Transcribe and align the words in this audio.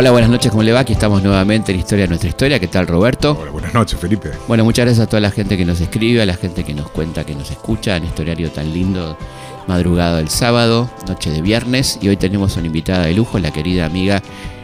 Hola, 0.00 0.12
buenas 0.12 0.30
noches, 0.30 0.52
¿cómo 0.52 0.62
le 0.62 0.70
va? 0.70 0.78
Aquí 0.78 0.92
estamos 0.92 1.24
nuevamente 1.24 1.72
en 1.72 1.80
Historia 1.80 2.04
de 2.04 2.08
Nuestra 2.10 2.28
Historia. 2.28 2.60
¿Qué 2.60 2.68
tal, 2.68 2.86
Roberto? 2.86 3.36
Hola, 3.36 3.50
buenas 3.50 3.74
noches, 3.74 3.98
Felipe. 3.98 4.30
Bueno, 4.46 4.62
muchas 4.62 4.84
gracias 4.84 5.04
a 5.04 5.10
toda 5.10 5.20
la 5.20 5.32
gente 5.32 5.56
que 5.56 5.64
nos 5.64 5.80
escribe, 5.80 6.22
a 6.22 6.24
la 6.24 6.34
gente 6.34 6.62
que 6.62 6.72
nos 6.72 6.88
cuenta, 6.88 7.26
que 7.26 7.34
nos 7.34 7.50
escucha 7.50 7.96
en 7.96 8.04
este 8.04 8.22
horario 8.22 8.48
tan 8.52 8.72
lindo, 8.72 9.18
madrugada 9.66 10.18
del 10.18 10.28
sábado, 10.28 10.88
noche 11.08 11.32
de 11.32 11.42
viernes. 11.42 11.98
Y 12.00 12.10
hoy 12.10 12.16
tenemos 12.16 12.56
una 12.56 12.68
invitada 12.68 13.06
de 13.06 13.14
lujo, 13.14 13.40
la 13.40 13.50
querida 13.50 13.86
amiga 13.86 14.22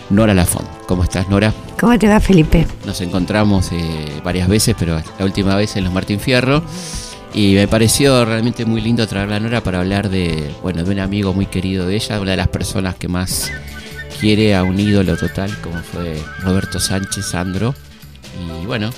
Nora 0.08 0.34
Lafont. 0.34 0.68
¿Cómo 0.86 1.02
estás, 1.02 1.28
Nora? 1.28 1.52
¿Cómo 1.80 1.98
te 1.98 2.06
va, 2.06 2.20
Felipe? 2.20 2.68
Nos 2.86 3.00
encontramos 3.00 3.72
eh, 3.72 4.20
varias 4.22 4.46
veces, 4.46 4.76
pero 4.78 5.02
la 5.18 5.24
última 5.24 5.56
vez 5.56 5.74
en 5.74 5.82
los 5.82 5.92
Martín 5.92 6.20
Fierro. 6.20 6.62
Y 7.32 7.54
me 7.56 7.66
pareció 7.66 8.24
realmente 8.24 8.64
muy 8.64 8.80
lindo 8.80 9.04
traerla 9.08 9.34
a 9.34 9.40
Nora 9.40 9.60
para 9.62 9.80
hablar 9.80 10.10
de, 10.10 10.54
bueno, 10.62 10.84
de 10.84 10.92
un 10.92 11.00
amigo 11.00 11.34
muy 11.34 11.46
querido 11.46 11.88
de 11.88 11.96
ella, 11.96 12.20
una 12.20 12.30
de 12.30 12.36
las 12.36 12.46
personas 12.46 12.94
que 12.94 13.08
más 13.08 13.50
quiere 14.18 14.54
a 14.54 14.62
un 14.62 14.78
ídolo 14.78 15.16
total 15.16 15.56
como 15.60 15.78
fue 15.78 16.16
Roberto 16.40 16.80
Sánchez 16.80 17.26
Sandro. 17.26 17.74
Y 18.62 18.66
bueno, 18.66 18.90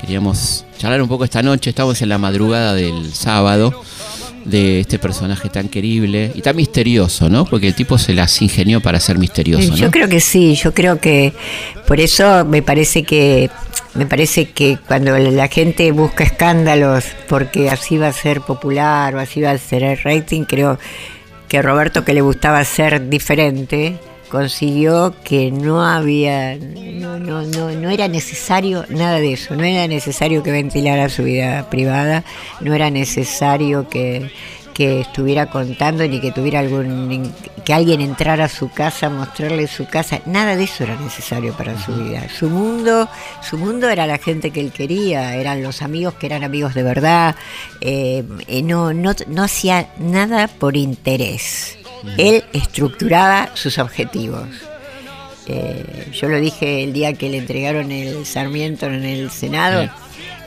queríamos 0.00 0.64
charlar 0.78 1.02
un 1.02 1.08
poco 1.08 1.24
esta 1.24 1.42
noche, 1.42 1.70
estamos 1.70 2.00
en 2.02 2.08
la 2.08 2.18
madrugada 2.18 2.74
del 2.74 3.12
sábado 3.12 3.82
de 4.44 4.80
este 4.80 4.98
personaje 4.98 5.48
tan 5.48 5.68
querible 5.68 6.32
y 6.34 6.40
tan 6.40 6.56
misterioso, 6.56 7.28
¿no? 7.28 7.44
Porque 7.44 7.68
el 7.68 7.74
tipo 7.74 7.98
se 7.98 8.14
las 8.14 8.40
ingenió 8.40 8.80
para 8.80 8.98
ser 9.00 9.18
misterioso, 9.18 9.70
¿no? 9.70 9.76
Yo 9.76 9.90
creo 9.90 10.08
que 10.08 10.20
sí, 10.20 10.54
yo 10.54 10.72
creo 10.72 11.00
que 11.00 11.32
por 11.86 12.00
eso 12.00 12.44
me 12.44 12.62
parece 12.62 13.02
que 13.02 13.50
me 13.94 14.06
parece 14.06 14.50
que 14.50 14.78
cuando 14.86 15.18
la 15.18 15.48
gente 15.48 15.90
busca 15.92 16.24
escándalos 16.24 17.04
porque 17.28 17.68
así 17.68 17.98
va 17.98 18.08
a 18.08 18.12
ser 18.12 18.40
popular 18.40 19.14
o 19.14 19.18
así 19.18 19.40
va 19.40 19.50
a 19.50 19.58
ser 19.58 19.82
el 19.82 19.98
rating, 19.98 20.44
creo 20.44 20.78
que 21.48 21.60
Roberto 21.62 22.04
que 22.04 22.14
le 22.14 22.20
gustaba 22.20 22.64
ser 22.64 23.08
diferente, 23.08 23.96
consiguió 24.28 25.14
que 25.24 25.50
no 25.50 25.84
había, 25.84 26.56
no, 26.56 27.18
no, 27.18 27.42
no, 27.42 27.70
no 27.70 27.90
era 27.90 28.08
necesario 28.08 28.84
nada 28.88 29.16
de 29.18 29.32
eso, 29.32 29.56
no 29.56 29.64
era 29.64 29.86
necesario 29.86 30.42
que 30.42 30.52
ventilara 30.52 31.08
su 31.08 31.24
vida 31.24 31.68
privada, 31.70 32.24
no 32.60 32.74
era 32.74 32.90
necesario 32.90 33.88
que, 33.88 34.30
que 34.74 35.00
estuviera 35.00 35.46
contando 35.46 36.06
ni 36.06 36.20
que 36.20 36.30
tuviera 36.30 36.60
algún 36.60 37.32
que 37.64 37.74
alguien 37.74 38.00
entrara 38.00 38.44
a 38.44 38.48
su 38.48 38.70
casa 38.70 39.10
mostrarle 39.10 39.66
su 39.66 39.86
casa. 39.86 40.20
Nada 40.24 40.56
de 40.56 40.64
eso 40.64 40.84
era 40.84 40.94
necesario 40.96 41.52
para 41.52 41.76
su 41.78 41.92
vida. 41.94 42.28
Su 42.28 42.48
mundo 42.48 43.08
su 43.42 43.58
mundo 43.58 43.88
era 43.88 44.06
la 44.06 44.18
gente 44.18 44.50
que 44.50 44.60
él 44.60 44.72
quería 44.72 45.34
eran 45.34 45.62
los 45.62 45.82
amigos 45.82 46.14
que 46.14 46.26
eran 46.26 46.44
amigos 46.44 46.74
de 46.74 46.82
verdad 46.82 47.34
eh, 47.80 48.24
no, 48.64 48.92
no 48.92 49.12
no 49.26 49.42
hacía 49.42 49.88
nada 49.98 50.48
por 50.48 50.76
interés 50.76 51.77
él 52.16 52.44
estructuraba 52.52 53.50
sus 53.54 53.78
objetivos. 53.78 54.46
Eh, 55.46 56.10
yo 56.12 56.28
lo 56.28 56.38
dije 56.38 56.84
el 56.84 56.92
día 56.92 57.14
que 57.14 57.30
le 57.30 57.38
entregaron 57.38 57.90
el 57.90 58.26
Sarmiento 58.26 58.86
en 58.86 59.04
el 59.04 59.30
Senado. 59.30 59.88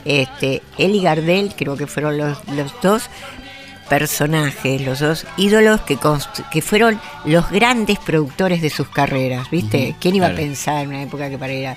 Este, 0.04 0.62
él 0.78 0.94
y 0.94 1.02
Gardel 1.02 1.52
creo 1.56 1.76
que 1.76 1.86
fueron 1.86 2.18
los, 2.18 2.38
los 2.48 2.72
dos 2.82 3.04
personajes, 3.88 4.80
los 4.80 5.00
dos 5.00 5.26
ídolos 5.36 5.80
que, 5.82 5.98
que 6.50 6.62
fueron 6.62 7.00
los 7.24 7.50
grandes 7.50 7.98
productores 7.98 8.62
de 8.62 8.70
sus 8.70 8.88
carreras, 8.88 9.50
¿viste? 9.50 9.96
¿Quién 10.00 10.16
iba 10.16 10.28
a 10.28 10.34
pensar 10.34 10.82
en 10.82 10.88
una 10.88 11.02
época 11.02 11.28
que 11.28 11.38
para 11.38 11.52
ir 11.52 11.66
a 11.66 11.76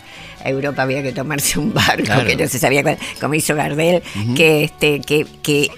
Europa 0.50 0.84
había 0.84 1.02
que 1.02 1.12
tomarse 1.12 1.60
un 1.60 1.74
barco, 1.74 2.24
que 2.26 2.36
no 2.36 2.48
se 2.48 2.60
sabía 2.60 2.98
cómo 3.20 3.34
hizo 3.34 3.56
Gardel, 3.56 4.02
que 4.36 4.66
este, 4.66 5.02
que, 5.02 5.26
que 5.42 5.70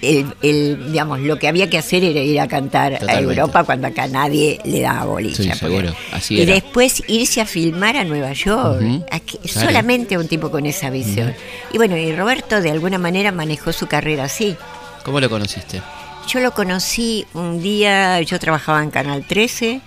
el, 0.42 0.92
digamos, 0.92 1.20
lo 1.20 1.38
que 1.38 1.48
había 1.48 1.68
que 1.70 1.78
hacer 1.78 2.04
era 2.04 2.20
ir 2.20 2.38
a 2.40 2.46
cantar 2.46 2.98
a 3.08 3.18
Europa 3.20 3.64
cuando 3.64 3.88
acá 3.88 4.06
nadie 4.06 4.60
le 4.64 4.80
daba 4.80 5.04
bolilla. 5.06 5.54
y 6.28 6.44
después 6.44 7.02
irse 7.08 7.40
a 7.40 7.46
filmar 7.46 7.96
a 7.96 8.04
Nueva 8.04 8.32
York, 8.32 8.82
solamente 9.44 10.18
un 10.18 10.28
tipo 10.28 10.50
con 10.50 10.66
esa 10.66 10.90
visión. 10.90 11.34
Y 11.72 11.78
bueno, 11.78 11.96
y 11.96 12.14
Roberto 12.14 12.60
de 12.60 12.70
alguna 12.70 12.98
manera 12.98 13.32
manejó 13.32 13.72
su 13.72 13.86
carrera 13.86 14.24
así. 14.24 14.56
¿Cómo 15.02 15.20
lo 15.20 15.30
conociste? 15.30 15.80
Yo 16.28 16.40
lo 16.40 16.52
conocí 16.52 17.24
un 17.32 17.62
día, 17.62 18.20
yo 18.20 18.38
trabajaba 18.38 18.82
en 18.82 18.90
Canal 18.90 19.24
13 19.26 19.80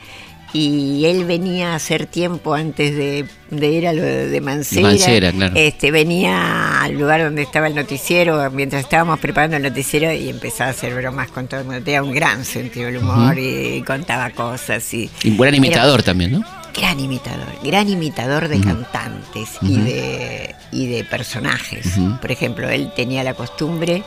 y 0.53 1.06
él 1.06 1.25
venía 1.25 1.74
a 1.74 1.75
hacer 1.75 2.07
tiempo 2.07 2.56
antes 2.56 2.96
de, 2.96 3.28
ir 3.68 3.88
a 3.88 3.94
lo 3.94 4.02
de 4.02 4.41
Mancera. 4.41 5.31
este, 5.53 5.91
venía 5.91 6.81
al 6.81 6.94
lugar 6.94 7.24
donde 7.24 7.44
estaba 7.44 7.68
el 7.68 7.75
noticiero 7.75 8.50
mientras 8.50 8.81
estábamos 8.81 9.19
preparando 9.19 9.57
el 9.57 9.62
noticiero 9.62 10.12
y 10.12 10.29
empezaba 10.29 10.69
a 10.69 10.72
hacer 10.72 10.96
bromas 10.96 11.29
con 11.29 11.47
todo 11.47 11.59
el 11.59 11.68
mundo. 11.68 11.84
Tenía 11.84 12.02
un 12.02 12.12
gran 12.12 12.44
sentido 12.44 12.88
del 12.88 12.97
humor 12.97 13.38
y, 13.38 13.84
contaba 13.84 14.31
cosas. 14.31 14.91
Y, 14.96 15.12
y 15.22 15.29
buen 15.29 15.53
imitador 15.53 16.02
también, 16.02 16.31
¿no? 16.31 16.44
Gran 16.75 17.00
imitador, 17.00 17.46
gran 17.63 17.88
imitador 17.88 18.47
de 18.47 18.59
cantantes 18.62 19.59
y, 19.62 19.78
de, 19.78 20.56
y 20.72 20.88
de 20.88 21.03
personajes. 21.03 22.00
Por 22.19 22.31
ejemplo, 22.31 22.68
él 22.68 22.91
tenía 22.96 23.23
la 23.23 23.35
costumbre 23.35 24.03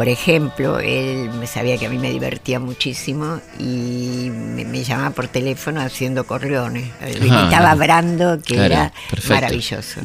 por 0.00 0.08
ejemplo, 0.08 0.80
él 0.80 1.28
me 1.38 1.46
sabía 1.46 1.76
que 1.76 1.84
a 1.84 1.90
mí 1.90 1.98
me 1.98 2.10
divertía 2.10 2.58
muchísimo 2.58 3.38
y 3.58 4.30
me, 4.30 4.82
llamaba 4.82 5.10
por 5.10 5.28
teléfono 5.28 5.82
haciendo 5.82 6.24
corleones. 6.24 6.88
imitaba 7.20 7.72
a 7.72 7.74
Brando, 7.74 8.40
que 8.40 8.64
era 8.64 8.94
maravilloso. 9.28 10.00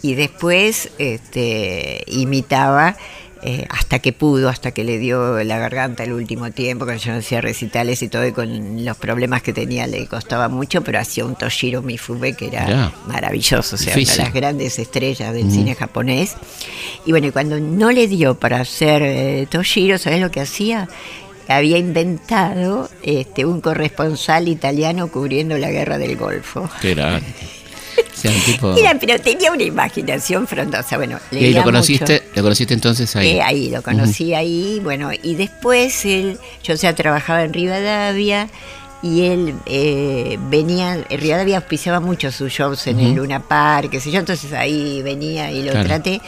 Y 0.00 0.14
después 0.14 0.90
este, 0.98 2.04
imitaba 2.06 2.96
eh, 3.44 3.66
hasta 3.70 3.98
que 3.98 4.12
pudo, 4.12 4.48
hasta 4.48 4.70
que 4.70 4.84
le 4.84 4.98
dio 4.98 5.42
la 5.42 5.58
garganta 5.58 6.04
el 6.04 6.12
último 6.12 6.50
tiempo, 6.52 6.84
cuando 6.84 7.02
yo 7.02 7.12
no 7.12 7.18
hacía 7.18 7.40
recitales 7.40 8.00
y 8.02 8.08
todo, 8.08 8.24
y 8.26 8.32
con 8.32 8.84
los 8.84 8.96
problemas 8.96 9.42
que 9.42 9.52
tenía 9.52 9.86
le 9.86 10.06
costaba 10.06 10.48
mucho, 10.48 10.82
pero 10.82 11.00
hacía 11.00 11.24
un 11.24 11.34
Toshiro 11.34 11.82
Mifube 11.82 12.34
que 12.34 12.46
era 12.46 12.92
maravilloso, 13.06 13.74
o 13.74 13.78
sea, 13.78 13.94
una 13.94 14.12
de 14.12 14.16
las 14.18 14.32
grandes 14.32 14.78
estrellas 14.78 15.34
del 15.34 15.50
cine 15.50 15.74
japonés. 15.74 16.36
Y 17.04 17.10
bueno, 17.10 17.26
y 17.26 17.30
cuando 17.32 17.58
no 17.58 17.90
le 17.90 18.06
dio 18.06 18.38
para 18.38 18.60
hacer 18.60 19.02
eh, 19.02 19.46
Toshiro, 19.50 19.98
¿sabes 19.98 20.20
lo 20.20 20.30
que 20.30 20.40
hacía? 20.40 20.88
había 21.48 21.76
inventado 21.76 22.88
este, 23.02 23.44
un 23.44 23.60
corresponsal 23.60 24.48
italiano 24.48 25.08
cubriendo 25.08 25.58
la 25.58 25.70
guerra 25.70 25.98
del 25.98 26.16
Golfo. 26.16 26.70
Qué 26.80 26.94
Mira, 28.74 28.96
pero 29.00 29.18
tenía 29.20 29.52
una 29.52 29.62
imaginación 29.62 30.46
frondosa. 30.46 30.96
Bueno, 30.96 31.18
¿Y 31.30 31.52
lo 31.52 31.62
conociste, 31.62 32.22
lo 32.34 32.42
conociste 32.42 32.74
entonces 32.74 33.14
ahí? 33.16 33.30
Eh, 33.30 33.42
ahí, 33.42 33.70
lo 33.70 33.82
conocí 33.82 34.34
ahí, 34.34 34.80
bueno, 34.82 35.10
y 35.22 35.34
después 35.34 36.04
él, 36.04 36.38
yo 36.62 36.74
o 36.74 36.76
sea, 36.76 36.94
trabajaba 36.94 37.42
en 37.42 37.52
Rivadavia 37.52 38.48
y 39.02 39.22
él 39.22 39.54
eh, 39.66 40.38
venía, 40.48 41.04
en 41.08 41.20
Rivadavia 41.20 41.58
auspiciaba 41.58 42.00
mucho 42.00 42.30
sus 42.30 42.52
shows 42.52 42.86
en 42.86 43.00
el 43.00 43.14
Luna 43.14 43.40
Park, 43.40 43.90
qué 43.90 44.00
sé 44.00 44.10
yo, 44.10 44.20
entonces 44.20 44.52
ahí 44.52 45.02
venía 45.02 45.50
y 45.50 45.62
lo 45.62 45.72
traté. 45.82 46.20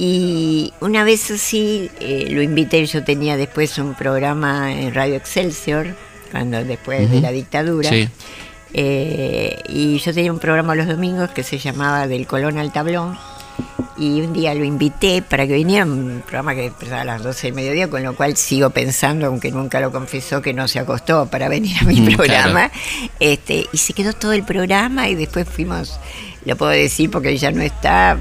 Y 0.00 0.72
una 0.80 1.02
vez 1.02 1.30
así 1.32 1.90
eh, 2.00 2.28
lo 2.30 2.40
invité, 2.40 2.86
yo 2.86 3.02
tenía 3.02 3.36
después 3.36 3.76
un 3.78 3.94
programa 3.94 4.72
en 4.72 4.94
Radio 4.94 5.16
Excelsior, 5.16 5.96
cuando 6.30 6.62
después 6.64 7.10
de 7.10 7.20
la 7.20 7.32
dictadura. 7.32 7.90
Sí. 7.90 8.08
Eh, 8.72 9.62
y 9.68 9.98
yo 9.98 10.12
tenía 10.12 10.32
un 10.32 10.38
programa 10.38 10.74
los 10.74 10.86
domingos 10.86 11.30
que 11.30 11.42
se 11.42 11.58
llamaba 11.58 12.06
Del 12.06 12.26
Colón 12.26 12.58
al 12.58 12.72
Tablón. 12.72 13.18
Y 13.96 14.20
un 14.20 14.32
día 14.32 14.54
lo 14.54 14.64
invité 14.64 15.22
para 15.22 15.44
que 15.48 15.54
viniera, 15.54 15.84
un 15.84 16.22
programa 16.24 16.54
que 16.54 16.66
empezaba 16.66 17.00
a 17.00 17.04
las 17.04 17.22
12 17.24 17.48
del 17.48 17.54
mediodía, 17.54 17.88
con 17.90 18.04
lo 18.04 18.14
cual 18.14 18.36
sigo 18.36 18.70
pensando, 18.70 19.26
aunque 19.26 19.50
nunca 19.50 19.80
lo 19.80 19.90
confesó, 19.90 20.40
que 20.40 20.54
no 20.54 20.68
se 20.68 20.78
acostó 20.78 21.26
para 21.26 21.48
venir 21.48 21.76
a 21.80 21.84
mi 21.84 22.00
mm, 22.00 22.14
programa. 22.14 22.70
Este, 23.18 23.66
y 23.72 23.78
se 23.78 23.94
quedó 23.94 24.12
todo 24.12 24.32
el 24.34 24.44
programa 24.44 25.08
y 25.08 25.16
después 25.16 25.48
fuimos 25.48 25.98
lo 26.44 26.56
puedo 26.56 26.70
decir 26.70 27.10
porque 27.10 27.36
ya 27.36 27.50
no 27.50 27.62
está, 27.62 28.12
a, 28.12 28.16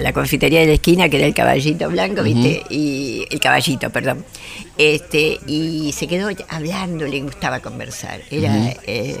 la 0.00 0.12
confitería 0.12 0.60
de 0.60 0.66
la 0.66 0.72
esquina, 0.74 1.08
que 1.08 1.16
era 1.18 1.26
el 1.26 1.34
caballito 1.34 1.88
blanco, 1.88 2.22
¿viste? 2.22 2.64
Y 2.70 3.26
el 3.30 3.40
caballito, 3.40 3.90
perdón. 3.90 4.24
Este, 4.76 5.38
y 5.46 5.92
se 5.92 6.08
quedó 6.08 6.28
hablando, 6.48 7.06
le 7.06 7.22
gustaba 7.22 7.60
conversar. 7.60 8.20
Era, 8.30 8.74
eh, 8.86 9.16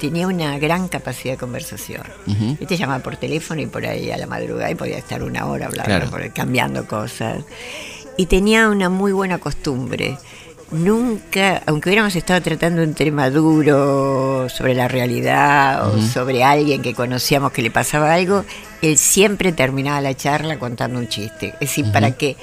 tenía 0.00 0.26
una 0.26 0.58
gran 0.58 0.88
capacidad 0.88 1.34
de 1.34 1.38
conversación. 1.38 2.02
Este 2.60 2.76
llamaba 2.76 3.02
por 3.02 3.16
teléfono 3.16 3.60
y 3.60 3.66
por 3.66 3.86
ahí 3.86 4.10
a 4.10 4.16
la 4.16 4.26
madrugada 4.26 4.70
y 4.70 4.74
podía 4.74 4.98
estar 4.98 5.22
una 5.22 5.46
hora 5.46 5.66
hablando, 5.66 6.10
cambiando 6.34 6.86
cosas. 6.86 7.44
Y 8.16 8.26
tenía 8.26 8.68
una 8.68 8.88
muy 8.88 9.12
buena 9.12 9.38
costumbre 9.38 10.16
nunca, 10.70 11.62
aunque 11.66 11.88
hubiéramos 11.88 12.16
estado 12.16 12.40
tratando 12.42 12.82
un 12.82 12.94
tema 12.94 13.30
duro 13.30 14.48
sobre 14.48 14.74
la 14.74 14.88
realidad 14.88 15.88
o 15.88 16.00
sobre 16.02 16.42
alguien 16.44 16.82
que 16.82 16.94
conocíamos 16.94 17.52
que 17.52 17.62
le 17.62 17.70
pasaba 17.70 18.12
algo, 18.14 18.44
él 18.82 18.98
siempre 18.98 19.52
terminaba 19.52 20.00
la 20.00 20.14
charla 20.14 20.58
contando 20.58 20.98
un 20.98 21.08
chiste. 21.08 21.54
Es 21.54 21.60
decir, 21.60 21.90
para 21.92 22.12
que 22.12 22.36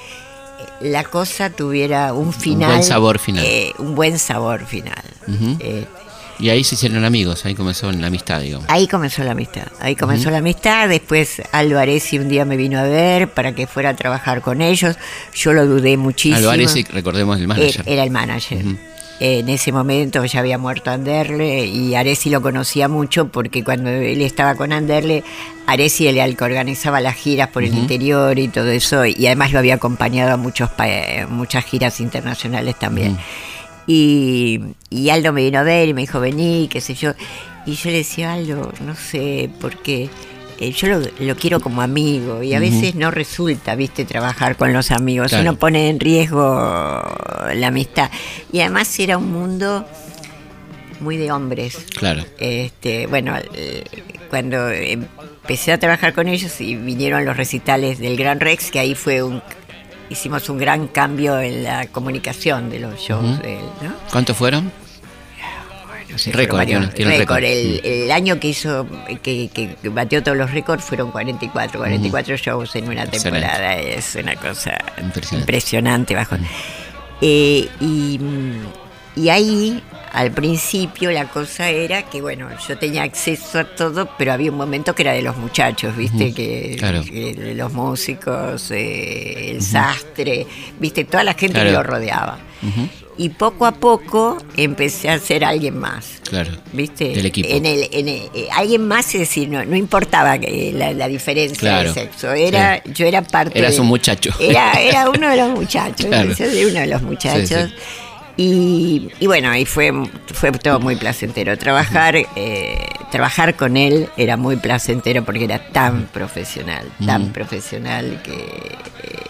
la 0.81 1.03
cosa 1.03 1.49
tuviera 1.49 2.13
un 2.13 2.33
final. 2.33 2.71
buen 2.71 2.83
sabor 2.83 3.19
final. 3.19 3.43
eh, 3.45 3.71
un 3.79 3.95
buen 3.95 4.19
sabor 4.19 4.65
final. 4.65 5.03
Eh, 5.59 5.85
Y 6.43 6.49
ahí 6.49 6.63
se 6.65 6.75
hicieron 6.75 7.05
amigos, 7.05 7.45
ahí 7.45 7.55
comenzó 7.55 7.89
la 7.91 8.07
amistad, 8.07 8.41
digamos. 8.41 8.67
Ahí 8.69 8.85
comenzó 8.87 9.23
la 9.23 9.31
amistad, 9.31 9.67
ahí 9.79 9.95
comenzó 9.95 10.29
la 10.29 10.39
amistad, 10.39 10.89
después 10.89 11.41
Aldo 11.53 11.79
Aresi 11.79 12.19
un 12.19 12.27
día 12.27 12.43
me 12.43 12.57
vino 12.57 12.79
a 12.79 12.83
ver 12.83 13.29
para 13.29 13.55
que 13.55 13.65
fuera 13.65 13.91
a 13.91 13.95
trabajar 13.95 14.41
con 14.41 14.61
ellos, 14.61 14.97
yo 15.33 15.53
lo 15.53 15.65
dudé 15.65 15.95
muchísimo. 15.95 16.35
Aldo 16.35 16.51
Aresi, 16.51 16.83
recordemos 16.83 17.39
el 17.39 17.47
manager. 17.47 17.83
era 17.85 18.03
el 18.03 18.11
manager. 18.11 18.65
En 19.21 19.47
ese 19.47 19.71
momento 19.71 20.25
ya 20.25 20.39
había 20.41 20.57
muerto 20.57 20.91
Anderle 20.91 21.65
y 21.65 21.95
Aresi 21.95 22.29
lo 22.29 22.41
conocía 22.41 22.89
mucho 22.89 23.29
porque 23.29 23.63
cuando 23.63 23.89
él 23.89 24.21
estaba 24.21 24.55
con 24.55 24.73
Anderle, 24.73 25.23
Aresi 25.65 26.07
era 26.07 26.25
el 26.25 26.35
que 26.35 26.43
organizaba 26.43 26.99
las 26.99 27.15
giras 27.15 27.47
por 27.49 27.63
el 27.63 27.73
interior 27.73 28.37
y 28.37 28.49
todo 28.49 28.67
eso, 28.69 29.05
y 29.05 29.25
además 29.27 29.53
lo 29.53 29.59
había 29.59 29.75
acompañado 29.75 30.33
a 30.33 30.37
muchos 30.37 30.69
pa- 30.71 31.25
muchas 31.29 31.63
giras 31.63 32.01
internacionales 32.01 32.75
también. 32.77 33.17
Y, 33.87 34.61
y 34.89 35.09
Aldo 35.09 35.33
me 35.33 35.43
vino 35.43 35.59
a 35.59 35.63
ver 35.63 35.89
y 35.89 35.93
me 35.93 36.01
dijo, 36.01 36.19
vení, 36.19 36.67
qué 36.69 36.81
sé 36.81 36.93
yo. 36.93 37.13
Y 37.65 37.75
yo 37.75 37.89
le 37.91 37.97
decía, 37.97 38.33
Aldo, 38.33 38.71
no 38.85 38.95
sé, 38.95 39.49
porque 39.59 40.09
eh, 40.59 40.71
yo 40.71 40.87
lo, 40.87 41.01
lo 41.19 41.35
quiero 41.35 41.59
como 41.59 41.81
amigo 41.81 42.43
y 42.43 42.53
a 42.53 42.59
veces 42.59 42.95
no 42.95 43.11
resulta, 43.11 43.75
viste, 43.75 44.05
trabajar 44.05 44.55
con 44.55 44.71
los 44.73 44.91
amigos. 44.91 45.29
Claro. 45.29 45.49
Uno 45.49 45.59
pone 45.59 45.89
en 45.89 45.99
riesgo 45.99 46.41
la 47.53 47.67
amistad. 47.67 48.09
Y 48.51 48.61
además 48.61 48.97
era 48.99 49.17
un 49.17 49.31
mundo 49.31 49.85
muy 50.99 51.17
de 51.17 51.31
hombres. 51.31 51.85
Claro. 51.97 52.23
Este, 52.39 53.07
bueno, 53.07 53.35
eh, 53.53 53.83
cuando 54.29 54.69
empecé 54.69 55.73
a 55.73 55.77
trabajar 55.77 56.13
con 56.13 56.27
ellos 56.27 56.59
y 56.61 56.75
vinieron 56.75 57.25
los 57.25 57.37
recitales 57.37 57.99
del 57.99 58.17
Gran 58.17 58.39
Rex, 58.39 58.71
que 58.71 58.79
ahí 58.79 58.95
fue 58.95 59.21
un 59.21 59.41
hicimos 60.13 60.47
un 60.49 60.57
gran 60.57 60.87
cambio 60.87 61.39
en 61.41 61.63
la 61.63 61.87
comunicación 61.87 62.69
de 62.69 62.79
los 62.79 62.99
shows 62.99 63.39
de 63.41 63.59
él, 63.59 63.65
¿no? 63.81 63.93
¿Cuántos 64.11 64.37
fueron? 64.37 64.71
No 66.09 66.17
sé, 66.19 66.31
Récord, 66.31 66.57
fueron 66.59 66.81
varios 66.81 66.93
tiene- 66.93 67.11
tiene 67.11 67.17
récord. 67.17 67.37
récord. 67.39 67.83
El, 67.85 67.85
el 68.03 68.11
año 68.11 68.39
que 68.39 68.47
hizo, 68.49 68.85
que, 69.23 69.49
que 69.51 69.75
batió 69.89 70.21
todos 70.21 70.37
los 70.37 70.51
récords 70.51 70.83
fueron 70.83 71.09
44, 71.11 71.79
44 71.79 72.37
shows 72.37 72.75
en 72.75 72.87
una 72.87 73.03
Excelente. 73.03 73.39
temporada. 73.41 73.73
Es 73.79 74.15
una 74.15 74.35
cosa 74.35 74.77
Impresionante. 75.01 75.35
impresionante. 75.37 76.15
bajo. 76.15 76.35
Eh, 77.19 77.67
y, 77.79 78.19
y 79.15 79.29
ahí, 79.29 79.81
al 80.13 80.31
principio, 80.31 81.11
la 81.11 81.27
cosa 81.27 81.69
era 81.69 82.03
que, 82.03 82.21
bueno, 82.21 82.47
yo 82.67 82.77
tenía 82.77 83.03
acceso 83.03 83.59
a 83.59 83.63
todo, 83.63 84.07
pero 84.17 84.31
había 84.33 84.51
un 84.51 84.57
momento 84.57 84.93
que 84.93 85.01
era 85.01 85.11
de 85.13 85.21
los 85.23 85.35
muchachos, 85.37 85.95
¿viste? 85.97 86.33
que, 86.33 86.75
claro. 86.77 87.03
que 87.03 87.53
los 87.55 87.73
músicos, 87.73 88.69
eh, 88.71 89.51
el 89.51 89.61
sastre, 89.61 90.45
¿viste? 90.79 91.03
Toda 91.05 91.23
la 91.23 91.33
gente 91.33 91.53
Claro. 91.55 91.69
que 91.69 91.73
lo 91.75 91.83
rodeaba. 91.83 92.37
Y 93.17 93.29
poco 93.29 93.65
a 93.67 93.73
poco 93.73 94.37
empecé 94.57 95.09
a 95.09 95.19
ser 95.19 95.43
alguien 95.45 95.77
más. 95.77 96.21
Claro. 96.27 96.51
¿Viste? 96.71 97.09
Del 97.09 97.27
equipo. 97.27 97.47
En 97.51 97.65
el, 97.67 97.87
en 97.91 98.07
el- 98.07 98.21
eh, 98.33 98.47
alguien 98.51 98.87
más, 98.87 99.05
es 99.13 99.19
decir, 99.19 99.49
no, 99.49 99.63
no 99.65 99.75
importaba 99.75 100.39
que 100.39 100.71
la, 100.73 100.93
la 100.93 101.07
diferencia 101.07 101.57
Claro. 101.59 101.93
de 101.93 102.01
sexo. 102.01 102.31
Era, 102.31 102.81
Sí. 102.83 102.91
Yo 102.93 103.05
era 103.05 103.21
parte. 103.21 103.59
Eras 103.59 103.75
de- 103.75 103.81
un 103.81 103.87
muchacho. 103.87 104.31
Era, 104.39 104.73
era 104.81 105.09
uno 105.15 105.29
de 105.29 105.37
los 105.37 105.49
muchachos. 105.51 106.07
Claro. 106.07 106.33
Yo 106.33 106.45
uno 106.69 106.79
de 106.79 106.87
los 106.87 107.01
muchachos. 107.03 107.69
Sí, 107.69 107.75
Y, 108.35 109.09
y 109.19 109.27
bueno, 109.27 109.55
y 109.55 109.65
fue, 109.65 109.91
fue 110.33 110.51
todo 110.51 110.79
muy 110.79 110.95
placentero. 110.95 111.55
Trabajar, 111.57 112.15
eh, 112.35 112.87
trabajar 113.11 113.55
con 113.55 113.77
él 113.77 114.09
era 114.17 114.37
muy 114.37 114.55
placentero 114.55 115.23
porque 115.23 115.43
era 115.43 115.59
tan 115.59 116.07
profesional, 116.07 116.91
tan 117.05 117.31
profesional 117.31 118.21
que 118.23 118.33
eh, 118.33 118.77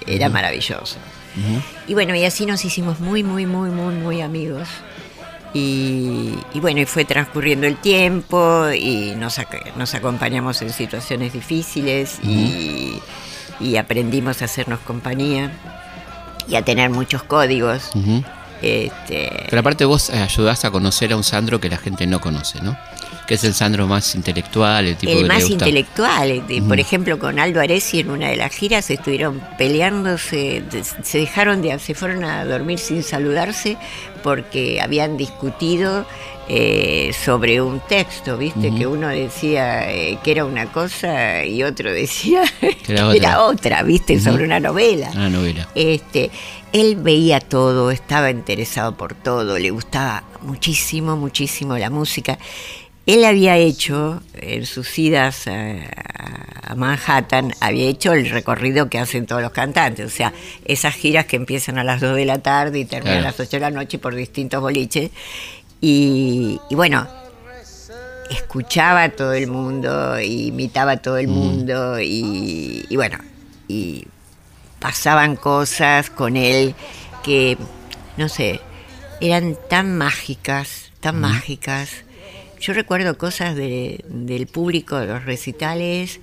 era 0.07 0.29
maravilloso. 0.29 0.97
Y 1.87 1.93
bueno, 1.95 2.15
y 2.15 2.23
así 2.23 2.45
nos 2.45 2.63
hicimos 2.63 2.99
muy, 3.01 3.23
muy, 3.23 3.45
muy, 3.45 3.71
muy, 3.71 3.95
muy 3.95 4.21
amigos. 4.21 4.69
Y, 5.53 6.35
y 6.53 6.59
bueno, 6.61 6.79
y 6.79 6.85
fue 6.85 7.03
transcurriendo 7.05 7.67
el 7.67 7.75
tiempo 7.77 8.69
y 8.71 9.13
nos, 9.17 9.37
ac- 9.37 9.73
nos 9.75 9.93
acompañamos 9.95 10.61
en 10.61 10.71
situaciones 10.71 11.33
difíciles 11.33 12.19
y, 12.23 12.99
y 13.59 13.75
aprendimos 13.75 14.41
a 14.41 14.45
hacernos 14.45 14.79
compañía 14.79 15.51
y 16.47 16.55
a 16.55 16.61
tener 16.63 16.89
muchos 16.89 17.23
códigos. 17.23 17.91
Este, 18.63 19.29
Pero 19.49 19.59
aparte 19.59 19.85
vos 19.85 20.09
eh, 20.09 20.17
ayudás 20.19 20.63
a 20.65 20.71
conocer 20.71 21.11
a 21.11 21.17
un 21.17 21.23
Sandro 21.23 21.59
que 21.59 21.69
la 21.69 21.77
gente 21.77 22.07
no 22.07 22.21
conoce, 22.21 22.61
¿no? 22.61 22.77
Que 23.27 23.35
es 23.35 23.43
el 23.43 23.53
Sandro 23.53 23.87
más 23.87 24.15
intelectual, 24.15 24.85
el 24.85 24.95
tipo 24.95 25.11
que 25.11 25.17
el 25.17 25.23
le 25.23 25.27
más 25.29 25.39
gusta. 25.43 25.53
intelectual. 25.53 26.31
eh, 26.31 26.61
Por 26.67 26.79
ejemplo, 26.79 27.19
con 27.19 27.39
Aldo 27.39 27.59
Aresi 27.61 27.99
en 27.99 28.09
una 28.11 28.29
de 28.29 28.35
las 28.37 28.51
giras 28.53 28.89
estuvieron 28.89 29.41
peleándose, 29.57 30.63
se 31.03 31.17
dejaron 31.19 31.61
de, 31.61 31.77
se 31.79 31.93
fueron 31.95 32.23
a 32.25 32.43
dormir 32.45 32.79
sin 32.79 33.03
saludarse 33.03 33.77
porque 34.23 34.81
habían 34.81 35.15
discutido 35.17 36.05
eh, 36.49 37.13
sobre 37.23 37.61
un 37.61 37.79
texto, 37.87 38.37
viste, 38.37 38.73
que 38.75 38.87
uno 38.87 39.07
decía 39.07 39.89
eh, 39.91 40.17
que 40.23 40.31
era 40.31 40.43
una 40.45 40.65
cosa 40.71 41.45
y 41.45 41.63
otro 41.63 41.91
decía 41.93 42.43
que 42.61 42.91
era 42.93 43.11
era 43.13 43.41
otra. 43.41 43.43
otra, 43.43 43.83
viste, 43.83 44.19
sobre 44.19 44.43
una 44.43 44.59
novela. 44.59 45.09
Una 45.13 45.29
novela. 45.29 45.67
Este, 45.75 46.29
él 46.73 46.95
veía 46.95 47.39
todo, 47.39 47.91
estaba 47.91 48.31
interesado 48.31 48.97
por 48.97 49.13
todo, 49.13 49.59
le 49.59 49.69
gustaba 49.69 50.23
muchísimo, 50.41 51.15
muchísimo 51.15 51.77
la 51.77 51.89
música. 51.91 52.39
Él 53.05 53.23
había 53.25 53.57
hecho, 53.57 54.23
en 54.33 54.65
sus 54.65 54.97
idas 54.97 55.47
a, 55.47 56.73
Manhattan, 56.75 57.53
había 57.59 57.85
hecho 57.87 58.13
el 58.13 58.27
recorrido 58.29 58.89
que 58.89 58.97
hacen 58.97 59.27
todos 59.27 59.41
los 59.43 59.51
cantantes, 59.51 60.07
o 60.07 60.09
sea, 60.09 60.33
esas 60.65 60.95
giras 60.95 61.25
que 61.25 61.35
empiezan 61.35 61.77
a 61.77 61.83
las 61.83 62.01
2 62.01 62.15
de 62.15 62.25
la 62.25 62.39
tarde 62.39 62.79
y 62.79 62.85
terminan 62.85 63.19
Claro. 63.19 63.27
a 63.27 63.31
las 63.31 63.39
8 63.39 63.57
de 63.57 63.59
la 63.59 63.69
noche 63.69 63.99
por 63.99 64.15
distintos 64.15 64.59
boliches. 64.59 65.11
Y, 65.79 66.59
y 66.69 66.75
bueno, 66.75 67.07
escuchaba 68.31 69.03
a 69.03 69.09
todo 69.09 69.33
el 69.33 69.47
mundo, 69.47 70.19
y 70.19 70.47
imitaba 70.47 70.93
a 70.93 70.97
todo 70.97 71.17
el 71.17 71.27
mundo, 71.27 71.99
y, 71.99 72.85
y 72.89 72.95
bueno, 72.95 73.19
y 73.67 74.07
pasaban 74.83 75.37
cosas 75.37 76.09
con 76.09 76.35
él 76.35 76.75
que, 77.23 77.57
no 78.17 78.27
sé, 78.27 78.59
eran 79.21 79.57
tan 79.69 79.97
mágicas, 79.97 80.91
tan 80.99 81.21
mágicas. 81.21 81.89
Yo 82.59 82.73
recuerdo 82.73 83.17
cosas 83.17 83.55
de- 83.55 84.03
del 84.09 84.45
público, 84.45 84.97
de 84.99 85.07
los 85.07 85.23
recitales, 85.23 86.19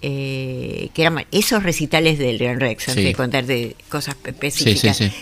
eh, 0.00 0.90
que 0.94 1.02
eran 1.02 1.26
esos 1.32 1.64
recitales 1.64 2.18
del 2.20 2.38
Gran 2.38 2.60
Rex, 2.60 2.88
antes 2.88 3.02
Sí. 3.02 3.08
de 3.08 3.14
contarte 3.14 3.76
cosas 3.88 4.16
específicas 4.24 4.96
sí, 4.96 5.08
sí. 5.08 5.12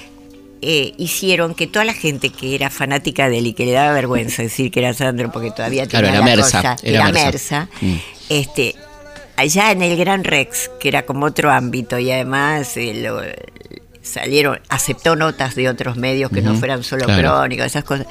eh, 0.60 0.92
hicieron 0.98 1.54
que 1.54 1.66
toda 1.66 1.86
la 1.86 1.94
gente 1.94 2.28
que 2.28 2.54
era 2.54 2.68
fanática 2.68 3.30
de 3.30 3.38
él 3.38 3.46
y 3.46 3.52
que 3.54 3.64
le 3.64 3.72
daba 3.72 3.92
vergüenza 3.92 4.42
decir 4.42 4.70
que 4.70 4.80
era 4.80 4.92
Sandro 4.92 5.32
porque 5.32 5.50
todavía 5.50 5.86
Claro, 5.86 6.08
tenía 6.08 6.20
era 6.20 6.26
la 6.28 6.36
Mersa, 6.36 6.58
cosa, 6.58 6.76
era 6.82 6.98
era 7.04 7.12
Mersa. 7.12 7.24
Mersa, 7.24 7.68
Mm. 7.80 7.94
este, 8.28 8.74
allá 9.36 9.70
en 9.72 9.82
el 9.82 9.96
Gran 9.96 10.24
Rex, 10.24 10.70
que 10.80 10.88
era 10.88 11.04
como 11.04 11.26
otro 11.26 11.50
ámbito 11.50 11.98
y 11.98 12.10
además 12.10 12.76
eh, 12.76 12.94
lo- 12.94 13.20
salieron, 14.02 14.60
aceptó 14.68 15.16
notas 15.16 15.56
de 15.56 15.68
otros 15.68 15.96
medios 15.96 16.30
que 16.30 16.40
no 16.40 16.54
fueran 16.54 16.84
solo 16.84 17.06
claro. 17.06 17.22
crónicas, 17.22 17.66
esas 17.66 17.82
cosas, 17.84 18.06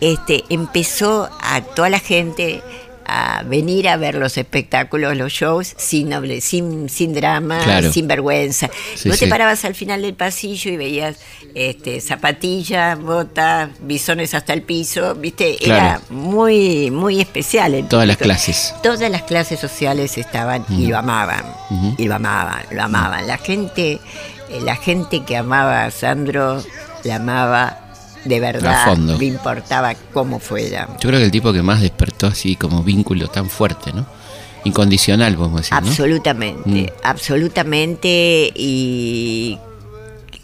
este, 0.00 0.42
empezó 0.48 1.28
a 1.42 1.60
toda 1.60 1.90
la 1.90 1.98
gente 1.98 2.62
a 3.06 3.42
venir 3.44 3.88
a 3.88 3.96
ver 3.96 4.14
los 4.16 4.36
espectáculos, 4.38 5.16
los 5.16 5.32
shows, 5.32 5.74
sin, 5.76 6.10
noble- 6.10 6.40
sin, 6.40 6.88
sin 6.88 7.12
drama, 7.14 7.58
Claro. 7.64 7.92
sin 7.92 8.06
vergüenza. 8.08 8.70
Sí, 8.94 9.08
Vos 9.08 9.18
sí. 9.18 9.24
te 9.24 9.30
parabas 9.30 9.64
al 9.64 9.74
final 9.74 10.02
del 10.02 10.14
pasillo 10.14 10.70
y 10.70 10.76
veías 10.76 11.16
este, 11.54 12.00
zapatillas, 12.00 12.98
botas, 13.00 13.70
bisones 13.80 14.34
hasta 14.34 14.52
el 14.52 14.62
piso, 14.62 15.14
viste, 15.14 15.56
era 15.64 16.00
muy, 16.10 16.90
muy 16.90 17.20
especial. 17.20 17.74
el 17.74 17.86
Todas 17.88 18.06
las 18.06 18.16
clases. 18.16 18.74
Todas 18.82 19.10
las 19.10 19.22
clases 19.22 19.60
sociales 19.60 20.18
estaban 20.18 20.64
y 20.68 20.86
lo 20.86 20.98
amaban, 20.98 21.44
y 21.98 22.06
lo 22.06 22.14
amaban, 22.16 22.62
lo 22.70 22.82
amaban. 22.82 23.26
La 23.26 23.38
gente, 23.38 24.00
eh, 24.48 24.60
la 24.62 24.76
gente 24.76 25.24
que 25.24 25.36
amaba 25.36 25.84
a 25.84 25.90
Sandro, 25.90 26.62
la 27.04 27.16
amaba 27.16 27.80
de 28.24 28.40
verdad, 28.40 28.96
no 28.96 29.20
importaba 29.22 29.94
cómo 30.12 30.38
fuera. 30.38 30.88
Yo 31.00 31.08
creo 31.08 31.18
que 31.20 31.24
el 31.26 31.30
tipo 31.30 31.52
que 31.52 31.62
más 31.62 31.80
despertó 31.80 32.26
así 32.26 32.56
como 32.56 32.82
vínculo 32.82 33.28
tan 33.28 33.48
fuerte, 33.48 33.92
¿no? 33.92 34.06
Incondicional, 34.64 35.34
podemos 35.36 35.60
decir. 35.62 35.74
Absolutamente, 35.74 36.70
Mm. 36.70 36.86
absolutamente 37.02 38.52
y 38.54 39.58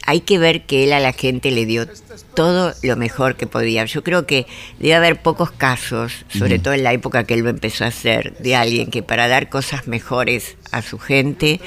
hay 0.06 0.20
que 0.20 0.38
ver 0.38 0.66
que 0.66 0.84
él 0.84 0.92
a 0.92 1.00
la 1.00 1.12
gente 1.12 1.50
le 1.50 1.66
dio 1.66 1.86
todo 2.34 2.72
lo 2.82 2.96
mejor 2.96 3.36
que 3.36 3.46
podía. 3.46 3.84
Yo 3.84 4.02
creo 4.02 4.26
que 4.26 4.46
debe 4.78 4.94
haber 4.94 5.22
pocos 5.22 5.50
casos, 5.52 6.24
sobre 6.36 6.58
todo 6.58 6.74
en 6.74 6.82
la 6.82 6.92
época 6.92 7.24
que 7.24 7.34
él 7.34 7.40
lo 7.40 7.50
empezó 7.50 7.84
a 7.84 7.88
hacer, 7.88 8.36
de 8.38 8.56
alguien 8.56 8.90
que 8.90 9.02
para 9.02 9.28
dar 9.28 9.48
cosas 9.48 9.86
mejores 9.86 10.56
a 10.72 10.82
su 10.82 10.98
gente 10.98 11.60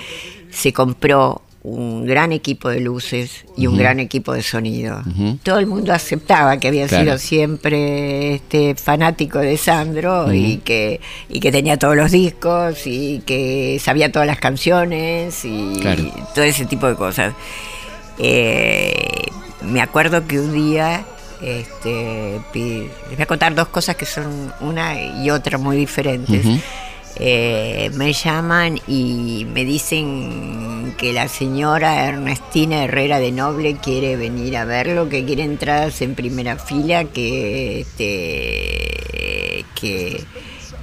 se 0.51 0.73
compró 0.73 1.41
un 1.63 2.05
gran 2.05 2.33
equipo 2.33 2.67
de 2.67 2.81
luces 2.81 3.45
y 3.55 3.67
un 3.67 3.77
gran 3.77 3.99
equipo 4.01 4.33
de 4.33 4.43
sonido. 4.43 5.01
Todo 5.43 5.59
el 5.59 5.65
mundo 5.65 5.93
aceptaba 5.93 6.57
que 6.57 6.67
había 6.67 6.87
Claro. 6.87 7.03
sido 7.05 7.17
siempre 7.17 8.35
este 8.35 8.75
fanático 8.75 9.39
de 9.39 9.55
Sandro 9.57 10.33
y 10.33 10.57
que 10.57 10.99
y 11.29 11.39
que 11.39 11.51
tenía 11.53 11.77
todos 11.79 11.95
los 11.95 12.11
discos 12.11 12.85
y 12.85 13.21
que 13.25 13.79
sabía 13.81 14.11
todas 14.11 14.27
las 14.27 14.39
canciones 14.39 15.45
y 15.45 15.79
Claro. 15.79 16.03
todo 16.35 16.43
ese 16.43 16.65
tipo 16.65 16.85
de 16.87 16.95
cosas. 16.95 17.33
eh, 18.19 19.27
me 19.61 19.81
acuerdo 19.81 20.27
que 20.27 20.39
un 20.39 20.53
día, 20.53 21.05
este, 21.41 22.39
les 22.53 23.15
voy 23.15 23.21
a 23.21 23.25
contar 23.25 23.55
dos 23.55 23.69
cosas 23.69 23.95
que 23.95 24.05
son 24.05 24.53
una 24.59 25.01
y 25.01 25.29
otra 25.29 25.57
muy 25.57 25.77
diferentes. 25.77 26.45
Eh, 27.17 27.91
me 27.93 28.11
llaman 28.11 28.79
y 28.87 29.45
me 29.53 29.65
dicen 29.65 30.95
que 30.97 31.13
la 31.13 31.27
señora 31.27 32.07
Ernestina 32.07 32.85
Herrera 32.85 33.19
de 33.19 33.31
Noble 33.31 33.77
quiere 33.77 34.15
venir 34.15 34.57
a 34.57 34.65
verlo, 34.65 35.09
que 35.09 35.23
quiere 35.23 35.43
entradas 35.43 36.01
en 36.01 36.15
primera 36.15 36.57
fila, 36.57 37.05
que 37.05 37.81
este, 37.81 39.63
que, 39.79 40.23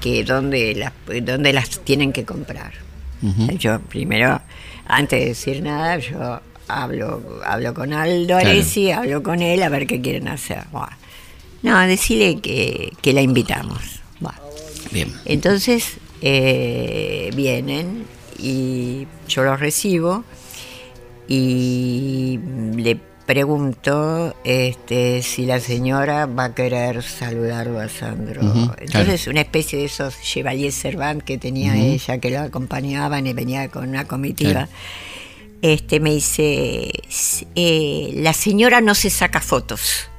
que 0.01 0.23
donde 0.25 0.77
las 0.77 0.93
donde 1.25 1.53
las 1.53 1.81
tienen 1.81 2.13
que 2.13 2.25
comprar. 2.25 2.75
Ujú. 3.23 3.51
Yo 3.59 3.81
primero, 3.81 4.41
antes 4.87 5.21
de 5.21 5.27
decir 5.27 5.63
nada, 5.63 5.99
yo 5.99 6.41
hablo, 6.69 7.41
hablo 7.45 7.75
con 7.75 7.93
Aldo 7.93 8.37
Aresi, 8.37 8.93
hablo 8.93 9.23
con 9.23 9.43
él 9.43 9.65
a 9.65 9.69
ver 9.69 9.89
qué 9.89 10.01
quieren 10.01 10.29
hacer. 10.29 10.65
Buah. 10.71 10.97
No, 11.63 11.79
decirle 11.81 12.41
que, 12.41 12.93
que 13.03 13.13
la 13.13 13.21
invitamos. 13.21 14.01
Buah. 14.21 14.39
Bien. 14.93 15.13
Entonces 15.25 15.99
eh, 16.23 17.31
vienen 17.35 18.05
y 18.39 19.07
yo 19.29 19.43
los 19.45 19.59
recibo 19.61 20.25
y 21.29 22.39
le 22.77 22.99
pregunto 23.27 24.35
este, 24.43 25.23
si 25.23 25.47
la 25.47 25.61
señora 25.61 26.27
va 26.27 26.47
a 26.47 26.55
querer 26.55 27.03
saludarlo 27.05 27.79
a 27.79 27.89
Sandro. 27.89 28.41
Entonces 28.81 29.27
una 29.29 29.41
especie 29.43 29.79
de 29.79 29.85
esos 29.85 30.21
Chevalier 30.21 30.73
Servant 30.73 31.23
que 31.23 31.39
tenía 31.39 31.77
ella, 31.77 32.19
que 32.19 32.31
lo 32.31 32.41
acompañaban 32.41 33.27
y 33.29 33.33
venía 33.33 33.69
con 33.69 33.89
una 33.89 34.05
comitiva. 34.07 34.51
Claro. 34.51 34.69
Este 35.63 36.01
me 36.01 36.11
dice, 36.15 36.91
"S- 37.09 37.47
eh, 37.55 38.11
la 38.17 38.33
señora 38.33 38.81
no 38.81 38.95
se 38.97 39.11
saca 39.11 39.41
fotos. 39.41 40.10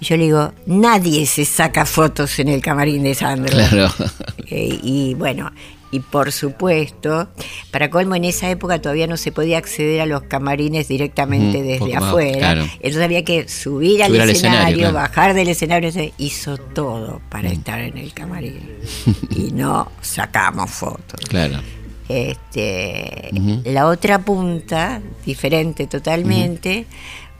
Y 0.00 0.04
yo 0.04 0.16
le 0.16 0.24
digo, 0.24 0.52
nadie 0.66 1.26
se 1.26 1.44
saca 1.44 1.84
fotos 1.86 2.38
en 2.38 2.48
el 2.48 2.60
camarín 2.60 3.02
de 3.02 3.14
Sandro. 3.14 3.52
Claro. 3.56 3.92
Eh, 4.50 4.78
y 4.82 5.12
bueno, 5.12 5.52
y 5.90 6.00
por 6.00 6.32
supuesto, 6.32 7.28
para 7.70 7.90
colmo 7.90 8.14
en 8.14 8.24
esa 8.24 8.48
época 8.48 8.80
todavía 8.80 9.06
no 9.06 9.18
se 9.18 9.30
podía 9.30 9.58
acceder 9.58 10.00
a 10.00 10.06
los 10.06 10.22
camarines 10.22 10.88
directamente 10.88 11.62
desde 11.62 11.94
afuera. 11.94 12.38
claro. 12.38 12.62
Entonces 12.76 13.02
había 13.02 13.24
que 13.26 13.46
subir 13.46 14.02
al 14.02 14.08
Subir 14.08 14.22
al 14.22 14.30
escenario, 14.30 14.58
escenario, 14.60 14.78
claro. 14.78 14.94
bajar 14.94 15.34
del 15.34 15.48
escenario. 15.48 15.90
Hizo 16.16 16.56
todo 16.56 17.18
Mm. 17.18 17.28
para 17.28 17.48
estar 17.50 17.78
en 17.80 17.98
el 17.98 18.14
camarín. 18.14 18.70
y 19.36 19.50
no 19.52 19.92
sacamos 20.00 20.70
fotos. 20.70 21.20
Claro. 21.28 21.60
Este. 22.08 23.30
La 23.66 23.86
otra 23.86 24.18
punta, 24.20 25.02
diferente 25.26 25.86
totalmente, 25.86 26.86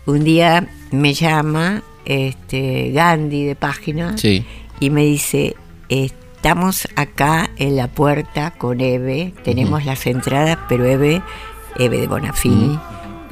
un 0.05 0.25
día 0.25 0.69
me 0.91 1.15
llama 1.15 1.83
este, 2.09 2.91
Gandhi 2.91 3.45
de 3.45 3.55
página 3.55 4.17
Sí. 4.19 4.45
y 4.81 4.91
me 4.91 5.05
dice, 5.05 5.55
estamos 5.91 6.89
acá 6.97 7.51
en 7.59 7.77
la 7.77 7.87
puerta 7.89 8.53
con 8.53 8.81
Eve, 8.81 9.35
tenemos 9.45 9.85
las 9.85 10.07
entradas, 10.07 10.59
pero 10.69 10.85
Eve, 10.87 11.23
Eve 11.79 11.99
de 12.01 12.07
Bonafini, 12.09 12.79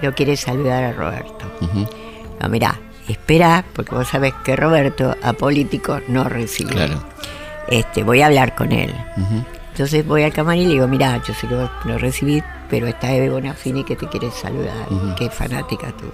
lo 0.03 0.15
quiere 0.15 0.37
saludar 0.37 0.85
a 0.85 0.93
Roberto. 0.93 1.47
No, 2.41 2.49
mirá, 2.51 2.79
espera, 3.09 3.65
porque 3.73 3.95
vos 3.95 4.07
sabés 4.09 4.35
que 4.45 4.55
Roberto 4.55 5.17
a 5.23 5.33
políticos 5.33 6.03
no 6.09 6.25
recibe. 6.25 6.71
Claro. 6.73 7.03
Este, 7.69 8.03
voy 8.03 8.21
a 8.21 8.27
hablar 8.27 8.55
con 8.55 8.73
él. 8.73 8.95
Entonces 9.71 10.07
voy 10.07 10.23
al 10.23 10.33
camarín 10.33 10.65
y 10.65 10.67
le 10.67 10.73
digo, 10.75 10.87
mira, 10.89 11.21
yo 11.27 11.33
sé 11.35 11.47
que 11.49 11.55
vos 11.55 11.71
no 11.87 11.97
recibís, 11.99 12.43
pero 12.69 12.87
está 12.87 13.13
Eve 13.15 13.31
Bonafini 13.31 13.85
que 13.85 13.97
te 13.97 14.07
quiere 14.07 14.31
saludar, 14.31 14.87
que 15.17 15.27
es 15.27 15.35
fanática 15.35 15.93
tuya. 15.93 16.13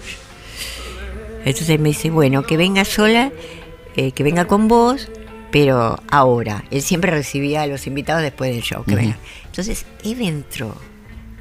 Entonces 1.45 1.79
me 1.81 1.89
dice, 1.91 2.11
bueno, 2.11 2.43
que 2.45 2.57
venga 2.57 2.85
sola, 2.85 3.33
eh, 3.97 4.13
que 4.13 4.23
venga 4.23 4.47
con 4.47 4.69
vos, 4.69 5.09
pero 5.51 5.99
ahora. 6.11 6.65
Él 6.71 6.83
siempre 6.83 7.11
recibía 7.11 7.63
a 7.63 7.67
los 7.67 7.87
invitados 7.87 8.23
después 8.23 8.53
del 8.53 8.63
show, 8.63 8.85
que 8.85 8.95
venga. 8.95 9.19
Entonces 9.47 9.85
Eve 10.05 10.27
entró 10.27 10.75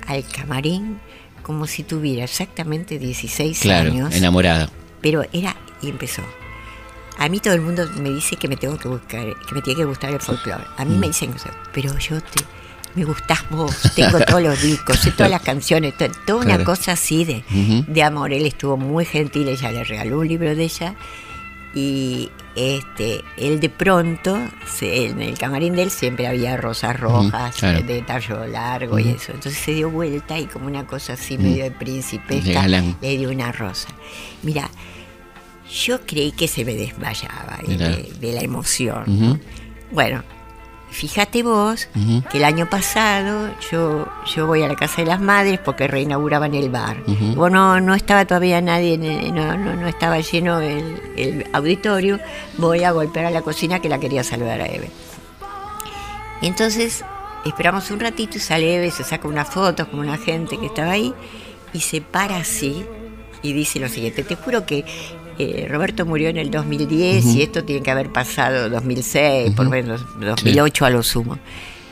al 0.08 0.26
camarín 0.28 1.00
como 1.44 1.68
si 1.68 1.84
tuviera 1.84 2.24
exactamente 2.26 3.00
16 3.00 3.60
Claro. 3.60 3.92
años. 3.92 4.16
Enamorada. 4.16 4.70
Pero 5.02 5.24
era, 5.34 5.56
y 5.82 5.90
empezó. 5.90 6.22
A 7.18 7.30
mí 7.30 7.40
todo 7.40 7.54
el 7.54 7.62
mundo 7.62 7.88
me 7.98 8.10
dice 8.10 8.36
que 8.36 8.48
me 8.48 8.58
tengo 8.58 8.78
que 8.78 8.88
buscar, 8.88 9.26
que 9.48 9.56
me 9.56 9.62
tiene 9.62 9.80
que 9.80 9.86
gustar 9.86 10.12
el 10.12 10.20
folclore. 10.20 10.64
A 10.78 10.86
mí 10.86 10.98
me 10.98 11.08
dicen 11.08 11.34
pero 11.74 11.98
yo 12.00 12.20
te, 12.22 12.44
me 12.96 13.04
gustás 13.06 13.40
vos, 13.50 13.76
tengo 13.96 14.20
todos 14.20 14.42
los 14.42 14.62
discos, 14.62 15.00
sé 15.00 15.12
todas 15.12 15.30
las 15.32 15.42
canciones, 15.42 15.98
to- 15.98 16.10
toda 16.26 16.46
una 16.46 16.64
cosa 16.64 16.94
así 16.94 17.24
de, 17.26 17.44
de 17.88 18.04
amor. 18.04 18.34
Él 18.34 18.46
estuvo 18.46 18.78
muy 18.78 19.06
gentil, 19.06 19.48
ella 19.48 19.72
le 19.72 19.84
regaló 19.84 20.20
un 20.20 20.28
libro 20.28 20.54
de 20.56 20.64
ella 20.64 20.96
y 21.74 22.30
este 22.54 23.24
él 23.38 23.62
de 23.62 23.70
pronto, 23.70 24.38
se- 24.68 25.06
en 25.08 25.22
el 25.22 25.38
camarín 25.38 25.74
de 25.76 25.84
él 25.84 25.92
siempre 25.92 26.28
había 26.28 26.58
rosas 26.58 27.00
rojas 27.00 27.56
claro. 27.56 27.82
de 27.82 28.02
tallo 28.02 28.46
largo 28.46 29.00
y 29.00 29.08
eso. 29.10 29.32
Entonces 29.32 29.58
se 29.62 29.74
dio 29.74 29.90
vuelta 29.90 30.38
y 30.38 30.46
como 30.48 30.68
una 30.68 30.86
cosa 30.86 31.14
así 31.14 31.38
medio 31.38 31.64
de 31.64 31.72
príncipe 31.72 32.42
De 32.42 32.54
galán. 32.54 32.98
le 33.02 33.18
dio 33.18 33.30
una 33.30 33.54
rosa. 33.54 33.88
Mira, 34.44 34.70
yo 35.86 36.02
creí 36.06 36.34
que 36.34 36.50
se 36.50 36.66
me 36.66 36.74
desmayaba 36.74 37.58
de, 37.66 38.12
de 38.20 38.34
la 38.34 38.42
emoción. 38.42 39.40
Bueno, 39.94 40.24
fíjate 40.92 41.42
vos 41.42 41.88
que 42.30 42.38
el 42.38 42.44
año 42.44 42.70
pasado 42.70 43.50
yo, 43.72 44.08
yo 44.36 44.46
voy 44.46 44.62
a 44.62 44.68
la 44.68 44.76
Casa 44.76 45.02
de 45.02 45.08
las 45.08 45.20
Madres 45.20 45.60
porque 45.60 45.88
reinauguraban 45.88 46.54
el 46.54 46.70
bar. 46.70 46.98
Ujú. 47.08 47.36
Bueno, 47.36 47.80
no 47.80 47.96
estaba 47.96 48.26
todavía 48.26 48.62
nadie, 48.62 48.98
no, 48.98 49.58
no, 49.58 49.76
no 49.76 49.88
estaba 49.88 50.20
lleno 50.20 50.60
el, 50.60 51.02
el 51.16 51.48
auditorio. 51.54 52.20
Voy 52.58 52.84
a 52.84 52.92
golpear 52.92 53.26
a 53.26 53.32
la 53.32 53.42
cocina 53.42 53.80
que 53.80 53.90
la 53.90 54.00
quería 54.00 54.24
saludar 54.24 54.62
a 54.62 54.68
Eve. 54.68 54.92
Entonces 56.42 57.04
esperamos 57.46 57.90
un 57.90 58.00
ratito 58.00 58.38
y 58.38 58.42
sale 58.42 58.76
Eve, 58.76 58.92
se 58.92 59.04
saca 59.04 59.28
unas 59.28 59.50
fotos 59.50 59.88
con 59.88 60.00
una 60.00 60.18
gente 60.18 60.60
que 60.60 60.68
estaba 60.68 60.92
ahí 60.92 61.14
y 61.74 61.80
se 61.80 62.02
para 62.02 62.38
así 62.38 62.86
y 63.42 63.54
dice 63.54 63.80
lo 63.80 63.90
siguiente, 63.90 64.24
te 64.24 64.36
juro 64.36 64.66
que 64.66 64.86
eh, 65.40 65.68
Roberto 65.70 66.06
murió 66.06 66.30
en 66.30 66.38
el 66.38 66.52
2010 66.52 67.26
y 67.36 67.42
esto 67.44 67.64
tiene 67.64 67.82
que 67.82 67.92
haber 67.92 68.12
pasado 68.12 68.70
2006, 68.70 69.52
por 69.56 69.66
lo 69.66 69.72
menos 69.72 70.02
2008 70.20 70.86
a 70.86 70.90
lo 70.90 71.04
sumo. 71.04 71.38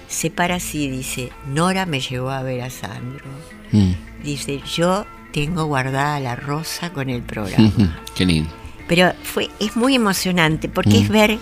Se 0.08 0.32
para 0.32 0.56
así 0.56 0.90
dice, 0.90 1.32
Nora 1.48 1.86
me 1.86 2.00
llevó 2.00 2.32
a 2.32 2.42
ver 2.44 2.62
a 2.62 2.70
Sandro. 2.70 3.26
Mm. 3.72 3.92
Dice, 4.24 4.60
yo 4.76 5.06
tengo 5.32 5.66
guardada 5.66 6.20
la 6.20 6.36
rosa 6.36 6.92
con 6.92 7.10
el 7.10 7.22
programa. 7.22 7.72
Qué 8.16 8.26
lindo. 8.26 8.50
Pero 8.88 9.14
fue, 9.24 9.50
es 9.60 9.76
muy 9.76 9.94
emocionante 9.96 10.68
porque 10.68 10.90
Mm. 10.98 11.02
es 11.04 11.10
ver 11.10 11.38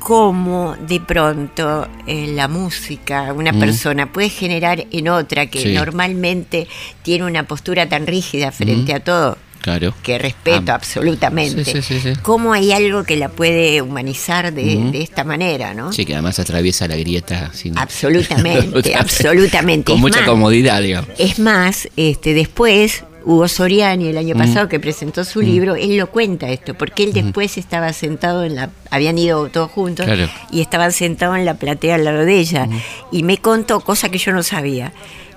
cómo 0.00 0.74
de 0.88 0.98
pronto 1.00 1.86
eh, 2.08 2.26
la 2.34 2.48
música, 2.48 3.32
una 3.32 3.52
Mm. 3.52 3.60
persona 3.60 4.12
puede 4.12 4.28
generar 4.30 4.84
en 4.90 5.08
otra 5.08 5.46
que 5.46 5.60
Sí. 5.60 5.72
normalmente 5.74 6.66
tiene 7.02 7.24
una 7.24 7.44
postura 7.44 7.88
tan 7.88 8.06
rígida 8.08 8.50
frente 8.50 8.92
Mm. 8.92 8.96
a 8.96 9.00
todo, 9.00 9.38
Claro. 9.62 9.94
que 10.02 10.18
respeto 10.18 10.72
Ah. 10.72 10.74
absolutamente, 10.74 11.64
Sí, 11.64 11.72
sí, 11.80 11.82
sí, 11.82 12.00
sí. 12.00 12.12
cómo 12.22 12.52
hay 12.52 12.72
algo 12.72 13.04
que 13.04 13.16
la 13.16 13.28
puede 13.30 13.80
humanizar 13.80 14.52
de, 14.52 14.90
esta 15.02 15.24
manera, 15.24 15.72
¿no? 15.72 15.92
Sí, 15.92 16.04
que 16.04 16.12
además 16.14 16.38
atraviesa 16.38 16.86
la 16.88 16.96
grieta 16.96 17.50
sin. 17.54 17.78
Absolutamente, 17.78 18.94
absolutamente. 18.96 19.84
Con 19.86 19.96
Es 19.96 20.00
mucha 20.00 20.20
más, 20.20 20.28
comodidad, 20.28 20.80
digamos. 20.82 21.10
es 21.18 21.38
más, 21.38 21.88
este, 21.96 22.34
después 22.34 23.04
Hugo 23.24 23.46
Soriani 23.46 24.08
el 24.08 24.18
año 24.18 24.34
pasado 24.34 24.68
que 24.68 24.80
presentó 24.80 25.24
su 25.24 25.40
libro, 25.42 25.76
él 25.76 25.96
lo 25.96 26.08
cuenta 26.10 26.50
esto, 26.50 26.74
porque 26.74 27.04
él 27.04 27.12
después 27.12 27.56
estaba 27.56 27.92
sentado 27.92 28.42
en 28.42 28.56
la, 28.56 28.70
habían 28.90 29.16
ido 29.16 29.48
todos 29.48 29.70
juntos 29.70 30.06
Claro. 30.06 30.28
y 30.50 30.60
estaban 30.60 30.90
sentados 30.90 31.38
en 31.38 31.44
la 31.44 31.54
platea 31.54 31.94
al 31.94 32.04
lado 32.04 32.24
de 32.24 32.36
ella 32.40 32.68
y 33.12 33.22
me 33.22 33.38
contó 33.38 33.78
cosa 33.80 34.08
que 34.08 34.18
yo 34.18 34.32
no 34.32 34.42
sabía. 34.42 34.92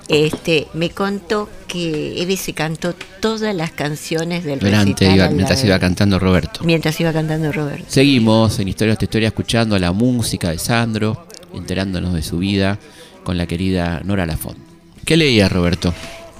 Este, 0.08 0.68
me 0.72 0.90
contó 0.90 1.48
que 1.66 2.22
Eve 2.22 2.36
se 2.36 2.52
cantó 2.52 2.94
todas 3.20 3.54
las 3.54 3.72
canciones 3.72 4.44
del 4.44 4.60
Durante, 4.60 5.12
iba- 5.12 5.28
mientras 5.30 5.64
iba 5.64 5.78
cantando 5.80 6.18
Roberto. 6.20 6.60
mientras 6.62 7.00
iba 7.00 7.12
cantando 7.12 7.50
Roberto. 7.50 7.86
Seguimos 7.88 8.58
en 8.60 8.68
Historias 8.68 8.98
de 8.98 9.04
Historia 9.06 9.28
escuchando 9.28 9.76
la 9.78 9.90
música 9.92 10.50
de 10.50 10.58
Sandro, 10.58 11.26
enterándonos 11.52 12.14
de 12.14 12.22
su 12.22 12.38
vida 12.38 12.78
con 13.24 13.36
la 13.36 13.46
querida 13.46 14.00
Nora 14.04 14.26
Lafont. 14.26 14.58
¿Qué 15.04 15.16
leía 15.16 15.48
Roberto? 15.48 15.92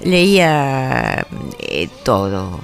Leía 0.04 1.26
eh, 1.58 1.88
todo, 2.04 2.60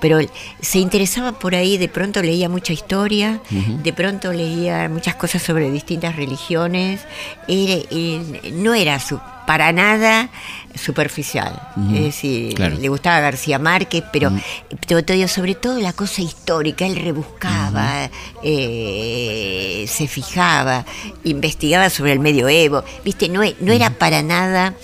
pero 0.00 0.18
se 0.60 0.78
interesaba 0.78 1.32
por 1.38 1.54
ahí, 1.54 1.76
de 1.76 1.88
pronto 1.88 2.22
leía 2.22 2.48
mucha 2.48 2.72
historia, 2.72 3.40
de 3.82 3.92
pronto 3.92 4.32
leía 4.32 4.88
muchas 4.88 5.16
cosas 5.16 5.42
sobre 5.42 5.70
distintas 5.70 6.16
religiones, 6.16 7.00
Era- 7.48 7.82
eh, 7.90 8.52
no 8.54 8.74
era 8.74 8.98
su, 9.00 9.20
para 9.46 9.72
nada 9.72 10.30
superficial, 10.74 11.60
Ujú, 11.76 11.94
es 11.96 12.02
decir, 12.02 12.54
claro. 12.54 12.76
le 12.78 12.88
gustaba 12.88 13.20
García 13.20 13.58
Márquez, 13.58 14.04
pero 14.10 14.32
te 15.04 15.12
digo, 15.12 15.28
sobre 15.28 15.54
todo 15.54 15.78
la 15.80 15.92
cosa 15.92 16.22
histórica, 16.22 16.86
él 16.86 16.96
rebuscaba, 16.96 18.10
eh, 18.42 19.84
se 19.88 20.08
fijaba, 20.08 20.84
investigaba 21.24 21.90
sobre 21.90 22.12
el 22.12 22.20
medioevo, 22.20 22.84
viste, 23.04 23.28
no, 23.28 23.42
no 23.60 23.72
era 23.72 23.90
para 23.90 24.22
nada 24.22 24.74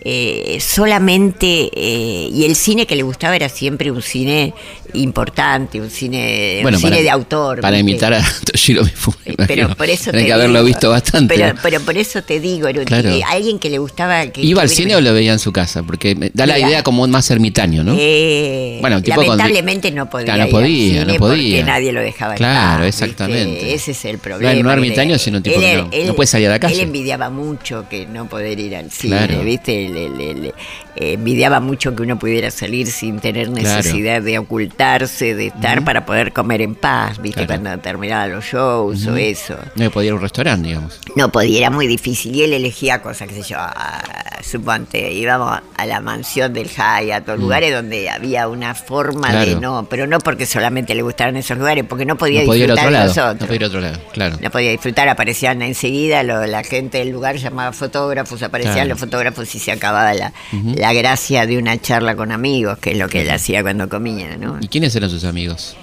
eh, 0.00 0.58
solamente, 0.60 1.70
eh, 1.74 2.28
y 2.32 2.44
el 2.44 2.56
cine 2.56 2.86
que 2.86 2.96
le 2.96 3.02
gustaba 3.02 3.36
era 3.36 3.48
siempre 3.48 3.90
un 3.90 4.00
cine 4.00 4.54
importante, 4.94 5.80
un 5.80 5.90
cine, 5.90 6.62
un 6.64 6.78
cine 6.78 7.02
de 7.02 7.10
autor. 7.10 7.60
Para 7.60 7.78
imitar 7.78 8.12
a 8.14 8.22
Toshiro 8.44 8.84
Mifune. 8.84 9.36
Pero 9.46 9.74
por 9.74 9.88
eso 9.88 10.12
que 10.12 10.32
haberlo 10.32 10.64
visto 10.64 10.90
bastante. 10.90 11.34
Pero, 11.34 11.54
pero, 11.62 11.80
por 11.80 11.96
eso 11.96 12.22
te 12.22 12.40
digo, 12.40 12.68
claro. 12.84 13.10
alguien 13.28 13.58
que 13.58 13.70
le 13.70 13.78
gustaba... 13.78 14.26
Que, 14.26 14.42
¿Iba 14.42 14.62
al 14.62 14.68
cine 14.68 14.96
o 14.96 15.00
lo 15.00 15.12
veía 15.12 15.32
en 15.32 15.38
su 15.38 15.52
casa? 15.52 15.82
Porque 15.82 16.14
me 16.14 16.30
da 16.32 16.46
la 16.46 16.58
idea 16.58 16.82
como 16.82 17.06
más 17.06 17.30
ermitaño, 17.30 17.84
¿no? 17.84 17.94
Eh, 17.98 18.78
bueno, 18.80 19.02
tipo 19.02 19.22
lamentablemente 19.22 19.90
no 19.90 20.08
podía. 20.08 20.36
no 20.36 20.48
podía, 20.48 21.04
no 21.04 21.14
podía. 21.14 21.58
Porque 21.58 21.64
nadie 21.64 21.92
lo 21.92 22.00
dejaba 22.00 22.34
Claro, 22.34 22.84
exactamente. 22.84 23.74
Ese 23.74 23.92
es 23.92 24.04
el 24.04 24.18
problema. 24.18 24.54
No, 24.62 24.72
ermitaño, 24.72 25.18
sino 25.18 25.42
tipo 25.42 25.60
que 25.60 26.04
no, 26.06 26.14
puede 26.14 26.26
salir 26.26 26.48
de 26.48 26.54
la 26.54 26.60
casa. 26.60 26.74
Él 26.74 26.80
envidiaba 26.80 27.30
mucho 27.30 27.86
que 27.88 28.06
no 28.06 28.28
poder 28.28 28.58
ir 28.58 28.76
al 28.76 28.90
cine, 28.90 29.42
¿viste? 29.44 29.88
Le, 29.88 30.54
envidiaba 30.96 31.60
mucho 31.60 31.94
que 31.94 32.02
uno 32.02 32.18
pudiera 32.18 32.50
salir 32.50 32.88
sin 32.88 33.20
tener 33.20 33.50
necesidad 33.50 34.20
de 34.22 34.36
de 34.78 35.48
estar 35.48 35.84
para 35.84 36.06
poder 36.06 36.32
comer 36.32 36.62
en 36.62 36.76
paz, 36.76 37.20
¿viste? 37.20 37.46
Cuando 37.46 37.76
terminaba 37.78 38.28
los 38.28 38.44
shows 38.44 39.06
o 39.06 39.16
eso. 39.16 39.56
No 39.74 39.90
podía 39.90 40.08
ir 40.08 40.12
a 40.12 40.16
un 40.16 40.22
restaurante, 40.22 40.68
digamos. 40.68 41.00
No 41.16 41.32
podía, 41.32 41.58
era 41.58 41.70
muy 41.70 41.88
difícil. 41.88 42.34
Y 42.36 42.42
él 42.44 42.52
elegía 42.52 43.02
cosas, 43.02 43.26
qué 43.28 43.42
sé 43.42 43.50
yo, 43.50 43.56
a, 43.58 44.02
suponte, 44.40 45.12
íbamos 45.12 45.60
a 45.76 45.86
la 45.86 46.00
mansión 46.00 46.52
del 46.52 46.68
Hyatt, 46.68 47.10
a 47.10 47.24
todos 47.24 47.40
lugares 47.40 47.74
donde 47.74 48.08
había 48.08 48.46
una 48.46 48.74
forma 48.74 49.32
de 49.32 49.56
no, 49.56 49.88
pero 49.90 50.06
no 50.06 50.20
porque 50.20 50.46
solamente 50.46 50.94
le 50.94 51.02
gustaran 51.02 51.36
esos 51.36 51.58
lugares, 51.58 51.84
porque 51.88 52.04
no 52.04 52.16
podía, 52.16 52.42
disfrutar 52.42 52.90
de 52.90 53.04
los 53.06 53.18
otros. 53.18 53.40
No 53.40 53.46
podía 53.46 53.56
ir 53.56 53.64
a 53.64 53.66
otro 53.66 53.80
lado, 53.80 53.98
claro. 54.12 54.36
No 54.40 54.50
podía 54.50 54.70
disfrutar, 54.70 55.08
aparecían 55.08 55.60
enseguida, 55.62 56.22
la 56.22 56.62
gente 56.62 56.98
del 56.98 57.10
lugar 57.10 57.36
llamaba 57.36 57.72
fotógrafos, 57.72 58.42
aparecían 58.44 58.88
los 58.88 59.00
fotógrafos 59.00 59.52
y 59.56 59.58
se 59.58 59.72
acababa 59.72 60.14
la, 60.14 60.32
la 60.76 60.92
gracia 60.92 61.46
de 61.46 61.58
una 61.58 61.80
charla 61.80 62.14
con 62.14 62.30
amigos, 62.30 62.78
que 62.78 62.92
es 62.92 62.98
lo 62.98 63.08
que 63.08 63.22
él 63.22 63.30
hacía 63.30 63.62
cuando 63.62 63.88
comía, 63.88 64.36
¿no? 64.36 64.60
¿Y 64.68 64.70
quiénes 64.70 64.94
eran 64.94 65.08
sus 65.08 65.24
amigos? 65.24 65.74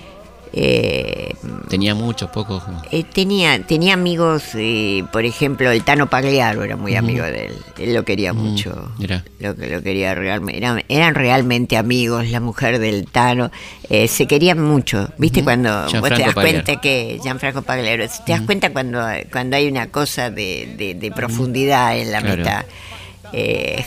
Eh, 0.53 1.33
tenía 1.69 1.95
muchos, 1.95 2.29
pocos. 2.29 2.61
Eh, 2.91 3.03
tenía, 3.03 3.63
tenía 3.63 3.95
amigos, 3.95 4.43
eh, 4.53 5.03
por 5.11 5.25
ejemplo, 5.25 5.71
el 5.71 5.83
Tano 5.83 6.07
Pagliaro 6.07 6.63
era 6.63 6.77
muy 6.77 6.95
amigo 6.95 7.23
de 7.23 7.47
él. 7.47 7.53
Él 7.79 7.95
lo 7.95 8.05
quería 8.05 8.31
mucho. 8.31 8.91
Lo, 9.39 9.53
lo 9.53 9.81
quería 9.81 10.13
realmente. 10.13 10.59
Eran, 10.59 10.83
eran, 10.87 11.15
realmente 11.15 11.77
amigos, 11.77 12.29
la 12.29 12.41
mujer 12.41 12.77
del 12.77 13.07
Tano. 13.07 13.49
se 13.89 14.27
querían 14.27 14.61
mucho. 14.61 15.09
¿Viste? 15.17 15.43
Cuando 15.43 15.87
vos 15.99 16.09
te 16.09 16.21
das 16.21 16.35
cuenta 16.35 16.79
que. 16.79 17.19
Gianfranco 17.23 17.63
Pagliaro. 17.63 18.05
Te 18.23 18.33
das 18.33 18.41
cuenta 18.41 18.71
cuando, 18.71 19.03
cuando 19.31 19.57
hay 19.57 19.67
una 19.67 19.87
cosa 19.87 20.29
de, 20.29 20.95
de, 20.99 21.11
profundidad 21.11 21.97
en 21.97 22.11
la 22.11 22.21
mitad. 22.21 22.65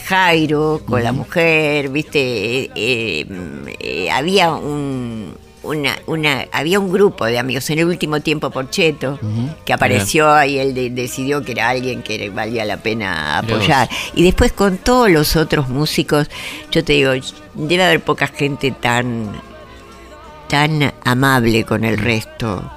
Jairo 0.05 0.81
con 0.85 1.03
la 1.03 1.11
mujer, 1.11 1.89
viste, 1.89 2.69
había 4.11 4.51
un, 4.51 5.33
una, 5.63 5.97
una, 6.07 6.45
había 6.51 6.79
un 6.79 6.91
grupo 6.91 7.25
de 7.25 7.37
amigos 7.37 7.69
en 7.69 7.79
el 7.79 7.85
último 7.85 8.21
tiempo 8.21 8.49
por 8.49 8.69
Cheto 8.69 9.19
que 9.65 9.73
apareció 9.73 10.43
y 10.43 10.57
él 10.57 10.95
decidió 10.95 11.43
que 11.43 11.51
era 11.53 11.69
alguien 11.69 12.01
que 12.01 12.29
valía 12.29 12.65
la 12.65 12.77
pena 12.77 13.39
apoyar. 13.39 13.89
Y 14.13 14.23
después 14.23 14.51
con 14.51 14.77
todos 14.77 15.09
los 15.09 15.35
otros 15.35 15.69
músicos, 15.69 16.29
yo 16.71 16.83
te 16.83 16.93
digo, 16.93 17.11
debe 17.55 17.83
haber 17.83 18.01
poca 18.01 18.27
gente 18.27 18.71
tan, 18.71 19.31
tan 20.47 20.93
amable 21.03 21.65
con 21.65 21.83
el 21.83 21.97
resto 21.97 22.71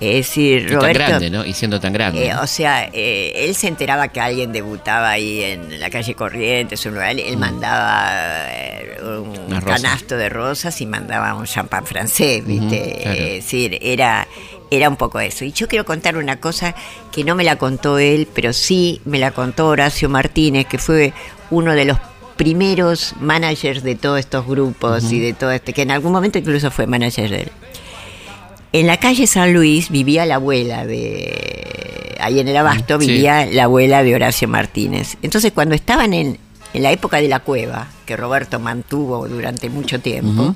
es 0.00 0.28
decir, 0.28 0.70
Roberto. 0.72 0.98
Tan 0.98 1.08
grande, 1.08 1.30
¿no? 1.30 1.44
Y 1.44 1.52
siendo 1.54 1.80
tan 1.80 1.92
grande. 1.92 2.28
Eh, 2.28 2.34
o 2.36 2.46
sea, 2.46 2.88
eh, 2.92 3.32
él 3.34 3.54
se 3.56 3.66
enteraba 3.66 4.08
que 4.08 4.20
alguien 4.20 4.52
debutaba 4.52 5.10
ahí 5.10 5.42
en 5.42 5.80
la 5.80 5.90
calle 5.90 6.14
Corrientes, 6.14 6.86
un 6.86 6.94
lugar, 6.94 7.18
él 7.18 7.36
mm. 7.36 7.40
mandaba 7.40 8.10
eh, 8.48 8.96
un 9.02 9.60
canasto 9.60 10.16
de 10.16 10.28
rosas 10.28 10.80
y 10.80 10.86
mandaba 10.86 11.34
un 11.34 11.46
champán 11.46 11.84
francés, 11.84 12.46
¿viste? 12.46 13.08
Es 13.10 13.44
decir, 13.44 13.76
era, 13.82 14.28
era 14.70 14.88
un 14.88 14.96
poco 14.96 15.18
eso. 15.18 15.44
Y 15.44 15.50
yo 15.52 15.66
quiero 15.66 15.84
contar 15.84 16.16
una 16.16 16.38
cosa 16.38 16.76
que 17.10 17.24
no 17.24 17.34
me 17.34 17.42
la 17.42 17.56
contó 17.56 17.98
él, 17.98 18.28
pero 18.32 18.52
sí 18.52 19.00
me 19.04 19.18
la 19.18 19.32
contó 19.32 19.66
Horacio 19.66 20.08
Martínez, 20.08 20.66
que 20.66 20.78
fue 20.78 21.12
uno 21.50 21.74
de 21.74 21.86
los 21.86 21.98
primeros 22.36 23.14
managers 23.20 23.82
de 23.82 23.96
todos 23.96 24.20
estos 24.20 24.46
grupos 24.46 25.10
y 25.12 25.18
de 25.18 25.32
todo 25.32 25.50
este, 25.50 25.72
que 25.72 25.82
en 25.82 25.90
algún 25.90 26.12
momento 26.12 26.38
incluso 26.38 26.70
fue 26.70 26.86
manager 26.86 27.28
de 27.28 27.40
él. 27.40 27.52
En 28.72 28.86
la 28.86 28.98
calle 28.98 29.26
San 29.26 29.54
Luis 29.54 29.90
vivía 29.90 30.26
la 30.26 30.36
abuela 30.36 30.84
de. 30.86 32.16
Ahí 32.20 32.40
en 32.40 32.48
el 32.48 32.56
Abasto 32.56 32.98
vivía 32.98 33.46
la 33.46 33.64
abuela 33.64 34.02
de 34.02 34.14
Horacio 34.14 34.48
Martínez. 34.48 35.16
Entonces, 35.22 35.52
cuando 35.52 35.74
estaban 35.74 36.12
en, 36.12 36.38
la 36.74 36.90
época 36.90 37.18
de 37.18 37.28
la 37.28 37.40
cueva, 37.40 37.88
que 38.04 38.16
Roberto 38.16 38.58
mantuvo 38.58 39.26
durante 39.28 39.70
mucho 39.70 40.00
tiempo, 40.00 40.54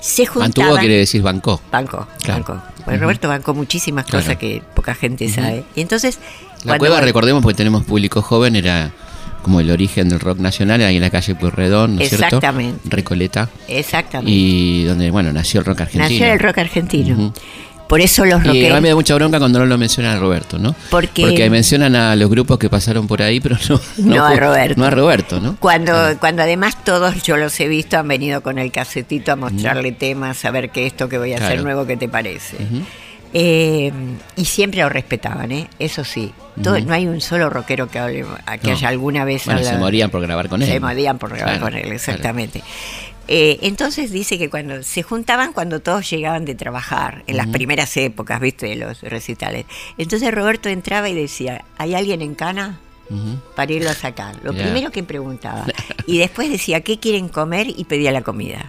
se 0.00 0.26
juntaban. 0.26 0.52
Mantuvo 0.56 0.78
quiere 0.78 0.96
decir 0.96 1.22
bancó. 1.22 1.60
Bancó, 1.70 2.06
bancó. 2.26 2.60
Pues 2.84 3.00
Roberto 3.00 3.28
bancó 3.28 3.54
muchísimas 3.54 4.06
cosas 4.06 4.36
que 4.36 4.62
poca 4.74 4.94
gente 4.94 5.28
sabe. 5.28 5.64
Y 5.74 5.80
entonces. 5.80 6.18
La 6.64 6.78
cueva, 6.78 7.00
recordemos, 7.00 7.42
porque 7.42 7.56
tenemos 7.56 7.84
público 7.84 8.20
joven, 8.20 8.56
era 8.56 8.92
como 9.42 9.60
el 9.60 9.70
origen 9.70 10.08
del 10.08 10.20
rock 10.20 10.38
nacional, 10.38 10.82
ahí 10.82 10.96
en 10.96 11.02
la 11.02 11.10
calle 11.10 11.34
Pueyrredón, 11.34 11.96
¿no 11.96 12.02
es 12.02 12.08
cierto? 12.08 12.26
Exactamente. 12.26 12.80
Recoleta. 12.84 13.48
Exactamente. 13.68 14.30
Y 14.32 14.84
donde, 14.84 15.10
bueno, 15.10 15.32
nació 15.32 15.60
el 15.60 15.66
rock 15.66 15.82
argentino. 15.82 16.04
Nació 16.04 16.32
el 16.32 16.38
rock 16.38 16.58
argentino. 16.58 17.32
Por 17.90 18.00
eso 18.00 18.24
los 18.24 18.44
rockeros. 18.44 18.56
Y 18.56 18.66
a 18.66 18.76
mí 18.76 18.82
me 18.82 18.88
da 18.90 18.94
mucha 18.94 19.16
bronca 19.16 19.40
cuando 19.40 19.58
no 19.58 19.66
lo 19.66 19.76
mencionan 19.76 20.16
a 20.16 20.20
Roberto, 20.20 20.60
¿no? 20.60 20.76
Porque, 20.90 21.22
Porque 21.22 21.50
mencionan 21.50 21.96
a 21.96 22.14
los 22.14 22.30
grupos 22.30 22.56
que 22.56 22.70
pasaron 22.70 23.08
por 23.08 23.20
ahí, 23.20 23.40
pero 23.40 23.56
no, 23.68 23.80
no, 24.14 24.24
a 24.24 24.36
Roberto. 24.36 24.80
No 24.80 24.86
a 24.86 24.90
Roberto, 24.90 25.40
¿no? 25.40 25.56
Cuando, 25.58 25.92
cuando 26.20 26.42
además 26.42 26.84
todos, 26.84 27.24
yo 27.24 27.36
los 27.36 27.58
he 27.58 27.66
visto, 27.66 27.98
han 27.98 28.06
venido 28.06 28.42
con 28.42 28.60
el 28.60 28.70
casetito 28.70 29.32
a 29.32 29.36
mostrarle 29.36 29.90
temas, 29.90 30.44
a 30.44 30.52
ver 30.52 30.70
qué 30.70 30.86
esto 30.86 31.08
que 31.08 31.18
voy 31.18 31.32
a 31.32 31.38
hacer 31.38 31.64
nuevo, 31.64 31.84
¿qué 31.84 31.96
te 31.96 32.08
parece? 32.08 32.58
Eh, 33.32 33.92
y 34.36 34.44
siempre 34.44 34.80
lo 34.80 34.88
respetaban, 34.88 35.52
¿eh? 35.52 35.68
eso 35.78 36.04
sí. 36.04 36.32
No 36.56 36.74
hay 36.92 37.06
un 37.06 37.20
solo 37.20 37.48
rockero 37.48 37.88
que, 37.88 37.98
hable, 37.98 38.24
que 38.60 38.72
haya 38.72 38.88
alguna 38.88 39.24
vez. 39.24 39.44
Bueno, 39.46 39.62
se 39.62 39.78
morían 39.78 40.10
por 40.10 40.20
grabar 40.20 40.48
con 40.48 40.62
él. 40.62 40.68
Se 40.68 40.80
morían 40.80 41.18
por 41.18 41.34
grabar 41.34 41.60
con 41.60 41.74
él, 41.74 41.92
exactamente. 41.92 42.62
Eh, 43.32 43.60
entonces 43.62 44.10
dice 44.10 44.38
que 44.38 44.50
cuando 44.50 44.82
se 44.82 45.04
juntaban 45.04 45.52
cuando 45.52 45.78
todos 45.80 46.10
llegaban 46.10 46.44
de 46.44 46.56
trabajar, 46.56 47.22
en 47.28 47.36
las 47.36 47.46
primeras 47.46 47.96
épocas, 47.96 48.40
viste, 48.40 48.66
de 48.66 48.74
los 48.74 49.02
recitales. 49.02 49.66
Entonces 49.96 50.34
Roberto 50.34 50.68
entraba 50.68 51.08
y 51.08 51.14
decía, 51.14 51.64
¿hay 51.78 51.94
alguien 51.94 52.22
en 52.22 52.34
cana? 52.34 52.80
Para 53.54 53.72
irlo 53.72 53.90
a 53.90 53.94
sacar. 53.94 54.36
Lo 54.42 54.52
primero 54.54 54.90
que 54.90 55.04
preguntaba. 55.04 55.64
y 56.06 56.18
después 56.18 56.50
decía, 56.50 56.80
¿qué 56.80 56.98
quieren 56.98 57.28
comer? 57.28 57.68
Y 57.68 57.84
pedía 57.84 58.10
la 58.10 58.22
comida. 58.22 58.66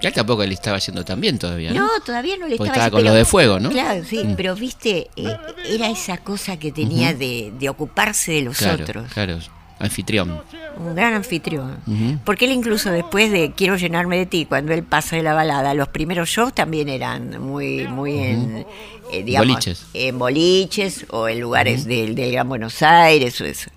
Ya 0.00 0.10
tampoco 0.12 0.44
le 0.44 0.54
estaba 0.54 0.78
haciendo 0.78 1.04
tan 1.04 1.20
bien 1.20 1.38
todavía. 1.38 1.72
No, 1.72 1.88
todavía 2.04 2.36
no 2.36 2.46
le 2.46 2.54
estaba, 2.54 2.70
estaba 2.70 2.90
con 2.90 3.04
lo 3.04 3.12
de 3.12 3.24
fuego, 3.24 3.60
¿no? 3.60 3.70
Claro, 3.70 4.02
sí, 4.04 4.24
mm. 4.24 4.34
pero 4.34 4.54
viste, 4.54 5.10
eh, 5.16 5.36
era 5.68 5.90
esa 5.90 6.18
cosa 6.18 6.58
que 6.58 6.72
tenía 6.72 7.14
de, 7.14 7.52
ocuparse 7.68 8.32
de 8.32 8.42
los 8.42 8.62
otros. 8.62 9.12
Claro, 9.12 9.38
anfitrión. 9.78 10.40
Un 10.78 10.94
gran 10.94 11.14
anfitrión. 11.14 11.78
Porque 12.24 12.44
él 12.44 12.52
incluso 12.52 12.90
después 12.90 13.30
de 13.30 13.52
Quiero 13.52 13.76
llenarme 13.76 14.18
de 14.18 14.26
ti, 14.26 14.46
cuando 14.46 14.72
él 14.72 14.84
pasa 14.84 15.16
de 15.16 15.22
la 15.22 15.34
balada, 15.34 15.74
los 15.74 15.88
primeros 15.88 16.28
shows 16.28 16.54
también 16.54 16.88
eran 16.88 17.40
muy, 17.40 17.86
muy 17.88 18.18
en, 18.18 18.66
eh, 19.12 19.22
digamos, 19.22 19.48
boliches. 19.48 19.86
en 19.94 20.18
boliches 20.18 21.06
o 21.10 21.28
en 21.28 21.40
lugares 21.40 21.84
del, 21.84 22.14
Gran 22.14 22.48
Buenos 22.48 22.82
Aires 22.82 23.40
o 23.40 23.44
eso. 23.44 23.70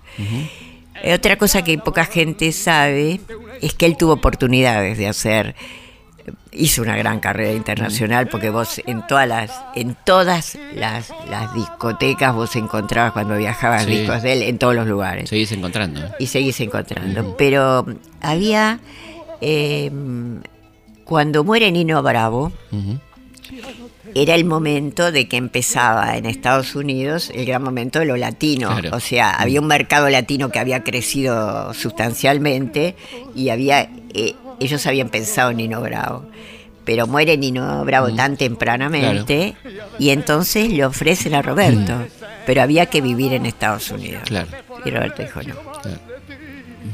Eh, 1.02 1.14
otra 1.14 1.36
cosa 1.36 1.62
que 1.62 1.76
poca 1.78 2.04
gente 2.04 2.52
sabe 2.52 3.20
es 3.60 3.74
que 3.74 3.86
él 3.86 3.96
tuvo 3.96 4.12
oportunidades 4.12 4.96
de 4.96 5.08
hacer 5.08 5.54
hizo 6.52 6.82
una 6.82 6.96
gran 6.96 7.20
carrera 7.20 7.52
internacional 7.52 8.28
porque 8.28 8.50
vos 8.50 8.80
en 8.86 9.06
todas 9.06 9.28
las 9.28 9.50
en 9.74 9.96
todas 10.04 10.56
las, 10.74 11.12
discotecas 11.54 12.34
vos 12.34 12.56
encontrabas 12.56 13.12
cuando 13.12 13.36
viajabas 13.36 13.86
discos 13.86 14.22
de 14.22 14.32
él 14.32 14.42
en 14.42 14.58
todos 14.58 14.74
los 14.74 14.86
lugares. 14.86 15.28
Seguís 15.28 15.52
encontrando. 15.52 16.00
Y 16.18 16.26
seguís 16.26 16.60
encontrando. 16.60 17.36
Pero 17.36 17.86
había 18.20 18.80
em, 19.40 20.40
cuando 21.04 21.44
muere 21.44 21.70
Nino 21.70 22.02
Bravo 22.02 22.52
era 24.14 24.34
el 24.34 24.44
momento 24.44 25.10
de 25.10 25.28
que 25.28 25.36
empezaba 25.36 26.16
en 26.16 26.26
Estados 26.26 26.76
Unidos 26.76 27.30
el 27.34 27.46
gran 27.46 27.62
momento 27.62 27.98
de 27.98 28.06
lo 28.06 28.16
latino. 28.16 28.70
O 28.92 29.00
sea, 29.00 29.32
había 29.34 29.60
un 29.60 29.66
mercado 29.66 30.08
latino 30.08 30.50
que 30.50 30.60
había 30.60 30.84
crecido 30.84 31.74
sustancialmente 31.74 32.94
y 33.34 33.48
había 33.48 33.90
eh, 34.14 34.34
ellos 34.60 34.86
habían 34.86 35.08
pensado 35.08 35.50
en 35.50 35.58
Nino 35.58 35.80
Bravo. 35.80 36.24
Pero 36.84 37.06
muere 37.06 37.36
Nino 37.38 37.84
Bravo 37.84 38.08
mm. 38.08 38.16
tan 38.16 38.36
tempranamente 38.36 39.56
y 39.98 40.10
entonces 40.10 40.70
le 40.70 40.84
ofrecen 40.84 41.34
a 41.34 41.42
Roberto. 41.42 41.96
Mm. 41.96 42.06
Pero 42.46 42.62
había 42.62 42.86
que 42.86 43.00
vivir 43.00 43.32
en 43.32 43.46
Estados 43.46 43.90
Unidos. 43.90 44.22
Y 44.84 44.90
Roberto 44.90 45.22
dijo 45.22 45.42
no. 45.42 45.54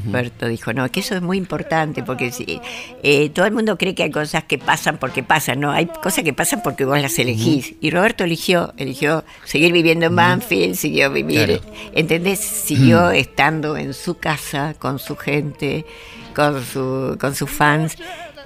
Roberto 0.05 0.47
dijo, 0.47 0.73
no, 0.73 0.89
que 0.89 1.01
eso 1.01 1.15
es 1.15 1.21
muy 1.21 1.37
importante, 1.37 2.03
porque 2.03 2.31
si, 2.31 2.61
eh, 3.03 3.29
todo 3.29 3.45
el 3.45 3.51
mundo 3.51 3.77
cree 3.77 3.93
que 3.93 4.03
hay 4.03 4.11
cosas 4.11 4.43
que 4.45 4.57
pasan 4.57 4.97
porque 4.97 5.21
pasan, 5.23 5.59
no, 5.59 5.71
hay 5.71 5.85
cosas 5.85 6.23
que 6.23 6.33
pasan 6.33 6.61
porque 6.63 6.85
vos 6.85 6.99
las 6.99 7.17
elegís. 7.19 7.75
Y 7.81 7.91
Roberto 7.91 8.23
eligió, 8.23 8.73
eligió 8.77 9.23
seguir 9.43 9.73
viviendo 9.73 10.05
en 10.05 10.15
Banfield, 10.15 10.75
siguió 10.75 11.11
vivir, 11.11 11.61
¿entendés? 11.93 12.39
Siguió 12.39 13.11
estando 13.11 13.77
en 13.77 13.93
su 13.93 14.17
casa, 14.17 14.75
con 14.79 14.97
su 14.99 15.15
gente, 15.15 15.85
con, 16.33 16.63
su, 16.63 17.17
con 17.19 17.35
sus 17.35 17.49
fans. 17.49 17.95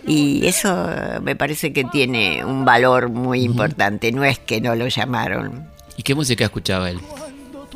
Y 0.07 0.45
eso 0.45 0.87
me 1.23 1.35
parece 1.35 1.73
que 1.73 1.83
tiene 1.85 2.45
un 2.45 2.63
valor 2.63 3.09
muy 3.09 3.41
importante, 3.41 4.11
no 4.11 4.23
es 4.23 4.37
que 4.39 4.61
no 4.61 4.75
lo 4.75 4.87
llamaron. 4.87 5.67
¿Y 5.97 6.03
qué 6.03 6.13
música 6.13 6.43
escuchaba 6.43 6.91
él? 6.91 6.99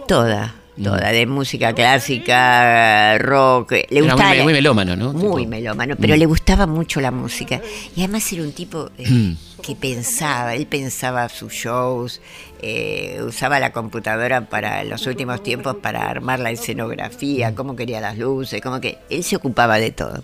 Toda, 0.08 0.54
toda, 0.84 1.12
de 1.12 1.26
música 1.26 1.74
clásica, 1.74 3.18
rock. 3.18 3.72
Le 3.72 4.00
Era 4.00 4.14
gustaba 4.14 4.30
muy, 4.36 4.44
muy 4.44 4.54
melómano, 4.54 4.96
¿no? 4.96 5.14
muy 5.14 5.44
Tipo- 5.44 5.50
melómano, 5.50 5.96
pero 6.00 6.16
le 6.16 6.26
gustaba 6.26 6.66
mucho 6.68 7.02
la 7.02 7.12
música. 7.12 7.62
Y 7.96 8.02
además 8.02 8.32
era 8.34 8.44
un 8.44 8.52
tipo 8.52 8.90
eh, 8.98 9.10
Mm. 9.10 9.38
que 9.64 9.76
pensaba, 9.76 10.56
él 10.56 10.68
pensaba 10.68 11.28
sus 11.30 11.52
shows, 11.54 12.22
eh, 12.62 13.22
usaba 13.26 13.60
la 13.60 13.72
computadora 13.72 14.42
para 14.50 14.84
los 14.84 15.06
últimos 15.08 15.42
tiempos 15.44 15.76
para 15.82 16.10
armar 16.10 16.40
la 16.40 16.52
escenografía, 16.52 17.56
cómo 17.56 17.76
quería 17.76 18.02
las 18.02 18.18
luces, 18.18 18.62
como 18.62 18.80
que 18.82 18.98
él 19.10 19.24
se 19.24 19.36
ocupaba 19.36 19.78
de 19.80 19.92
todo. 19.92 20.24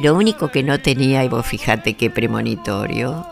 Lo 0.00 0.14
único 0.14 0.48
que 0.50 0.62
no 0.62 0.80
tenía, 0.80 1.22
y 1.24 1.28
vos 1.28 1.46
fijate 1.46 1.94
qué 1.94 2.10
premonitorio, 2.10 3.26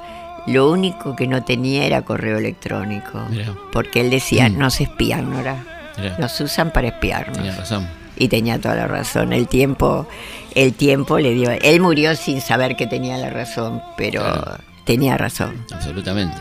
lo 0.46 0.70
único 0.70 1.16
que 1.16 1.26
no 1.26 1.42
tenía 1.44 1.84
era 1.84 2.02
correo 2.02 2.38
electrónico. 2.38 3.20
Mirá. 3.30 3.54
Porque 3.72 4.00
él 4.00 4.10
decía, 4.10 4.48
Mm. 4.48 4.58
nos 4.58 4.80
espían, 4.80 5.30
Nora. 5.30 5.64
Mirá. 5.98 6.18
Nos 6.18 6.40
usan 6.40 6.72
para 6.72 6.88
espiarnos. 6.88 7.36
Tenía 7.36 7.54
razón. 7.56 7.88
Y 8.16 8.28
tenía 8.28 8.60
toda 8.60 8.74
la 8.76 8.86
razón. 8.86 9.32
El 9.32 9.48
tiempo, 9.48 10.06
el 10.54 10.74
tiempo 10.74 11.18
le 11.18 11.32
dio. 11.34 11.50
Él 11.50 11.80
murió 11.80 12.14
sin 12.14 12.40
saber 12.40 12.76
que 12.76 12.86
tenía 12.86 13.16
la 13.18 13.30
razón, 13.30 13.82
pero 13.96 14.20
Claro. 14.22 14.58
tenía 14.84 15.16
razón. 15.16 15.64
Absolutamente. 15.72 16.36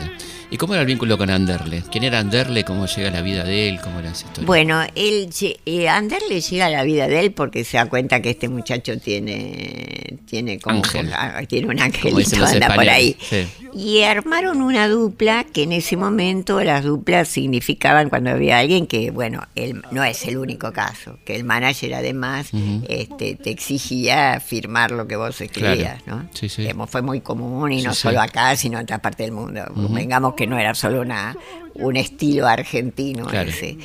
¿Y 0.52 0.58
cómo 0.58 0.74
era 0.74 0.82
el 0.82 0.86
vínculo 0.86 1.16
con 1.16 1.30
Anderle? 1.30 1.82
¿Quién 1.90 2.04
era 2.04 2.18
Anderle? 2.18 2.62
¿Cómo 2.62 2.84
llega 2.84 3.10
la 3.10 3.22
vida 3.22 3.42
de 3.42 3.70
él? 3.70 3.80
¿Cómo 3.82 4.00
era 4.00 4.10
esa 4.10 4.26
historia? 4.26 4.46
Bueno, 4.46 4.82
él, 4.94 5.30
eh, 5.64 5.88
Anderle 5.88 6.42
llega 6.42 6.66
a 6.66 6.68
la 6.68 6.82
vida 6.82 7.08
de 7.08 7.20
él 7.20 7.32
porque 7.32 7.64
se 7.64 7.78
da 7.78 7.86
cuenta 7.86 8.20
que 8.20 8.28
este 8.28 8.50
muchacho 8.50 8.98
tiene, 8.98 10.18
tiene 10.26 10.58
como 10.58 10.76
Ángel. 10.76 11.10
ah, 11.14 11.40
tiene 11.48 11.68
un 11.68 11.80
angelito, 11.80 12.44
anda 12.44 12.74
por 12.74 12.86
ahí. 12.86 13.16
Sí. 13.18 13.48
Y 13.72 14.02
armaron 14.02 14.60
una 14.60 14.88
dupla 14.88 15.44
que 15.50 15.62
en 15.62 15.72
ese 15.72 15.96
momento 15.96 16.62
las 16.62 16.84
duplas 16.84 17.28
significaban 17.28 18.10
cuando 18.10 18.28
había 18.32 18.58
alguien 18.58 18.86
que, 18.86 19.10
bueno, 19.10 19.40
él 19.54 19.80
no 19.90 20.04
es 20.04 20.26
el 20.26 20.36
único 20.36 20.70
caso, 20.70 21.18
que 21.24 21.34
el 21.34 21.44
manager 21.44 21.94
además 21.94 22.50
este, 22.88 23.36
te 23.36 23.48
exigía 23.50 24.38
firmar 24.40 24.90
lo 24.90 25.08
que 25.08 25.16
vos 25.16 25.40
escribías, 25.40 26.02
Claro. 26.02 26.24
¿no? 26.24 26.28
Sí, 26.34 26.50
sí. 26.50 26.68
Fue 26.88 27.00
muy 27.00 27.22
común 27.22 27.72
y 27.72 27.80
no 27.80 27.94
solo 27.94 28.20
acá, 28.20 28.54
sino 28.56 28.76
en 28.76 28.82
otras 28.84 29.00
partes 29.00 29.26
del 29.26 29.32
mundo. 29.32 29.62
Vengamos 29.74 30.34
que 30.34 30.41
no 30.46 30.58
era 30.58 30.74
solo 30.74 31.00
una, 31.00 31.36
un 31.74 31.96
estilo 31.96 32.46
argentino 32.46 33.26
Claro. 33.26 33.50
ese. 33.50 33.76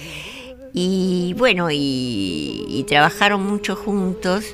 Y 0.74 1.34
bueno, 1.38 1.72
y, 1.72 2.66
y 2.68 2.84
trabajaron 2.88 3.46
mucho 3.46 3.76
juntos. 3.76 4.46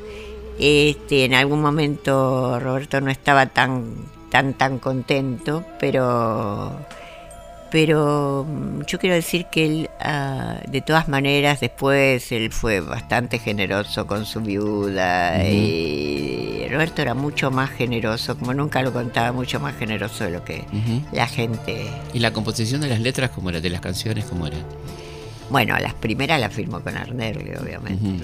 Este, 0.59 1.25
en 1.25 1.33
algún 1.33 1.61
momento 1.61 2.59
Roberto 2.59 3.01
no 3.01 3.09
estaba 3.09 3.47
tan, 3.47 3.95
tan, 4.29 4.53
tan 4.53 4.77
contento, 4.79 5.65
pero, 5.79 6.71
pero 7.73 8.45
mm, 8.47 8.83
yo 8.85 8.99
quiero 8.99 9.15
decir 9.15 9.47
que 9.47 9.65
él, 9.65 9.89
ah, 9.99 10.57
de 10.69 10.81
todas 10.81 11.07
maneras, 11.07 11.59
después 11.59 12.31
él 12.31 12.51
fue 12.51 12.81
bastante 12.81 13.39
generoso 13.39 14.05
con 14.05 14.27
su 14.27 14.41
viuda. 14.41 15.43
y 15.43 16.67
Roberto 16.69 17.01
era 17.01 17.15
mucho 17.15 17.49
más 17.49 17.71
generoso, 17.71 18.37
como 18.37 18.53
nunca 18.53 18.83
lo 18.83 18.93
contaba, 18.93 19.31
mucho 19.31 19.59
más 19.59 19.75
generoso 19.75 20.23
de 20.23 20.29
lo 20.29 20.45
que 20.45 20.63
la 21.11 21.25
gente. 21.25 21.87
¿Y 22.13 22.19
la 22.19 22.31
composición 22.31 22.79
de 22.79 22.89
las 22.89 22.99
letras 22.99 23.31
cómo 23.31 23.49
era? 23.49 23.59
¿De 23.59 23.71
las 23.71 23.81
canciones 23.81 24.25
cómo 24.25 24.45
era? 24.45 24.57
Bueno, 25.49 25.75
las 25.79 25.95
primeras 25.95 26.39
las 26.39 26.53
firmó 26.53 26.79
con 26.79 26.95
Arnerle, 26.95 27.57
obviamente. 27.57 28.23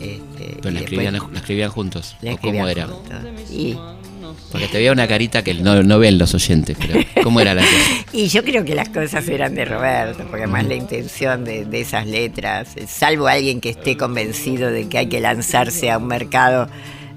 Este, 0.00 0.56
Pero 0.62 0.70
la 0.70 0.80
escribían, 0.80 1.18
la 1.18 1.38
escribían 1.38 1.70
juntos. 1.70 2.16
la 2.22 2.32
¿O 2.32 2.38
¿Cómo 2.38 2.66
era? 2.66 2.86
juntos. 2.86 3.50
Y, 3.50 3.76
Porque 4.50 4.66
te 4.68 4.78
veía 4.78 4.90
una 4.92 5.06
carita 5.06 5.42
que 5.44 5.54
no, 5.54 5.82
no 5.82 5.98
ven 5.98 6.18
los 6.18 6.34
oyentes, 6.34 6.76
pero 6.80 7.00
¿cómo 7.22 7.40
era 7.40 7.54
la 7.54 7.62
cosa? 7.62 7.76
y 8.12 8.26
yo 8.28 8.42
creo 8.42 8.64
que 8.64 8.74
las 8.74 8.88
cosas 8.88 9.28
eran 9.28 9.54
de 9.54 9.64
Roberto, 9.64 10.24
porque 10.28 10.42
además 10.42 10.66
la 10.66 10.74
intención 10.74 11.44
de, 11.44 11.64
de 11.64 11.80
esas 11.80 12.06
letras, 12.06 12.68
salvo 12.88 13.28
alguien 13.28 13.60
que 13.60 13.70
esté 13.70 13.96
convencido 13.96 14.70
de 14.70 14.88
que 14.88 14.98
hay 14.98 15.06
que 15.06 15.20
lanzarse 15.20 15.90
a 15.90 15.98
un 15.98 16.08
mercado, 16.08 16.68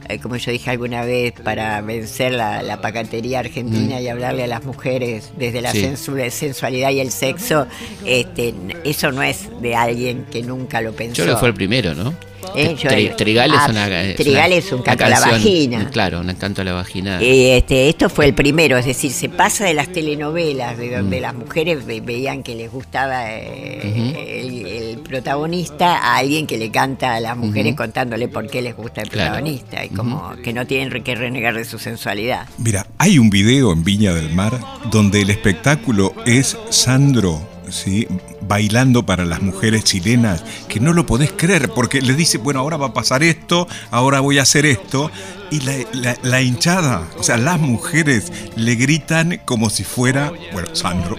eh, 0.09 0.19
como 0.19 0.35
yo 0.35 0.51
dije 0.51 0.69
alguna 0.69 1.05
vez, 1.05 1.31
para 1.43 1.79
vencer 1.81 2.33
la, 2.33 2.61
la 2.61 2.81
pacatería 2.81 3.39
argentina 3.39 3.99
y 4.01 4.07
hablarle 4.09 4.43
a 4.43 4.47
las 4.47 4.63
mujeres 4.63 5.31
desde 5.37 5.61
la 5.61 5.71
Sí. 5.71 5.81
sensu- 5.81 6.29
sensualidad 6.29 6.91
y 6.91 6.99
el 6.99 7.09
sexo, 7.09 7.65
este, 8.05 8.53
eso 8.83 9.11
no 9.11 9.23
es 9.23 9.47
de 9.61 9.75
alguien 9.75 10.25
que 10.31 10.43
nunca 10.43 10.81
lo 10.81 10.91
pensó. 10.93 11.15
Yo 11.15 11.23
creo 11.23 11.35
que 11.35 11.39
fue 11.39 11.49
el 11.49 11.55
primero, 11.55 11.95
¿no? 11.95 12.13
Eh, 12.55 12.75
Tri- 12.75 13.15
Trigal 13.15 13.51
es 13.51 13.57
ah, 13.59 13.67
una. 13.69 14.01
es 14.01 14.15
Trigal 14.15 14.47
una- 14.47 14.55
es 14.55 14.71
un 14.71 14.81
canto 14.81 15.05
a 15.05 15.09
la 15.09 15.19
vagina. 15.19 15.89
Claro, 15.91 16.19
un 16.21 16.33
canto 16.35 16.61
a 16.61 16.65
la 16.65 16.73
vagina. 16.73 17.19
Eh, 17.21 17.57
este, 17.57 17.89
esto 17.89 18.09
fue 18.09 18.25
el 18.25 18.33
primero, 18.33 18.77
es 18.77 18.85
decir, 18.85 19.11
se 19.11 19.29
pasa 19.29 19.65
de 19.65 19.73
las 19.73 19.89
telenovelas, 19.91 20.77
de 20.77 20.95
donde 20.95 21.19
las 21.21 21.33
mujeres 21.33 21.85
ve- 21.85 22.01
veían 22.01 22.43
que 22.43 22.55
les 22.55 22.71
gustaba 22.71 23.31
eh, 23.31 24.41
el, 24.41 24.65
el 24.65 24.99
protagonista, 24.99 25.97
a 25.97 26.17
alguien 26.17 26.47
que 26.47 26.57
le 26.57 26.71
canta 26.71 27.15
a 27.15 27.19
las 27.19 27.35
mujeres 27.37 27.75
contándole 27.75 28.27
por 28.27 28.47
qué 28.49 28.61
les 28.61 28.75
gusta 28.75 29.01
el 29.01 29.09
Claro. 29.09 29.31
protagonista 29.31 29.83
y 29.85 29.89
como 29.89 30.33
que 30.43 30.53
no 30.53 30.65
tienen 30.67 31.03
que 31.03 31.15
renegar 31.15 31.55
de 31.55 31.65
su 31.65 31.77
sensualidad. 31.79 32.47
Mira, 32.57 32.87
hay 32.97 33.19
un 33.19 33.29
video 33.29 33.71
en 33.73 33.83
Viña 33.83 34.13
del 34.13 34.29
Mar 34.33 34.59
donde 34.91 35.21
el 35.21 35.29
espectáculo 35.29 36.13
es 36.25 36.57
Sandro, 36.69 37.41
¿sí? 37.69 38.07
Bailando 38.47 39.05
para 39.05 39.25
las 39.25 39.41
mujeres 39.41 39.83
chilenas, 39.83 40.43
que 40.67 40.79
no 40.79 40.93
lo 40.93 41.05
podés 41.05 41.31
creer, 41.31 41.69
porque 41.69 42.01
le 42.01 42.13
dice, 42.13 42.37
bueno, 42.37 42.59
ahora 42.59 42.77
va 42.77 42.87
a 42.87 42.93
pasar 42.93 43.23
esto, 43.23 43.67
ahora 43.91 44.19
voy 44.19 44.39
a 44.39 44.43
hacer 44.43 44.65
esto, 44.65 45.11
y 45.51 45.59
la, 45.61 46.15
la- 46.23 46.41
hinchada, 46.41 47.07
o 47.17 47.23
sea, 47.23 47.37
las 47.37 47.59
mujeres 47.59 48.31
le 48.55 48.75
gritan 48.75 49.39
como 49.45 49.69
si 49.69 49.83
fuera, 49.83 50.31
bueno, 50.51 50.67
Sandro. 50.75 51.15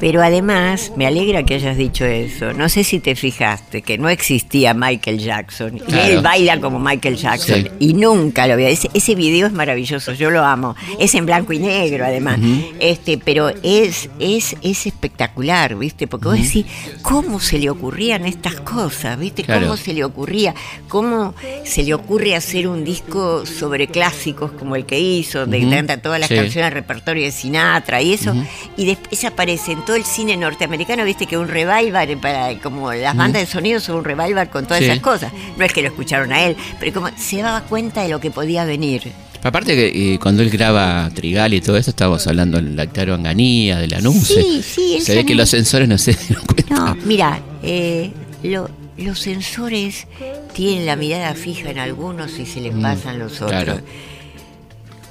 Pero 0.00 0.22
además, 0.22 0.92
me 0.96 1.06
alegra 1.06 1.42
que 1.44 1.54
hayas 1.56 1.76
dicho 1.76 2.06
eso. 2.06 2.52
No 2.54 2.68
sé 2.70 2.84
si 2.84 3.00
te 3.00 3.14
fijaste 3.14 3.82
que 3.82 3.98
no 3.98 4.08
existía 4.08 4.72
Michael 4.72 5.18
Jackson. 5.18 5.76
Y 5.76 5.80
Claro. 5.80 6.04
él 6.12 6.20
baila 6.22 6.58
como 6.60 6.78
Michael 6.80 7.16
Jackson. 7.16 7.62
Sí. 7.64 7.68
Y 7.80 7.92
nunca 7.94 8.46
lo 8.46 8.56
veo. 8.56 8.66
Ese, 8.68 8.88
ese 8.94 9.14
video 9.14 9.46
es 9.46 9.52
maravilloso, 9.52 10.12
yo 10.14 10.30
lo 10.30 10.42
amo. 10.44 10.74
Es 10.98 11.14
en 11.14 11.26
blanco 11.26 11.52
y 11.52 11.58
negro, 11.58 12.04
además. 12.06 12.38
este 12.80 13.18
Pero 13.18 13.50
es, 13.62 14.08
es, 14.18 14.56
es 14.62 14.86
espectacular, 14.86 15.76
¿viste? 15.76 16.06
Porque 16.06 16.28
vos 16.28 16.38
decís, 16.42 16.64
¿cómo 17.02 17.38
se 17.38 17.58
le 17.58 17.68
ocurrían 17.68 18.24
estas 18.24 18.54
cosas? 18.60 19.18
¿Viste? 19.18 19.44
Claro. 19.44 19.62
¿Cómo 19.66 19.76
se 19.76 19.92
le 19.92 20.02
ocurría? 20.04 20.54
¿Cómo 20.88 21.34
se 21.64 21.82
le 21.82 21.92
ocurre 21.92 22.34
hacer 22.34 22.68
un 22.68 22.84
disco 22.84 23.44
sobre 23.44 23.86
clásicos 23.88 24.50
como 24.52 24.76
el 24.76 24.86
que 24.86 24.98
hizo, 24.98 25.44
de 25.46 25.68
canta 25.68 25.98
todas 26.00 26.18
las 26.20 26.28
Sí. 26.30 26.36
canciones 26.36 26.70
del 26.70 26.72
repertorio 26.82 27.24
de 27.24 27.30
Sinatra 27.32 28.00
y 28.00 28.14
eso? 28.14 28.32
Y 28.78 28.86
después 28.86 29.24
aparece 29.24 29.72
en 29.72 29.84
todo 29.90 29.96
el 29.96 30.04
cine 30.04 30.36
norteamericano, 30.36 31.04
viste 31.04 31.26
que 31.26 31.36
un 31.36 31.48
revival, 31.48 32.16
para, 32.22 32.56
como 32.60 32.92
las 32.92 33.16
bandas 33.16 33.42
de 33.42 33.46
sonido 33.46 33.80
son 33.80 33.96
un 33.96 34.04
revival 34.04 34.48
con 34.48 34.64
todas 34.64 34.78
Sí. 34.78 34.84
esas 34.84 35.00
cosas. 35.00 35.32
No 35.56 35.64
es 35.64 35.72
que 35.72 35.82
lo 35.82 35.88
escucharon 35.88 36.32
a 36.32 36.44
él, 36.44 36.54
pero 36.78 36.92
como 36.92 37.08
se 37.16 37.38
daba 37.42 37.62
cuenta 37.62 38.02
de 38.02 38.08
lo 38.08 38.20
que 38.20 38.30
podía 38.30 38.64
venir. 38.64 39.10
Aparte 39.42 39.74
que 39.74 40.14
eh, 40.14 40.18
cuando 40.20 40.42
él 40.44 40.50
graba 40.50 41.10
Trigal 41.12 41.54
y 41.54 41.60
todo 41.60 41.76
eso, 41.76 41.90
estábamos 41.90 42.24
hablando 42.28 42.58
del 42.58 42.76
Lactaro 42.76 43.14
Anganía, 43.14 43.78
del 43.80 43.92
anuncio. 43.94 44.36
Sí, 44.40 44.62
sí, 44.62 44.94
él 44.98 45.02
Se 45.02 45.16
ve 45.16 45.26
que 45.26 45.34
los 45.34 45.48
sensores 45.48 45.88
no 45.88 45.98
se 45.98 46.12
dieron 46.14 46.44
cuenta. 46.46 46.72
No, 46.72 46.94
mira, 47.04 47.40
eh, 47.64 48.12
lo- 48.44 48.70
los 48.96 49.18
sensores 49.18 50.06
tienen 50.52 50.86
la 50.86 50.94
mirada 50.94 51.34
fija 51.34 51.68
en 51.70 51.80
algunos 51.80 52.38
y 52.38 52.46
se 52.46 52.60
les 52.60 52.76
Mm, 52.76 52.82
pasan 52.82 53.18
los 53.18 53.42
otros. 53.42 53.50
claro. 53.64 53.80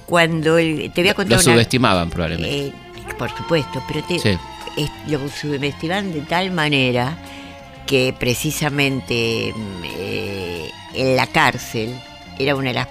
Cuando 0.06 0.58
el- 0.58 0.92
te 0.94 1.02
voy 1.02 1.10
a 1.10 1.14
contar 1.14 1.38
Lo 1.38 1.44
una- 1.44 1.54
subestimaban 1.54 2.10
probablemente. 2.10 2.68
Eh, 2.68 2.74
por 3.18 3.30
supuesto, 3.36 3.84
pero 3.88 4.04
te, 4.04 4.20
Sí. 4.20 4.38
Lo 5.08 5.28
subestiman 5.30 6.12
de 6.14 6.22
tal 6.22 6.52
manera 6.52 7.18
que 7.86 8.14
precisamente 8.18 9.54
mm, 9.56 9.84
eh, 9.98 10.70
en 10.94 11.16
la 11.16 11.28
cárcel 11.28 11.94
era 12.38 12.56
una 12.56 12.70
de 12.70 12.74
las 12.76 12.88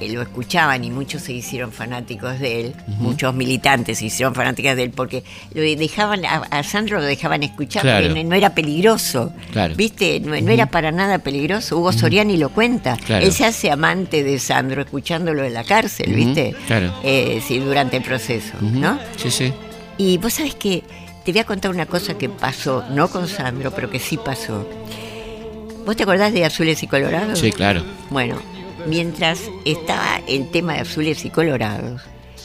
eh, 0.00 0.08
lo 0.08 0.22
escuchaban 0.22 0.82
y 0.84 0.90
muchos 0.90 1.22
se 1.22 1.32
hicieron 1.32 1.70
fanáticos 1.70 2.40
de 2.40 2.60
él, 2.60 2.74
muchos 2.98 3.32
militantes 3.32 3.98
se 3.98 4.06
hicieron 4.06 4.34
fanáticos 4.34 4.74
de 4.74 4.82
él 4.82 4.90
porque 4.90 5.22
lo 5.54 5.62
dejaban 5.62 6.24
a, 6.24 6.38
a 6.50 6.62
Sandro 6.64 6.98
lo 6.98 7.04
dejaban 7.04 7.44
escuchar 7.44 7.82
Claro. 7.82 8.08
porque 8.08 8.22
no, 8.24 8.30
no 8.30 8.34
era 8.34 8.54
peligroso, 8.56 9.32
Claro. 9.52 9.74
viste, 9.76 10.18
no, 10.20 10.38
no 10.40 10.50
era 10.50 10.66
para 10.66 10.90
nada 10.90 11.18
peligroso. 11.20 11.78
Hugo 11.78 11.92
Soriani 11.92 12.36
lo 12.36 12.48
cuenta, 12.50 12.96
Claro. 13.06 13.24
él 13.24 13.32
se 13.32 13.44
hace 13.44 13.70
amante 13.70 14.24
de 14.24 14.38
Sandro 14.40 14.82
escuchándolo 14.82 15.44
en 15.44 15.54
la 15.54 15.62
cárcel, 15.62 16.12
viste, 16.12 16.56
claro. 16.66 16.92
Eh, 17.04 17.40
sí, 17.46 17.60
durante 17.60 17.96
el 17.98 18.02
proceso. 18.02 18.54
¿no? 18.60 18.98
Sí, 19.16 19.30
sí. 19.30 19.52
Y 19.96 20.18
vos 20.18 20.32
sabés 20.34 20.56
que 20.56 20.82
te 21.24 21.32
voy 21.32 21.40
a 21.40 21.44
contar 21.44 21.70
una 21.70 21.86
cosa 21.86 22.18
que 22.18 22.28
pasó, 22.28 22.84
no 22.90 23.08
con 23.08 23.28
Sandro, 23.28 23.70
pero 23.70 23.90
que 23.90 23.98
sí 23.98 24.18
pasó. 24.18 24.68
¿Vos 25.86 25.96
te 25.96 26.02
acordás 26.02 26.32
de 26.32 26.44
Azules 26.44 26.82
y 26.82 26.86
Colorados? 26.86 27.38
Sí, 27.38 27.50
claro. 27.50 27.82
Bueno, 28.10 28.40
mientras 28.86 29.40
estaba 29.64 30.20
el 30.26 30.50
tema 30.50 30.74
de 30.74 30.80
Azules 30.80 31.24
y 31.24 31.30
Colorados, 31.30 32.02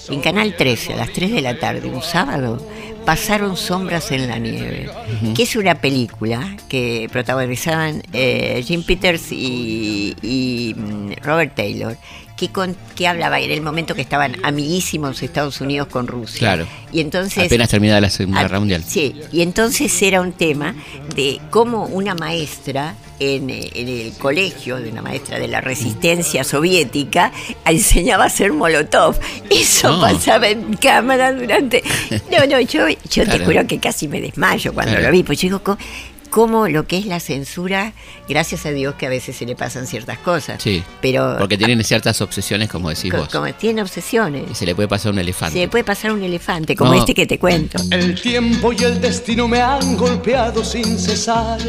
en 0.09 0.21
Canal 0.21 0.55
13, 0.55 0.93
a 0.93 0.97
las 0.97 1.13
3 1.13 1.31
de 1.31 1.41
la 1.41 1.59
tarde, 1.59 1.87
un 1.87 2.01
sábado, 2.01 2.65
pasaron 3.05 3.57
Sombras 3.57 4.11
en 4.11 4.27
la 4.27 4.39
Nieve, 4.39 4.89
que 5.35 5.43
es 5.43 5.55
una 5.55 5.75
película 5.75 6.57
que 6.67 7.07
protagonizaban 7.11 8.01
eh, 8.13 8.63
Jim 8.65 8.83
Peters 8.83 9.31
y, 9.31 10.15
y, 10.21 10.73
mm, 10.75 11.23
Robert 11.23 11.55
Taylor, 11.55 11.97
que, 12.39 12.47
con, 12.49 12.75
que 12.95 13.06
hablaba 13.08 13.39
en 13.41 13.52
el 13.52 13.62
momento 13.62 13.93
que 13.95 14.02
estaban 14.02 14.38
amiguísimos 14.43 15.21
Estados 15.21 15.60
Unidos 15.60 15.88
con 15.89 16.08
Rusia. 16.08 16.39
Claro. 16.39 16.65
Y 16.93 17.02
entonces 17.02 17.45
Apenas 17.45 17.69
terminada 17.69 17.99
la 17.99 18.10
Segunda 18.10 18.39
Ah, 18.39 18.43
Guerra 18.43 18.60
Mundial. 18.60 18.84
Sí, 18.88 19.13
y 19.32 19.41
entonces 19.41 20.02
era 20.02 20.21
un 20.21 20.32
tema 20.32 20.73
de 21.15 21.39
cómo 21.49 21.86
una 21.88 22.15
maestra 22.15 22.95
en, 23.19 23.49
eh, 23.49 23.69
en 23.75 23.88
el 23.89 24.13
colegio, 24.13 24.78
de 24.78 24.89
una 24.89 25.02
maestra 25.02 25.38
de 25.38 25.49
la 25.49 25.60
resistencia 25.60 26.43
soviética, 26.45 27.34
enseñaba 27.65 28.23
a 28.23 28.28
hacer 28.28 28.54
molotov. 28.54 29.17
Eso 29.49 29.89
No. 29.91 30.02
pasaba 30.02 30.47
en 30.47 30.75
cámara 30.78 31.34
durante... 31.34 31.84
No, 32.32 32.45
no, 32.49 32.62
yo, 32.62 32.88
yo 33.12 33.25
te 33.30 33.39
juro 33.45 33.67
que 33.67 33.80
casi 33.80 34.08
me 34.08 34.21
desmayo 34.21 34.73
cuando 34.73 34.93
Claro. 34.93 35.08
lo 35.08 35.12
vi, 35.12 35.23
pues 35.23 35.39
yo 35.41 35.47
digo, 35.49 35.78
cómo 36.29 36.67
lo 36.67 36.85
que 36.87 36.97
es 36.97 37.05
la 37.05 37.19
censura, 37.19 37.93
gracias 38.27 38.65
a 38.65 38.71
Dios 38.71 38.95
que 38.95 39.05
a 39.05 39.09
veces 39.09 39.35
se 39.35 39.45
le 39.45 39.55
pasan 39.55 39.87
ciertas 39.87 40.17
cosas. 40.19 40.61
Sí. 40.61 40.83
Pero 41.01 41.35
Porque 41.37 41.57
tienen 41.57 41.83
ciertas 41.83 42.21
obsesiones, 42.21 42.69
como 42.69 42.89
decís 42.89 43.11
co- 43.11 43.17
vos. 43.17 43.29
como 43.29 43.51
tiene 43.53 43.81
obsesiones. 43.81 44.43
Y 44.51 44.55
se 44.55 44.65
le 44.65 44.75
puede 44.75 44.87
pasar 44.87 45.11
un 45.11 45.17
Se 45.17 45.21
elefante. 45.21 45.59
le 45.59 45.67
puede 45.67 45.83
pasar 45.83 46.11
un 46.11 46.23
elefante, 46.23 46.75
como 46.75 46.93
No. 46.93 46.99
este 46.99 47.13
que 47.13 47.25
te 47.25 47.37
cuento. 47.39 47.81
El 47.91 48.19
tiempo 48.19 48.71
y 48.73 48.83
el 48.83 49.01
destino 49.01 49.47
me 49.47 49.61
han 49.61 49.97
golpeado 49.97 50.63
sin 50.63 50.97
cesar, 50.99 51.59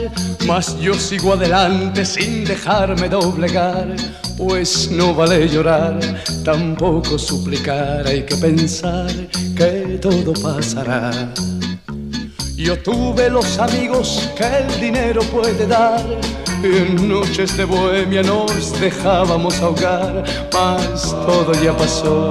mas 0.47 0.79
yo 0.81 0.95
sigo 0.95 1.33
adelante 1.35 2.05
sin 2.05 2.45
dejarme 2.45 3.09
doblegar, 3.09 3.95
pues 4.37 4.91
no 4.91 5.15
vale 5.15 5.49
llorar, 5.49 5.99
tampoco 6.45 7.19
suplicar, 7.19 8.07
hay 8.07 8.25
que 8.25 8.37
pensar 8.37 9.11
que 9.57 9.99
todo 10.01 10.33
pasará. 10.35 11.11
Yo 12.63 12.79
tuve 12.79 13.31
los 13.31 13.59
amigos 13.59 14.31
que 14.37 14.45
el 14.45 14.81
dinero 14.81 15.23
puede 15.33 15.67
dar. 15.67 16.05
En 16.63 17.09
noches 17.09 17.57
de 17.57 17.65
bohemia 17.65 18.23
nos 18.23 18.79
dejábamos 18.79 19.59
ahogar. 19.63 20.23
Mas 20.53 21.11
todo 21.25 21.53
ya 21.55 21.75
pasó, 21.75 22.29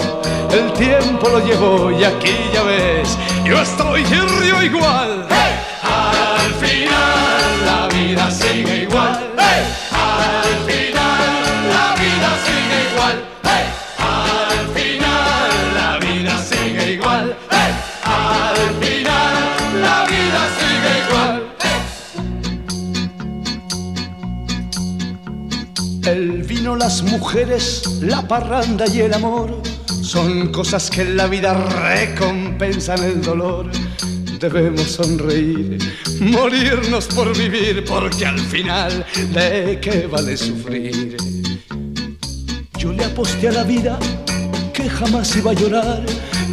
el 0.51 0.71
tiempo 0.73 1.29
lo 1.29 1.39
llevó 1.39 1.91
y 1.91 2.03
aquí 2.03 2.35
ya 2.53 2.61
ves, 2.61 3.17
yo 3.43 3.59
estoy 3.59 4.01
y 4.01 4.19
río 4.39 4.61
igual. 4.61 5.27
Al 5.81 6.53
final 6.63 7.65
la 7.65 7.87
vida 7.87 8.29
sigue 8.29 8.83
igual. 8.83 9.33
Al 9.35 9.88
las 26.89 27.03
mujeres, 27.03 27.83
la 28.01 28.27
parranda 28.27 28.87
y 28.87 29.01
el 29.01 29.13
amor 29.13 29.61
son 30.01 30.51
cosas 30.51 30.89
que 30.89 31.03
en 31.03 31.17
la 31.17 31.27
vida 31.27 31.53
recompensan 31.53 33.03
el 33.03 33.21
dolor. 33.21 33.69
Debemos 34.39 34.93
sonreír, 34.93 35.77
morirnos 36.19 37.05
por 37.05 37.37
vivir, 37.37 37.85
porque 37.87 38.25
al 38.25 38.39
final, 38.39 39.05
¿de 39.35 39.79
qué 39.79 40.07
vale 40.07 40.35
sufrir? 40.35 41.15
Yo 42.79 42.91
le 42.91 43.05
aposté 43.05 43.49
a 43.49 43.51
la 43.51 43.63
vida 43.63 43.99
que 44.73 44.89
jamás 44.89 45.35
iba 45.35 45.51
a 45.51 45.53
llorar 45.53 46.03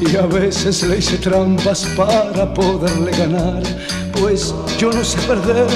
y 0.03 0.17
a 0.17 0.27
veces 0.27 0.83
le 0.83 0.99
hice 0.99 1.17
trampas 1.17 1.87
para 1.97 2.53
poderle 2.53 3.11
ganar. 3.13 3.63
Pues 4.21 4.55
yo 4.79 4.91
no 4.91 5.05
sé 5.05 5.19
perder, 5.23 5.67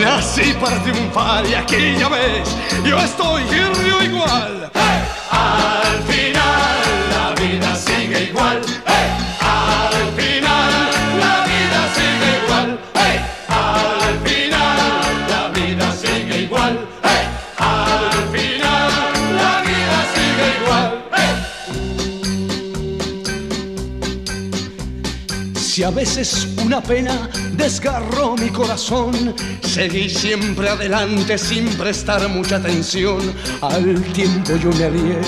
nací 0.00 0.52
para 0.60 0.82
triunfar 0.82 1.46
y 1.46 1.54
aquí 1.54 1.96
ya 1.98 2.08
ves, 2.08 2.48
yo 2.84 2.98
estoy 2.98 3.42
y 3.44 4.04
igual. 4.04 4.70
Al 5.30 6.02
final 6.04 6.84
la 7.10 7.34
vida 7.40 7.74
sigue 7.76 8.24
igual. 8.24 8.60
A 25.88 25.90
veces 25.90 26.46
una 26.62 26.82
pena 26.82 27.30
desgarró 27.52 28.36
mi 28.36 28.50
corazón, 28.50 29.34
seguí 29.62 30.10
siempre 30.10 30.68
adelante 30.68 31.38
sin 31.38 31.66
prestar 31.78 32.28
mucha 32.28 32.56
atención. 32.56 33.20
Al 33.62 34.02
tiempo 34.12 34.54
yo 34.56 34.70
me 34.72 34.84
alié 34.84 35.20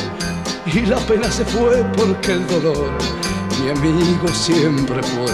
y 0.66 0.80
la 0.82 0.98
pena 0.98 1.32
se 1.32 1.46
fue 1.46 1.82
porque 1.96 2.32
el 2.32 2.46
dolor 2.48 2.90
mi 3.62 3.70
amigo 3.70 4.28
siempre 4.28 5.02
fue. 5.02 5.32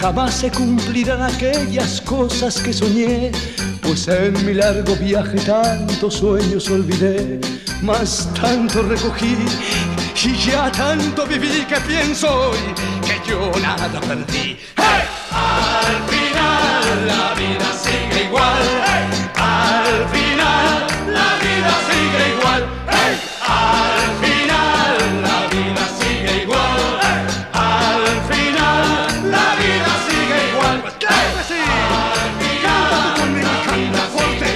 Jamás 0.00 0.34
se 0.34 0.52
cumplirán 0.52 1.22
aquellas 1.22 2.00
cosas 2.02 2.58
que 2.58 2.72
soñé, 2.72 3.32
pues 3.82 4.06
en 4.06 4.46
mi 4.46 4.54
largo 4.54 4.94
viaje 4.94 5.40
tantos 5.40 6.14
sueños 6.14 6.70
olvidé, 6.70 7.40
más 7.82 8.28
tanto 8.40 8.82
recogí 8.82 9.36
y 10.24 10.36
ya 10.36 10.70
tanto 10.70 11.26
viví 11.26 11.64
que 11.68 11.80
pienso 11.80 12.50
hoy 12.50 13.01
yo 13.32 13.50
nada 13.60 14.00
perdí. 14.00 14.58
¡Hey! 14.76 15.02
Al 15.32 15.98
final 16.12 17.06
la 17.06 17.34
vida 17.34 17.68
sigue 17.82 18.24
igual. 18.24 18.62
¡Hey! 18.86 19.04
Al 19.36 20.08
final 20.14 20.86
la 21.18 21.28
vida 21.44 21.72
sigue 21.88 22.22
igual. 22.36 22.60
¡Hey! 22.90 23.14
Al 23.48 24.10
final 24.22 24.96
la 25.26 25.38
vida 25.54 25.84
sigue 25.98 26.42
igual. 26.42 26.80
Al 27.54 28.06
final 28.30 29.30
la 29.30 29.48
vida 29.62 29.92
sigue 30.08 30.38
igual. 30.52 30.76
Tú 31.00 31.06
conmigo 33.18 33.48
y 33.48 33.50
canta 33.66 34.02
fuerte. 34.14 34.50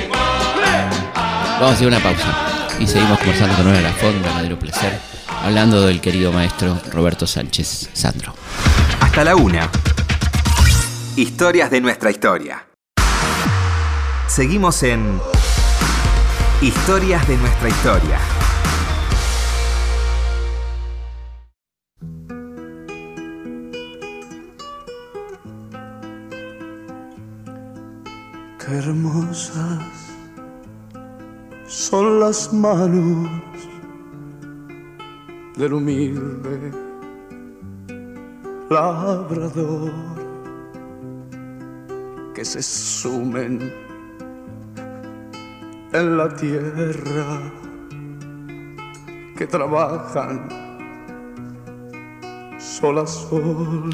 Vamos 1.60 1.70
a 1.70 1.74
hacer 1.74 1.88
una 1.88 2.00
pausa. 2.00 2.30
Y 2.78 2.86
seguimos 2.86 3.18
conversando 3.18 3.56
con 3.56 3.64
Nora 3.64 3.80
Lafont, 3.80 4.16
un 4.16 4.22
verdadero 4.22 4.58
placer, 4.58 5.00
hablando 5.42 5.80
del 5.80 6.02
querido 6.02 6.30
maestro 6.30 6.78
Roberto 6.92 7.26
Sánchez 7.26 7.88
Sandro. 7.94 8.34
Hasta 9.00 9.24
la 9.24 9.36
una. 9.36 9.70
Historias 11.16 11.70
de 11.70 11.80
nuestra 11.80 12.10
historia. 12.10 12.66
Seguimos 14.26 14.82
en 14.82 15.20
Historias 16.60 17.28
de 17.28 17.36
nuestra 17.36 17.68
historia. 17.68 18.18
Qué 28.58 28.78
hermosas 28.78 29.82
son 31.66 32.20
las 32.20 32.52
manos 32.52 33.30
del 35.56 35.74
humilde 35.74 36.85
labrador 38.70 39.92
que 42.34 42.44
se 42.44 42.62
sumen 42.62 43.72
en 45.92 46.16
la 46.18 46.28
tierra, 46.36 47.52
que 49.38 49.46
trabajan 49.46 50.48
sol 52.58 52.98
a 52.98 53.06
sol. 53.06 53.90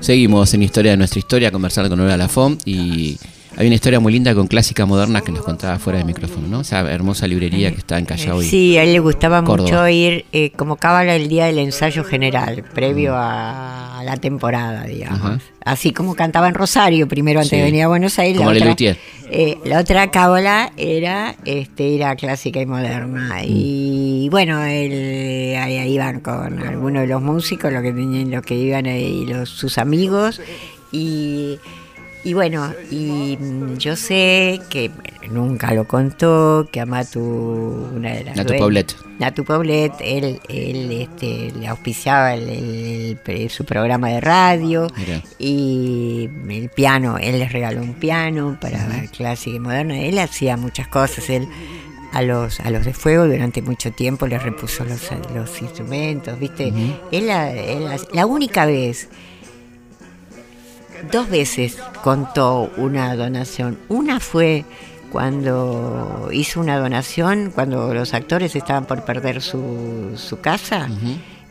Seguimos 0.00 0.54
en 0.54 0.62
Historia 0.62 0.92
de 0.92 0.96
nuestra 0.96 1.18
historia, 1.18 1.50
conversando 1.50 1.90
con 1.90 1.98
Nora 1.98 2.16
Lafont 2.16 2.62
y 2.64 3.18
hay 3.56 3.66
una 3.66 3.74
historia 3.76 4.00
muy 4.00 4.12
linda 4.12 4.34
con 4.34 4.46
clásica 4.46 4.84
moderna 4.86 5.20
que 5.20 5.30
nos 5.32 5.42
contaba 5.44 5.78
fuera 5.78 5.98
de 5.98 6.04
micrófono, 6.04 6.48
¿no? 6.48 6.60
Esa 6.62 6.80
hermosa 6.90 7.26
librería 7.26 7.70
que 7.70 7.78
está 7.78 7.98
en 7.98 8.04
Callao 8.04 8.42
y 8.42 8.46
Sí, 8.46 8.76
a 8.76 8.82
él 8.82 8.92
le 8.92 8.98
gustaba 9.00 9.44
Córdoba. 9.44 9.68
mucho 9.70 9.88
ir 9.88 10.24
eh, 10.32 10.50
como 10.56 10.76
cábala 10.76 11.14
el 11.14 11.28
día 11.28 11.46
del 11.46 11.58
ensayo 11.58 12.04
general, 12.04 12.64
previo 12.74 13.14
a 13.16 14.02
la 14.04 14.16
temporada, 14.16 14.84
digamos. 14.84 15.40
Así 15.64 15.92
como 15.92 16.14
cantaba 16.14 16.48
en 16.48 16.54
Rosario 16.54 17.08
primero 17.08 17.40
antes 17.40 17.50
Sí. 17.50 17.56
de 17.56 17.62
venir 17.62 17.82
a 17.84 17.88
Buenos 17.88 18.18
Aires. 18.18 18.36
Como 18.38 18.52
la 18.52 18.72
otra, 18.72 18.96
eh, 19.30 19.56
la 19.64 19.80
otra 19.80 20.10
cábala 20.10 20.72
era 20.76 21.34
este 21.46 21.84
ir 21.84 22.04
a 22.04 22.16
clásica 22.16 22.60
y 22.60 22.66
moderna. 22.66 23.38
Y 23.44 24.28
bueno, 24.30 24.62
él, 24.64 25.56
ahí 25.56 25.78
iban 25.92 26.20
con 26.20 26.58
algunos 26.62 27.02
de 27.02 27.08
los 27.08 27.22
músicos, 27.22 27.72
los 27.72 27.82
que 27.82 27.92
tenían, 27.92 28.30
los 28.30 28.42
que 28.42 28.54
iban 28.56 28.84
ahí, 28.86 29.24
los, 29.26 29.48
sus 29.48 29.78
amigos. 29.78 30.40
Y 30.92 31.58
Y 32.26 32.32
bueno, 32.32 32.72
y 32.90 33.36
mm, 33.38 33.76
yo 33.76 33.96
sé 33.96 34.60
que 34.70 34.90
nunca 35.30 35.74
lo 35.74 35.86
contó, 35.86 36.66
que 36.72 36.80
a 36.80 36.86
Matu, 36.86 37.20
una 37.20 38.12
de 38.14 38.24
las 38.24 38.36
Natu 38.36 38.52
due- 38.54 38.58
Poblet. 38.58 38.96
Natu 39.18 39.44
Poblet, 39.44 39.92
él, 40.00 40.40
él 40.48 40.90
este, 40.92 41.52
le 41.58 41.66
auspiciaba 41.68 42.32
el- 42.34 42.48
el- 42.48 43.18
el- 43.26 43.50
su 43.50 43.64
programa 43.66 44.08
de 44.08 44.20
radio 44.22 44.86
Mira. 44.96 45.22
y 45.38 46.28
el 46.48 46.70
piano, 46.70 47.18
él 47.18 47.38
les 47.38 47.52
regaló 47.52 47.82
un 47.82 47.94
piano 47.94 48.56
para 48.60 49.04
clásica 49.14 49.56
y 49.56 49.60
moderna, 49.60 49.98
él 50.00 50.18
hacía 50.18 50.56
muchas 50.56 50.88
cosas, 50.88 51.28
él 51.28 51.46
a 52.12 52.22
los 52.22 52.60
a 52.60 52.70
los 52.70 52.84
de 52.84 52.94
fuego 52.94 53.26
durante 53.26 53.60
mucho 53.60 53.90
tiempo 53.92 54.26
les 54.28 54.40
repuso 54.42 54.84
los, 54.84 55.10
los 55.34 55.60
instrumentos, 55.60 56.38
¿viste? 56.38 56.72
la- 57.26 57.50
él 57.52 57.84
la- 57.84 57.98
la 58.12 58.24
única 58.26 58.64
vez 58.66 59.08
dos 61.10 61.28
veces 61.28 61.78
contó 62.02 62.70
una 62.76 63.14
donación. 63.16 63.78
Una 63.88 64.20
fue 64.20 64.64
cuando 65.10 66.28
hizo 66.32 66.60
una 66.60 66.76
donación, 66.78 67.52
cuando 67.54 67.94
los 67.94 68.14
actores 68.14 68.56
estaban 68.56 68.84
por 68.84 69.04
perder 69.04 69.42
su, 69.42 70.12
su 70.16 70.40
casa. 70.40 70.88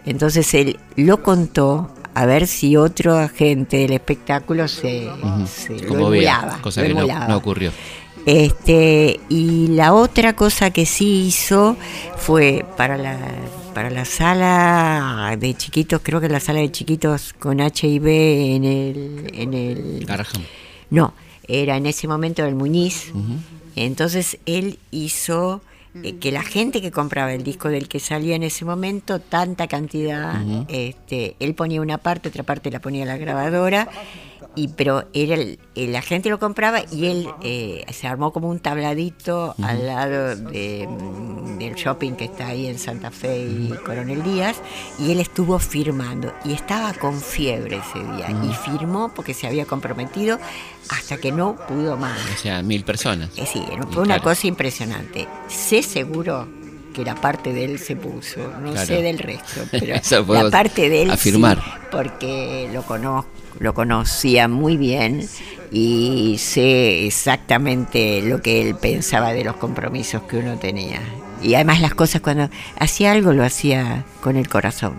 Entonces 0.05 0.53
él 0.53 0.79
lo 0.95 1.23
contó 1.23 1.93
a 2.13 2.25
ver 2.25 2.47
si 2.47 2.75
otro 2.75 3.17
agente 3.17 3.77
del 3.77 3.93
espectáculo 3.93 4.67
se, 4.67 5.09
se 5.47 5.79
lo 5.79 5.95
emulaba, 5.95 6.59
cosa 6.61 6.81
lo 6.83 7.07
que 7.07 7.13
no 7.13 7.37
ocurrió. 7.37 7.71
Este, 8.25 9.19
y 9.29 9.67
la 9.67 9.93
otra 9.93 10.33
cosa 10.35 10.71
que 10.71 10.85
sí 10.85 11.25
hizo 11.27 11.75
fue 12.17 12.65
para 12.77 12.97
la, 12.97 13.17
para 13.73 13.89
la 13.89 14.05
sala 14.05 15.35
de 15.37 15.53
chiquitos, 15.55 16.01
creo 16.03 16.21
que 16.21 16.29
la 16.29 16.39
sala 16.39 16.59
de 16.59 16.71
chiquitos 16.71 17.33
con 17.33 17.59
HIV 17.59 18.07
en 18.07 18.63
el, 18.63 19.31
en 19.33 19.53
el 19.53 20.05
Garaham. 20.05 20.43
no, 20.89 21.13
era 21.47 21.77
en 21.77 21.85
ese 21.85 22.07
momento 22.07 22.45
el 22.45 22.55
Muñiz. 22.55 23.11
Entonces 23.75 24.37
él 24.45 24.79
hizo 24.91 25.61
eh, 26.03 26.15
que 26.17 26.31
la 26.31 26.43
gente 26.43 26.81
que 26.81 26.91
compraba 26.91 27.33
el 27.33 27.43
disco 27.43 27.69
del 27.69 27.87
que 27.87 27.99
salía 27.99 28.35
en 28.35 28.43
ese 28.43 28.65
momento, 28.65 29.19
tanta 29.19 29.67
cantidad, 29.67 30.41
este, 30.67 31.35
él 31.39 31.53
ponía 31.55 31.81
una 31.81 31.97
parte, 31.97 32.29
otra 32.29 32.43
parte 32.43 32.71
la 32.71 32.79
ponía 32.79 33.05
la 33.05 33.17
grabadora, 33.17 33.89
y 34.55 34.67
pero 34.69 35.05
era 35.13 35.35
el- 35.35 35.59
eh, 35.75 35.87
la 35.87 36.01
gente 36.01 36.29
lo 36.29 36.37
compraba 36.39 36.81
y 36.91 37.05
él 37.07 37.27
eh, 37.41 37.83
se 37.91 38.07
armó 38.07 38.31
como 38.31 38.49
un 38.49 38.59
tabladito 38.59 39.55
al 39.63 39.87
lado 39.87 40.35
de, 40.35 40.87
mm, 40.87 41.57
del 41.57 41.73
shopping 41.75 42.11
que 42.13 42.25
está 42.25 42.47
ahí 42.47 42.67
en 42.67 42.77
Santa 42.77 43.09
Fe 43.11 43.37
y 43.39 43.69
Coronel 43.85 44.21
Díaz, 44.23 44.57
y 44.99 45.11
él 45.11 45.19
estuvo 45.19 45.57
firmando, 45.59 46.33
y 46.45 46.53
estaba 46.53 46.93
con 46.93 47.19
fiebre 47.19 47.77
ese 47.77 47.99
día, 48.15 48.29
y 48.43 48.53
firmó 48.53 49.11
porque 49.15 49.33
se 49.33 49.47
había 49.47 49.65
comprometido 49.65 50.37
hasta 50.89 51.17
que 51.17 51.31
no 51.31 51.55
pudo 51.67 51.97
más. 51.97 52.19
O 52.35 52.37
sea, 52.37 52.61
mil 52.61 52.83
personas. 52.83 53.29
Eh, 53.37 53.45
sí, 53.51 53.59
Y 53.59 53.77
fue 53.93 54.03
una 54.03 54.15
claro. 54.15 54.23
cosa 54.23 54.47
impresionante. 54.47 55.27
Sé 55.47 55.81
seguro 55.83 56.47
que 56.93 57.03
la 57.03 57.15
parte 57.15 57.51
de 57.53 57.65
él 57.65 57.79
se 57.79 57.95
puso, 57.95 58.39
no 58.61 58.71
Claro. 58.71 58.85
sé 58.85 59.01
del 59.01 59.17
resto, 59.17 59.61
pero 59.71 59.95
la 60.33 60.49
parte 60.51 60.89
de 60.89 61.01
él 61.03 61.09
afirmar. 61.11 61.57
sí, 61.57 61.71
porque 61.91 62.69
lo 62.71 62.83
conozco, 62.83 63.31
lo 63.59 63.73
conocía 63.73 64.47
muy 64.47 64.77
bien 64.77 65.27
y 65.71 66.37
sé 66.39 67.05
exactamente 67.05 68.21
lo 68.21 68.41
que 68.41 68.61
él 68.61 68.75
pensaba 68.75 69.33
de 69.33 69.43
los 69.43 69.55
compromisos 69.55 70.23
que 70.23 70.37
uno 70.37 70.57
tenía. 70.57 71.01
Y 71.41 71.55
además 71.55 71.81
las 71.81 71.93
cosas 71.93 72.21
cuando 72.21 72.49
hacía 72.79 73.11
algo 73.11 73.33
lo 73.33 73.43
hacía 73.43 74.05
con 74.21 74.37
el 74.37 74.47
corazón. 74.47 74.93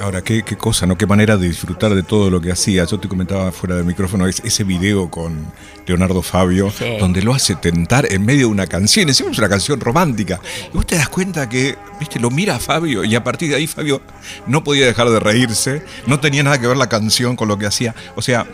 Ahora, 0.00 0.22
qué, 0.22 0.42
qué 0.42 0.56
cosa, 0.56 0.86
¿no? 0.86 0.98
Qué 0.98 1.06
manera 1.06 1.36
de 1.36 1.46
disfrutar 1.46 1.94
de 1.94 2.02
todo 2.02 2.28
lo 2.28 2.40
que 2.40 2.50
hacía. 2.50 2.84
Yo 2.84 2.98
te 2.98 3.08
comentaba 3.08 3.52
fuera 3.52 3.76
del 3.76 3.84
micrófono 3.84 4.26
es- 4.26 4.40
ese 4.44 4.64
video 4.64 5.08
con 5.08 5.46
Leonardo 5.86 6.20
Fabio, 6.20 6.70
Sí. 6.76 6.96
donde 6.98 7.22
lo 7.22 7.32
hace 7.32 7.54
tentar 7.54 8.12
en 8.12 8.24
medio 8.24 8.40
de 8.40 8.52
una 8.52 8.66
canción. 8.66 9.08
Encima 9.08 9.30
es 9.30 9.38
una 9.38 9.48
canción 9.48 9.78
romántica. 9.80 10.40
Y 10.72 10.76
vos 10.76 10.84
te 10.86 10.96
das 10.96 11.08
cuenta 11.08 11.48
que, 11.48 11.76
viste, 12.00 12.18
lo 12.18 12.30
mira 12.30 12.56
a 12.56 12.58
Fabio 12.58 13.04
y 13.04 13.14
a 13.14 13.22
partir 13.22 13.50
de 13.50 13.54
ahí 13.56 13.68
Fabio 13.68 14.02
no 14.48 14.64
podía 14.64 14.84
dejar 14.84 15.08
de 15.10 15.20
reírse. 15.20 15.82
No 16.08 16.18
tenía 16.18 16.42
nada 16.42 16.58
que 16.60 16.66
ver 16.66 16.76
la 16.76 16.88
canción 16.88 17.36
con 17.36 17.46
lo 17.46 17.56
que 17.56 17.66
hacía. 17.66 17.94
O 18.16 18.22
sea, 18.22 18.46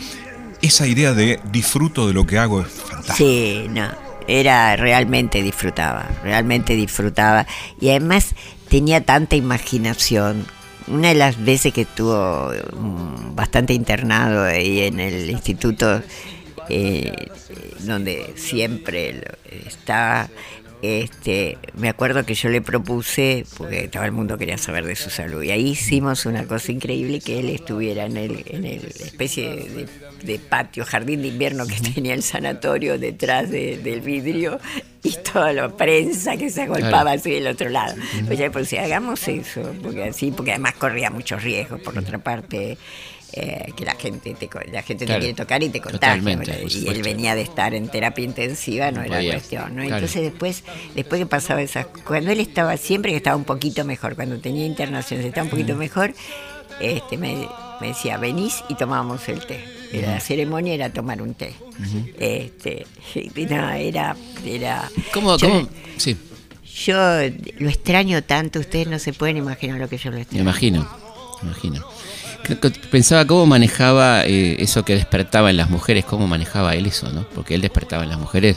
esa 0.60 0.86
idea 0.86 1.14
de 1.14 1.40
disfruto 1.50 2.06
de 2.06 2.12
lo 2.12 2.26
que 2.26 2.36
hago 2.38 2.60
es 2.60 2.68
fantástica. 2.68 3.16
Sí, 3.16 3.66
no, 3.70 3.88
era 4.28 4.76
realmente 4.76 5.42
disfrutaba, 5.42 6.06
realmente 6.22 6.74
disfrutaba 6.76 7.46
y 7.80 7.88
además 7.88 8.34
tenía 8.68 9.00
tanta 9.02 9.36
imaginación. 9.36 10.44
Una 10.90 11.08
de 11.08 11.14
las 11.14 11.42
veces 11.42 11.72
que 11.72 11.82
estuvo 11.82 12.50
mm, 12.76 13.34
bastante 13.34 13.72
internado 13.72 14.42
ahí 14.44 14.80
en 14.80 15.00
el 15.00 15.30
instituto, 15.30 16.02
eh, 16.68 17.28
donde 17.80 18.34
siempre 18.36 19.22
estaba, 19.66 20.28
este, 20.82 21.58
me 21.74 21.88
acuerdo 21.88 22.24
que 22.24 22.34
yo 22.34 22.48
le 22.48 22.60
propuse, 22.62 23.44
porque 23.56 23.88
todo 23.88 24.04
el 24.04 24.12
mundo 24.12 24.38
quería 24.38 24.58
saber 24.58 24.84
de 24.84 24.96
su 24.96 25.10
salud, 25.10 25.42
y 25.42 25.50
ahí 25.50 25.68
hicimos 25.70 26.26
una 26.26 26.44
cosa 26.44 26.72
increíble, 26.72 27.20
que 27.20 27.38
él 27.40 27.50
estuviera 27.50 28.06
en 28.06 28.16
el, 28.16 28.42
en 28.46 28.64
el 28.64 28.84
especie 28.86 29.48
de, 29.50 29.88
de 30.24 30.38
patio, 30.38 30.84
jardín 30.84 31.22
de 31.22 31.28
invierno 31.28 31.66
que 31.66 31.76
tenía 31.94 32.14
el 32.14 32.22
sanatorio 32.22 32.98
detrás 32.98 33.50
de- 33.50 33.76
del 33.78 34.00
vidrio, 34.00 34.58
y 35.02 35.12
toda 35.32 35.52
la 35.54 35.74
prensa 35.76 36.36
que 36.36 36.50
se 36.50 36.62
agolpaba 36.62 36.90
Claro. 36.90 37.10
así 37.10 37.30
del 37.30 37.46
otro 37.46 37.68
lado. 37.70 37.94
Pues 38.26 38.38
ya 38.38 38.50
pues, 38.50 38.70
hagamos 38.74 39.26
eso, 39.28 39.62
porque 39.82 40.04
así, 40.04 40.30
porque 40.30 40.50
además 40.52 40.74
corría 40.74 41.10
muchos 41.10 41.42
riesgos, 41.42 41.80
por 41.80 41.96
otra 41.98 42.18
parte. 42.18 42.76
Eh, 43.32 43.72
que 43.76 43.84
la 43.84 43.94
gente 43.94 44.34
te, 44.34 44.48
la 44.72 44.82
gente 44.82 45.06
Claro. 45.06 45.20
te 45.20 45.26
quiere 45.26 45.34
tocar 45.36 45.62
y 45.62 45.68
te 45.68 45.80
contagia 45.80 46.38
y 46.68 46.88
él 46.88 47.02
venía 47.02 47.34
de 47.34 47.42
estar 47.42 47.74
en 47.74 47.88
terapia 47.88 48.24
intensiva 48.24 48.90
no 48.90 48.98
No 49.00 49.04
era 49.06 49.16
podía, 49.16 49.32
cuestión 49.34 49.76
¿no? 49.76 49.82
claro. 49.82 49.96
entonces 49.96 50.22
después 50.22 50.64
después 50.94 51.20
que 51.20 51.26
pasaba 51.26 51.62
esas 51.62 51.86
cuando 52.04 52.30
él 52.32 52.40
estaba 52.40 52.76
siempre 52.76 53.12
que 53.12 53.16
estaba 53.18 53.36
un 53.36 53.44
poquito 53.44 53.84
mejor 53.84 54.14
cuando 54.16 54.38
tenía 54.38 54.66
internaciones 54.66 55.24
estaba 55.26 55.44
un 55.44 55.50
poquito 55.50 55.76
mejor 55.76 56.14
este 56.80 57.16
me, 57.18 57.46
me 57.80 57.88
decía 57.88 58.16
venís 58.16 58.64
y 58.68 58.74
tomábamos 58.74 59.28
el 59.28 59.40
té 59.46 59.62
Era- 59.92 60.12
la 60.14 60.20
ceremonia 60.20 60.74
era 60.74 60.92
tomar 60.92 61.20
un 61.22 61.34
té 61.34 61.52
este 62.18 62.86
no, 63.50 63.70
era 63.72 64.16
era 64.44 64.88
¿Cómo? 65.12 65.36
yo, 65.36 65.48
cómo? 65.48 65.68
Sí, 65.96 66.16
yo 66.84 66.94
lo 67.58 67.68
extraño 67.68 68.22
tanto 68.24 68.58
ustedes 68.60 68.86
no 68.86 68.98
se 68.98 69.12
pueden 69.12 69.36
imaginar 69.36 69.78
lo 69.78 69.88
que 69.88 69.98
yo 69.98 70.10
lo 70.10 70.16
me 70.16 70.22
extraño 70.22 70.42
imagino. 70.42 70.88
Me 71.42 71.48
imagino. 71.50 71.84
Pensaba 72.90 73.24
cómo 73.26 73.46
manejaba 73.46 74.24
eh, 74.24 74.56
eso 74.58 74.84
que 74.84 74.94
despertaba 74.94 75.50
en 75.50 75.56
las 75.56 75.70
mujeres, 75.70 76.04
cómo 76.04 76.26
manejaba 76.26 76.74
él 76.74 76.86
eso, 76.86 77.10
¿no? 77.12 77.22
Porque 77.34 77.54
él 77.54 77.60
despertaba 77.60 78.02
en 78.04 78.08
las 78.10 78.18
mujeres 78.18 78.56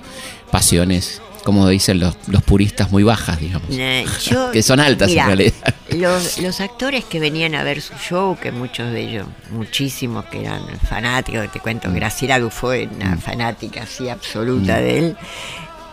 pasiones, 0.52 1.22
como 1.44 1.68
dicen 1.68 2.00
los, 2.00 2.16
los 2.28 2.42
puristas, 2.44 2.92
muy 2.92 3.04
bajas, 3.04 3.40
digamos. 3.40 3.70
Yo- 4.24 4.52
que 4.52 4.64
son 4.64 4.80
altas 4.80 5.10
mira, 5.10 5.24
en 5.24 5.28
realidad. 5.28 5.54
Los, 5.92 6.40
los 6.40 6.60
actores 6.62 7.04
que 7.06 7.20
venían 7.20 7.54
a 7.56 7.64
ver 7.64 7.82
su 7.82 7.94
show, 7.96 8.38
que 8.42 8.52
muchos 8.52 8.92
de 8.92 9.02
ellos, 9.02 9.28
muchísimos 9.52 10.26
que 10.26 10.42
eran 10.42 10.62
fanáticos, 10.90 11.52
te 11.52 11.60
cuento, 11.60 11.90
Mm. 11.90 11.96
Graciela 11.96 12.40
Dufo 12.40 12.72
era 12.72 12.90
una 12.92 13.18
fanática 13.18 13.84
así 13.84 14.10
absoluta 14.10 14.78
de 14.78 14.98
él. 15.00 15.18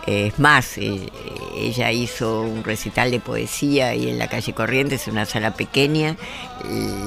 Es 0.07 0.39
más, 0.39 0.79
eh, 0.79 1.09
ella 1.57 1.93
hizo 1.93 2.43
un 2.43 2.65
recital 2.65 3.11
de 3.11 3.21
poesía 3.21 3.89
ahí 3.89 4.09
en 4.09 4.19
la 4.19 4.29
calle 4.29 4.53
Corrientes, 4.55 5.07
en 5.07 5.13
una 5.15 5.27
sala 5.27 5.55
pequeña, 5.55 6.17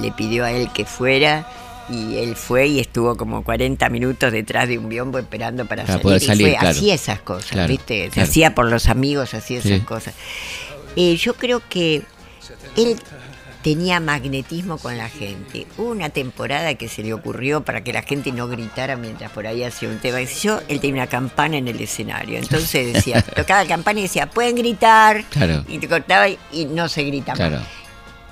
le 0.02 0.12
pidió 0.12 0.46
a 0.46 0.52
él 0.52 0.70
que 0.74 0.86
fuera 0.86 1.48
y 1.90 2.16
él 2.18 2.36
fue 2.36 2.68
y 2.68 2.80
estuvo 2.80 3.18
como 3.18 3.44
40 3.44 3.90
minutos 3.90 4.32
detrás 4.32 4.68
de 4.70 4.78
un 4.78 4.88
biombo 4.90 5.18
esperando 5.20 5.66
para, 5.66 5.86
salir. 5.86 6.02
poder 6.02 6.22
y 6.22 6.26
salir, 6.26 6.48
fue, 6.50 6.58
claro. 6.58 6.70
hacía 6.70 6.94
esas 6.94 7.20
cosas, 7.22 7.52
Claro, 7.52 7.68
¿viste? 7.68 8.10
Se 8.14 8.22
hacía 8.22 8.56
por 8.56 8.70
los 8.70 8.88
amigos, 8.88 9.34
hacía 9.34 9.60
esas 9.60 9.72
Sí. 9.72 9.80
cosas. 9.82 10.14
Eh, 10.96 11.16
yo 11.18 11.34
creo 11.34 11.62
que 11.68 12.04
él 12.78 12.98
tenía 13.63 13.99
magnetismo 13.99 14.78
con 14.78 14.97
la 14.97 15.10
gente. 15.10 15.65
Hubo 15.78 15.89
una 15.89 16.10
temporada 16.10 16.76
que 16.76 16.89
se 16.89 17.02
le 17.02 17.13
ocurrió 17.13 17.63
para 17.63 17.84
que 17.84 17.93
la 17.93 18.04
gente 18.04 18.32
no 18.32 18.47
gritara 18.47 18.95
mientras 18.97 19.32
por 19.32 19.47
ahí 19.47 19.63
hacía 19.63 19.89
un 19.89 19.99
tema. 19.99 20.21
Yo, 20.21 20.60
él 20.67 20.80
tenía 20.80 21.02
una 21.02 21.08
campana 21.08 21.58
en 21.58 21.67
el 21.67 21.80
escenario. 21.82 22.38
Entonces 22.38 22.93
decía, 22.93 23.21
tocaba 23.36 23.63
la 23.63 23.69
campana 23.69 24.02
y 24.02 24.04
decía, 24.04 24.30
pueden 24.30 24.56
gritar. 24.56 25.23
Claro. 25.30 25.63
Y 25.67 25.80
te 25.80 25.88
cortaba 25.88 26.28
y, 26.28 26.38
y 26.52 26.65
no 26.65 26.89
se 26.89 27.04
grita 27.04 27.32
más. 27.32 27.38
Claro. 27.38 27.62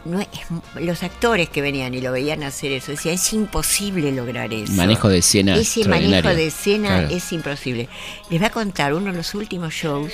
No 0.03 0.19
es- 0.19 0.27
los 0.75 1.03
actores 1.03 1.47
que 1.49 1.61
venían 1.61 1.93
y 1.93 2.01
lo 2.01 2.11
veían 2.11 2.41
hacer 2.43 2.71
eso, 2.71 2.91
decía, 2.91 3.11
es 3.13 3.33
imposible 3.33 4.11
lograr 4.11 4.51
eso. 4.51 4.73
Manejo 4.73 5.09
de 5.09 5.19
escena 5.19 5.55
Ese 5.55 5.87
manejo 5.87 6.29
de 6.29 6.47
escena 6.47 6.87
Claro. 7.01 7.07
es 7.15 7.31
imposible. 7.31 7.87
Les 8.31 8.39
voy 8.39 8.47
a 8.47 8.51
contar, 8.51 8.93
uno 8.95 9.11
de 9.11 9.17
los 9.17 9.35
últimos 9.35 9.73
shows, 9.73 10.11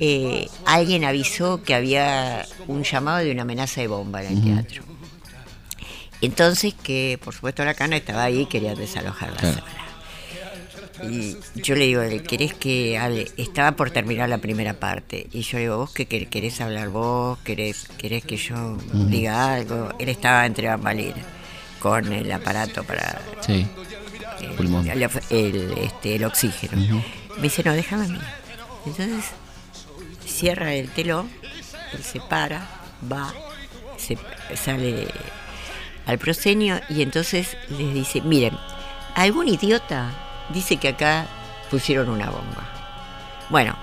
eh, 0.00 0.48
alguien 0.64 1.04
avisó 1.04 1.62
que 1.62 1.74
había 1.74 2.46
un 2.66 2.84
llamado 2.84 3.18
de 3.24 3.30
una 3.32 3.42
amenaza 3.42 3.82
de 3.82 3.86
bomba 3.88 4.22
en 4.22 4.38
el 4.38 4.42
teatro. 4.44 4.82
Entonces 6.22 6.72
que, 6.82 7.18
por 7.22 7.34
supuesto, 7.34 7.64
la 7.64 7.74
cana 7.74 7.96
estaba 7.96 8.24
ahí 8.24 8.40
y 8.42 8.46
quería 8.46 8.74
desalojar 8.74 9.30
la 9.32 9.36
Claro. 9.36 9.54
sala. 9.58 9.66
Y 11.02 11.36
yo 11.54 11.74
le 11.74 11.86
digo, 11.86 12.02
¿querés 12.26 12.54
que 12.54 12.98
hable? 12.98 13.30
Estaba 13.36 13.72
por 13.72 13.90
terminar 13.90 14.28
la 14.28 14.38
primera 14.38 14.74
parte. 14.74 15.28
Y 15.32 15.42
yo 15.42 15.58
le 15.58 15.64
digo, 15.64 15.76
¿vos 15.78 15.90
qué 15.92 16.06
querés? 16.06 16.28
¿Querés 16.28 16.60
hablar 16.60 16.88
vos? 16.88 17.38
¿Querés, 17.44 17.88
querés 17.98 18.24
que 18.24 18.36
yo 18.36 18.78
diga 18.92 19.54
algo? 19.54 19.90
Él 19.98 20.08
estaba 20.08 20.46
entre 20.46 20.68
bambalinas 20.68 21.24
con 21.78 22.12
el 22.12 22.30
aparato 22.32 22.84
para... 22.84 23.20
Sí. 23.40 23.66
el, 24.40 24.50
Pulmón. 24.56 24.88
el, 24.88 25.02
el, 25.30 25.78
este, 25.78 26.16
el 26.16 26.24
oxígeno. 26.24 27.02
Me 27.36 27.42
dice, 27.42 27.62
no, 27.62 27.72
déjame 27.72 28.06
a 28.06 28.08
mí. 28.08 28.18
Entonces 28.86 29.24
cierra 30.24 30.74
el 30.74 30.88
telón, 30.90 31.30
él 31.92 32.02
se 32.02 32.20
para, 32.20 32.68
va, 33.10 33.32
se 33.96 34.18
sale 34.54 35.08
al 36.06 36.18
proscenio 36.18 36.80
y 36.88 37.02
entonces 37.02 37.56
les 37.68 37.94
dice, 37.94 38.20
miren, 38.20 38.56
algún 39.14 39.48
idiota 39.48 40.25
dice 40.52 40.76
que 40.76 40.88
acá 40.88 41.26
pusieron 41.70 42.08
una 42.08 42.26
bomba. 42.30 42.68
Bueno, 43.50 43.76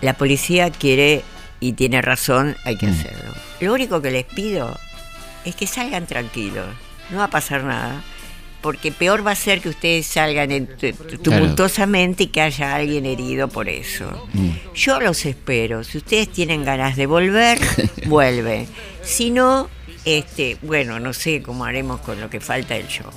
la 0.00 0.14
policía 0.14 0.70
quiere 0.70 1.22
y 1.60 1.72
tiene 1.72 2.02
razón, 2.02 2.56
hay 2.64 2.76
que 2.76 2.86
Mm. 2.86 2.90
hacerlo. 2.92 3.32
Lo 3.60 3.72
único 3.74 4.02
que 4.02 4.10
les 4.10 4.24
pido 4.24 4.78
es 5.44 5.54
que 5.56 5.66
salgan 5.66 6.06
tranquilos, 6.06 6.66
no 7.10 7.18
va 7.18 7.24
a 7.24 7.30
pasar 7.30 7.64
nada, 7.64 8.02
porque 8.60 8.90
peor 8.92 9.24
va 9.26 9.30
a 9.30 9.36
ser 9.36 9.60
que 9.60 9.68
ustedes 9.68 10.06
salgan 10.06 10.50
en- 10.50 10.66
tu- 10.66 10.92
tu- 10.92 11.18
tumultuosamente 11.18 12.24
y 12.24 12.26
que 12.28 12.40
haya 12.42 12.74
alguien 12.74 13.06
herido 13.06 13.48
por 13.48 13.68
eso. 13.68 14.28
Mm. 14.32 14.50
Yo 14.74 15.00
los 15.00 15.24
espero, 15.24 15.84
si 15.84 15.98
ustedes 15.98 16.30
tienen 16.32 16.64
ganas 16.64 16.96
de 16.96 17.06
volver, 17.06 17.58
vuelven. 18.06 18.66
Si 19.02 19.30
no, 19.30 19.68
este, 20.04 20.58
bueno, 20.62 20.98
no 21.00 21.12
sé 21.12 21.42
cómo 21.42 21.64
haremos 21.64 22.00
con 22.00 22.20
lo 22.20 22.28
que 22.28 22.40
falta 22.40 22.74
del 22.74 22.88
show. 22.88 23.10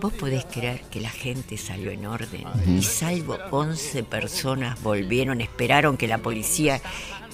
¿Vos 0.00 0.12
podés 0.12 0.44
creer 0.44 0.82
que 0.90 1.00
la 1.00 1.08
gente 1.10 1.56
salió 1.56 1.90
en 1.90 2.06
orden? 2.06 2.44
Y 2.66 2.82
salvo 2.82 3.38
11 3.50 4.02
personas 4.04 4.80
volvieron, 4.82 5.40
esperaron 5.40 5.96
que 5.96 6.06
la 6.06 6.18
policía 6.18 6.80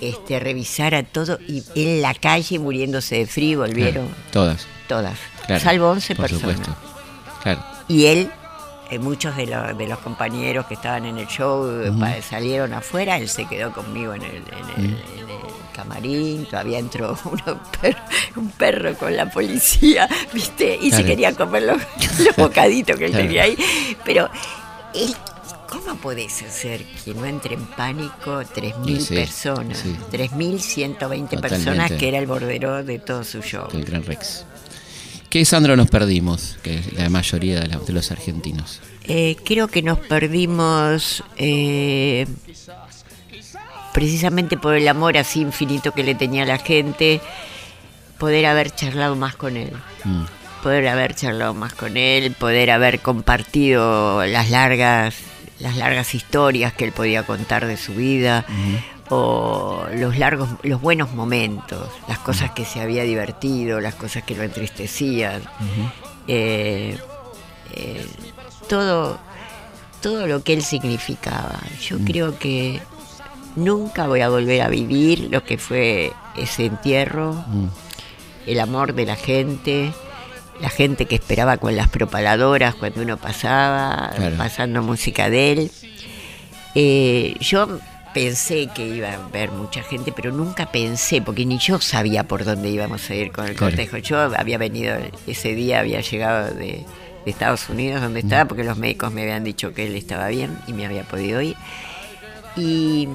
este, 0.01 0.39
revisara 0.41 1.03
todo 1.03 1.39
y 1.49 1.63
en 1.75 2.03
la 2.03 2.15
calle 2.15 2.59
muriéndose 2.59 3.17
de 3.17 3.27
frío 3.27 3.61
volvieron 3.61 4.07
Claro, 4.07 4.23
todas. 4.33 4.67
todas. 4.89 5.19
Claro, 5.47 5.63
salvo 5.63 5.91
11 5.91 6.15
por 6.15 6.29
personas. 6.29 6.57
supuesto. 6.57 6.77
Claro. 7.43 7.65
Y 7.89 8.07
él, 8.07 8.31
eh, 8.91 8.99
muchos 8.99 9.37
de, 9.37 9.47
los- 9.47 9.77
de 9.77 9.87
los 9.89 9.99
compañeros 9.99 10.67
que 10.67 10.75
estaban 10.75 11.05
en 11.05 11.19
el 11.19 11.27
show 11.27 11.69
eh, 11.83 12.23
salieron 12.23 12.73
afuera, 12.75 13.17
él 13.17 13.29
se 13.29 13.47
quedó 13.47 13.73
conmigo 13.73 14.15
en 14.15 14.23
el, 14.23 14.37
en 14.37 14.85
el- 14.85 14.85
en 14.85 14.91
el 15.31 15.52
camarín, 15.73 16.47
todavía 16.47 16.79
entró 16.79 17.18
uno- 17.25 17.61
per- 17.81 17.97
un 18.37 18.51
perro 18.51 18.95
con 18.97 19.16
la 19.16 19.31
policía, 19.31 20.09
¿viste? 20.33 20.79
Y 20.81 20.91
se 20.93 21.05
quería 21.05 21.33
comer 21.35 21.62
los, 21.64 21.79
los 22.25 22.37
bocaditos 22.37 22.97
que 22.97 23.07
él 23.07 23.11
Claro. 23.11 23.27
tenía 23.27 23.43
ahí. 23.45 23.57
Pero 24.05 24.29
él... 24.95 25.14
¿Cómo 25.68 25.97
podés 25.97 26.43
hacer 26.43 26.85
que 27.03 27.14
no 27.14 27.25
entre 27.25 27.55
en 27.55 27.64
pánico 27.64 28.43
3.000 28.43 28.89
Y 28.91 29.01
sí, 29.01 29.14
personas? 29.14 29.79
sí. 29.79 29.97
3.120 30.12 31.41
personas 31.41 31.91
que 31.93 32.09
era 32.09 32.18
el 32.18 32.27
bordero 32.27 32.85
de 32.85 32.99
todo 32.99 33.25
su 33.25 33.41
show. 33.41 33.68
El 33.73 33.85
Gran 33.87 34.05
Rex. 34.05 34.45
¿Qué 35.31 35.43
Sandro 35.47 35.75
nos 35.75 35.89
perdimos? 35.89 36.59
Que 36.62 36.75
es 36.79 36.93
la 36.93 37.09
mayoría 37.09 37.61
de 37.61 37.93
los 37.95 38.11
argentinos. 38.11 38.81
Eh, 39.05 39.37
creo 39.47 39.66
que 39.68 39.81
nos 39.81 39.99
perdimos 39.99 41.25
eh, 41.39 42.27
precisamente 43.93 44.57
por 44.57 44.74
el 44.74 44.86
amor 44.88 45.16
así 45.18 45.40
infinito 45.40 45.93
que 45.93 46.03
le 46.03 46.14
tenía 46.14 46.43
a 46.45 46.47
la 46.47 46.59
gente, 46.59 47.20
poder 48.18 48.47
haber 48.47 48.70
charlado 48.74 49.16
más 49.16 49.34
con 49.36 49.57
él, 49.57 49.72
Mm. 50.05 50.24
poder 50.62 50.88
haber 50.88 51.14
charlado 51.14 51.55
más 51.55 51.74
con 51.74 51.97
él, 51.97 52.32
poder 52.32 52.70
haber 52.70 53.01
compartido 53.01 54.24
las 54.26 54.51
largas, 54.51 55.14
las 55.59 55.76
largas 55.76 56.14
historias 56.14 56.72
que 56.72 56.84
él 56.84 56.93
podía 56.93 57.24
contar 57.24 57.66
de 57.66 57.76
su 57.76 57.95
vida. 57.95 58.45
o 59.14 59.84
los 59.95 60.16
largos, 60.16 60.49
los 60.62 60.80
buenos 60.80 61.12
momentos, 61.12 61.86
las 62.09 62.18
cosas 62.20 62.53
que 62.53 62.64
se 62.64 62.80
había 62.80 63.03
divertido, 63.03 63.78
las 63.78 63.95
cosas 63.95 64.22
que 64.22 64.34
lo 64.34 64.43
entristecían, 64.43 65.43
Eh, 66.28 66.97
eh, 67.74 68.07
todo, 68.70 69.18
todo 70.01 70.26
lo 70.26 70.43
que 70.43 70.55
él 70.55 70.62
significaba. 70.62 71.59
Yo 71.80 71.99
creo 71.99 72.38
que 72.38 72.80
nunca 73.57 74.07
voy 74.07 74.21
a 74.21 74.29
volver 74.29 74.63
a 74.63 74.69
vivir 74.69 75.29
lo 75.31 75.45
que 75.45 75.59
fue 75.59 76.13
ese 76.37 76.67
entierro, 76.67 77.33
Mm. 77.47 77.67
el 78.47 78.61
amor 78.61 78.95
de 78.95 79.07
la 79.07 79.17
gente, 79.17 79.93
la 80.61 80.69
gente 80.71 81.07
que 81.07 81.15
esperaba 81.17 81.57
con 81.59 81.77
las 81.77 81.89
propaladoras 81.89 82.75
cuando 82.75 83.03
uno 83.03 83.17
pasaba, 83.17 84.11
Claro. 84.17 84.37
pasando 84.37 84.83
música 84.83 85.29
de 85.31 85.53
él. 85.53 85.71
Eh, 86.75 87.37
yo 87.41 87.79
pensé 88.15 88.69
que 88.75 88.87
iba 88.87 89.09
a 89.11 89.15
haber 89.27 89.51
mucha 89.51 89.83
gente, 89.83 90.13
pero 90.13 90.33
nunca 90.33 90.67
pensé, 90.71 91.21
porque 91.23 91.45
ni 91.47 91.59
yo 91.59 91.81
sabía 91.81 92.25
por 92.25 92.45
dónde 92.45 92.69
íbamos 92.71 93.09
a 93.11 93.15
ir 93.15 93.33
con 93.33 93.47
el 93.47 93.55
Claro. 93.57 93.71
cortejo. 93.73 93.99
Yo 93.99 94.19
había 94.21 94.59
venido, 94.59 94.97
ese 95.27 95.55
día 95.55 95.81
había 95.81 96.01
llegado 96.01 96.55
de, 96.55 96.85
de 97.25 97.31
Estados 97.31 97.69
Unidos, 97.69 98.01
donde 98.03 98.21
estaba, 98.21 98.47
porque 98.47 98.65
los 98.65 98.77
médicos 98.79 99.13
me 99.13 99.23
habían 99.23 99.45
dicho 99.45 99.73
que 99.73 99.87
él 99.87 99.97
estaba 99.97 100.29
bien 100.29 100.59
y 100.67 100.73
me 100.73 100.85
había 100.87 101.05
podido 101.05 101.41
ir. 101.41 101.57
Y, 102.57 103.09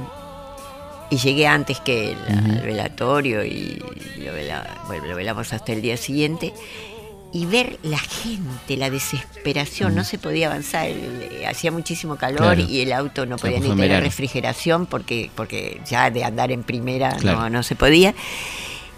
y 1.09 1.17
llegué 1.17 1.47
antes 1.47 1.79
que 1.79 2.15
al 2.29 2.61
velatorio 2.61 3.45
y 3.45 3.81
lo, 4.17 4.33
vela- 4.33 4.67
bueno, 4.87 5.05
lo 5.05 5.15
velamos 5.15 5.53
hasta 5.53 5.71
el 5.73 5.81
día 5.81 5.97
siguiente. 5.97 6.53
Y 7.33 7.45
ver 7.45 7.77
la 7.83 7.99
gente, 7.99 8.77
la 8.77 8.89
desesperación, 8.89 9.93
no 9.95 10.03
se 10.05 10.17
podía 10.17 10.47
avanzar, 10.47 10.87
el- 10.87 11.27
eh, 11.31 11.45
hacía 11.47 11.71
muchísimo 11.71 12.15
calor 12.15 12.55
Claro. 12.55 12.61
y 12.61 12.79
el 12.81 12.93
auto 12.93 13.25
no 13.25 13.35
podía 13.37 13.59
ni 13.59 13.69
en 13.69 13.77
tener 13.77 14.01
refrigeración 14.01 14.85
porque, 14.85 15.29
porque 15.35 15.81
ya 15.85 16.09
de 16.09 16.23
andar 16.23 16.51
en 16.51 16.63
primera 16.63 17.11
Claro. 17.17 17.41
no, 17.41 17.49
no 17.49 17.63
se 17.63 17.75
podía. 17.75 18.13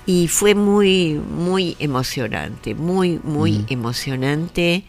Y 0.06 0.28
fue 0.28 0.56
muy, 0.56 1.14
muy 1.16 1.76
emocionante, 1.80 2.74
muy, 2.76 3.20
muy 3.24 3.66
emocionante. 3.70 4.84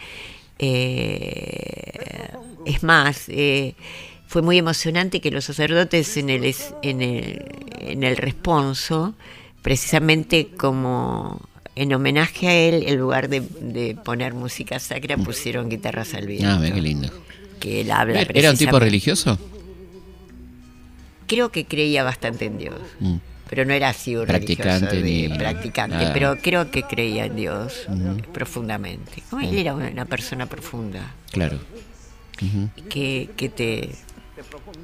Eh, 0.59 2.29
es 2.67 2.83
más, 2.83 3.25
eh, 3.29 3.75
fue 4.31 4.43
muy 4.43 4.59
emocionante 4.59 5.21
que 5.21 5.33
los 5.33 5.45
sacerdotes 5.47 6.17
en 6.17 6.31
el, 6.31 6.45
en 6.83 7.03
el, 7.03 7.45
en 7.81 8.05
el 8.05 8.17
responso, 8.17 9.15
precisamente 9.61 10.51
como 10.57 11.41
en 11.75 11.93
homenaje 11.93 12.47
a 12.47 12.55
él, 12.55 12.85
en 12.87 12.97
lugar 12.97 13.29
de, 13.29 13.41
de 13.41 13.97
poner 14.05 14.33
música 14.35 14.79
sacra, 14.79 15.17
pusieron 15.17 15.69
guitarras 15.69 16.15
al 16.15 16.29
viento. 16.29 16.49
Ah, 16.49 16.59
ve 16.61 16.71
qué 16.71 16.81
lindo. 16.81 17.09
Que 17.59 17.81
él 17.81 17.91
habla 17.91 18.23
¿Era 18.23 18.53
un 18.53 18.57
tipo 18.57 18.79
religioso? 18.79 19.37
Creo 21.27 21.51
que 21.51 21.65
creía 21.65 22.05
bastante 22.05 22.45
en 22.45 22.57
Dios. 22.59 22.79
Mm. 23.01 23.17
Pero 23.49 23.65
no 23.65 23.73
era 23.73 23.89
así 23.89 24.15
un 24.15 24.27
Practicante 24.27 24.91
religioso 24.91 25.05
de- 25.05 25.29
ni 25.29 25.39
practicante, 25.39 25.97
nada. 25.97 26.13
pero 26.13 26.37
creo 26.41 26.71
que 26.71 26.85
creía 26.85 27.25
en 27.25 27.35
Dios 27.35 27.89
profundamente. 28.33 29.25
Como 29.29 29.43
Él 29.43 29.59
era 29.59 29.75
una, 29.75 29.89
una 29.89 30.05
persona 30.05 30.47
profunda 30.47 31.15
Claro. 31.33 31.59
Que, 32.89 33.29
que 33.37 33.49
te 33.49 33.91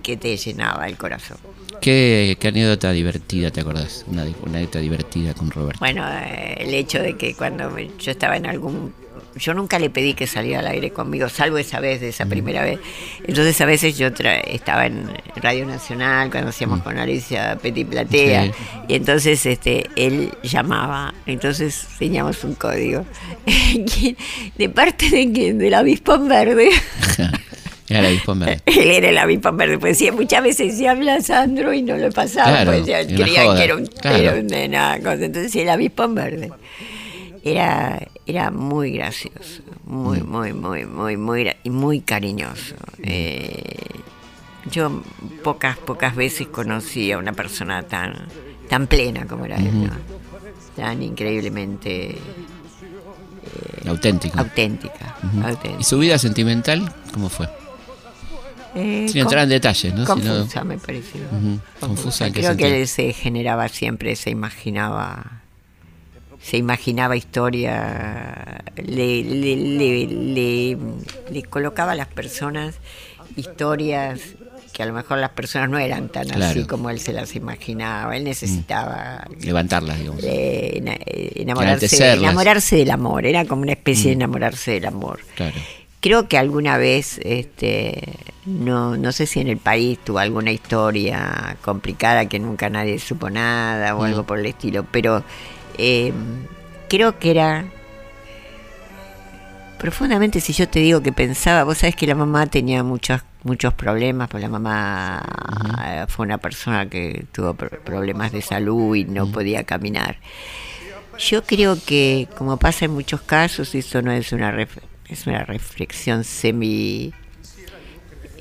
que 0.02 0.16
te 0.16 0.36
llenaba 0.36 0.86
el 0.88 0.96
corazón. 0.96 1.38
¿Qué, 1.80 2.36
qué 2.40 2.48
anécdota 2.48 2.90
divertida 2.92 3.50
te 3.50 3.61
acordás? 3.61 4.04
Una, 4.09 4.24
una 4.42 4.59
anécdota 4.59 4.78
divertida 4.80 5.34
con 5.34 5.50
Roberto. 5.50 5.78
Bueno, 5.80 6.04
eh, 6.09 6.57
el 6.61 6.74
hecho 6.74 7.00
de 7.02 7.16
que 7.16 7.34
cuando 7.34 7.70
me- 7.70 7.90
yo 7.98 8.11
estaba 8.11 8.36
en 8.36 8.46
algún... 8.46 8.92
Yo 9.38 9.52
nunca 9.52 9.78
le 9.78 9.90
pedí 9.90 10.14
que 10.14 10.26
saliera 10.26 10.61
al 10.61 10.66
aire 10.66 10.90
conmigo, 10.92 11.28
salvo 11.28 11.59
esa 11.59 11.78
vez, 11.78 12.00
de 12.00 12.09
esa 12.09 12.24
primera 12.24 12.62
vez. 12.62 12.78
Entonces 13.26 13.61
a 13.61 13.66
veces 13.66 13.98
yo 13.98 14.09
tra- 14.11 14.40
estaba 14.46 14.86
en 14.86 15.11
Radio 15.36 15.66
Nacional 15.66 16.30
cuando 16.30 16.48
hacíamos 16.50 16.80
con 16.82 16.96
Alicia 16.96 17.59
Petit 17.61 17.86
Platea 17.86 18.44
Sí. 18.44 18.50
y 18.88 18.94
entonces 18.94 19.44
este 19.44 19.90
él 19.94 20.32
llamaba, 20.42 21.12
entonces 21.26 21.86
teníamos 21.98 22.42
un 22.44 22.54
código. 22.54 23.04
¿De 24.57 24.68
parte 24.70 25.11
de 25.11 25.30
quién? 25.30 25.59
Del 25.59 25.74
avispón 25.74 26.28
verde. 26.28 26.70
Era 27.89 28.03
la 28.03 28.09
avispón 28.09 28.41
verde. 28.41 28.61
Él 28.66 28.91
era 28.91 29.09
el 29.11 29.18
avispón 29.18 29.57
verde, 29.57 29.78
pues 29.78 29.99
sí, 29.99 30.11
muchas 30.11 30.43
veces 30.43 30.76
se 30.76 30.89
habla 30.89 31.20
Sandro 31.20 31.72
y 31.72 31.82
no 31.82 31.97
lo 31.97 32.11
pasaba, 32.11 32.62
Claro, 32.62 32.72
pues 32.72 32.82
y 33.11 33.14
creían 33.14 33.57
que 33.57 33.64
era 33.64 33.76
un, 33.76 33.87
claro. 33.87 34.16
era 34.18 34.34
un 34.34 34.49
de 34.49 34.68
nada 34.68 34.99
cosa. 34.99 35.24
Entonces 35.24 35.55
el 35.57 35.68
avispón 35.68 36.14
verde 36.14 36.51
era, 37.45 38.01
era 38.26 38.51
muy 38.51 38.91
gracioso, 38.93 39.62
muy, 39.84 40.20
Mm. 40.20 40.28
muy, 40.30 40.53
muy, 40.53 40.84
muy, 40.84 41.16
muy, 41.16 41.53
y 41.62 41.70
muy 41.70 42.01
cariñoso. 42.01 42.74
Eh, 43.05 43.76
yo 44.70 45.03
pocas, 45.45 45.76
pocas 45.78 46.16
veces 46.16 46.49
conocí 46.49 47.12
a 47.12 47.18
una 47.18 47.32
persona 47.32 47.84
tan, 47.84 48.14
tan 48.68 48.89
plena 48.89 49.26
como 49.26 49.45
era 49.45 49.57
él, 49.59 49.84
¿no? 49.84 49.91
tan 50.74 51.03
increíblemente 51.03 52.18
Auténtico. 53.87 54.39
auténtica. 54.41 55.16
¿Y 55.32 55.41
auténtica. 55.47 55.84
su 55.84 55.99
vida 55.99 56.18
sentimental 56.18 56.93
cómo 57.14 57.28
fue? 57.28 57.49
Eh, 58.79 59.07
Sin 59.09 59.22
entrar 59.22 59.45
en 59.45 59.49
detalles, 59.49 59.95
¿no? 59.95 60.05
Confusa, 60.05 60.62
me 60.64 60.77
pareció. 60.79 61.20
Confusa, 61.81 62.27
¿en 62.27 62.33
qué 62.35 62.41
Creo 62.41 62.57
que 62.57 62.83
él 62.83 62.87
se 62.89 63.12
generaba 63.14 63.68
siempre, 63.68 64.14
se 64.16 64.29
imaginaba, 64.31 65.41
se 66.43 66.59
imaginaba 66.59 67.16
historia, 67.16 68.62
le, 68.77 69.22
le, 69.24 69.57
le, 69.57 70.77
le- 71.33 71.43
colocaba 71.45 71.93
a 71.93 71.95
las 71.95 72.09
personas 72.09 72.74
historias 73.37 74.20
que 74.72 74.83
a 74.83 74.87
lo 74.87 74.93
mejor 74.93 75.16
las 75.18 75.31
personas 75.31 75.70
no 75.70 75.79
eran 75.79 76.11
tan 76.11 76.27
Claro. 76.29 76.45
así 76.45 76.64
como 76.66 76.91
él 76.91 77.01
se 77.01 77.14
las 77.14 77.35
imaginaba. 77.35 78.14
Él 78.14 78.24
necesitaba 78.24 79.27
Levantarlas, 79.41 79.99
digamos. 79.99 80.22
eh, 80.22 80.83
eh, 81.07 81.33
enamorarse, 81.37 82.12
enamorarse 82.12 82.77
del 82.77 82.91
amor. 82.91 83.24
Era 83.24 83.47
como 83.47 83.62
una 83.62 83.72
especie 83.72 84.09
de 84.09 84.12
enamorarse 84.16 84.72
del 84.72 84.85
amor. 84.85 85.20
Claro. 85.35 85.55
Creo 86.07 86.28
que 86.28 86.38
alguna 86.38 86.78
vez, 86.78 87.18
este, 87.24 88.12
no, 88.44 88.96
no 88.96 89.11
sé 89.11 89.26
si 89.26 89.40
en 89.40 89.48
el 89.48 89.57
país 89.57 89.98
tuvo 90.04 90.20
alguna 90.20 90.52
historia 90.52 91.57
complicada 91.62 92.26
que 92.28 92.38
nunca 92.38 92.70
nadie 92.70 93.00
supo 93.00 93.28
nada 93.28 93.96
o 93.96 94.04
algo 94.04 94.22
por 94.22 94.38
el 94.38 94.46
estilo, 94.46 94.86
pero 94.88 95.24
eh, 95.78 96.12
creo 96.88 97.18
que 97.18 97.32
era 97.32 97.64
profundamente 99.80 100.40
si 100.40 100.52
yo 100.52 100.68
te 100.68 100.78
digo 100.78 101.02
que 101.02 101.11
pensaba, 101.12 101.64
vos 101.64 101.78
sabés 101.78 101.96
que 101.96 102.07
la 102.07 102.14
mamá 102.14 102.46
tenía 102.46 102.84
muchos 102.84 103.22
muchos 103.42 103.74
problemas, 103.74 104.28
pues 104.28 104.40
la 104.44 104.48
mamá 104.48 105.24
eh, 105.86 106.04
fue 106.07 106.24
una 106.24 106.38
persona 106.38 106.88
que 106.88 107.26
tuvo 107.32 107.54
pro- 107.54 107.80
problemas 107.82 108.30
de 108.30 108.42
salud 108.42 108.94
y 108.94 109.04
no 109.07 109.26
podía 109.32 109.64
caminar. 109.64 110.18
Yo 111.18 111.42
creo 111.42 111.76
que, 111.84 112.28
como 112.38 112.59
pasa 112.59 112.84
en 112.84 112.92
muchos 112.92 113.22
casos, 113.22 113.74
esto 113.74 114.02
no 114.02 114.12
es 114.12 114.30
una 114.32 114.52
es 115.09 115.26
una 115.26 115.44
reflexión 115.44 116.24
semi 116.24 117.12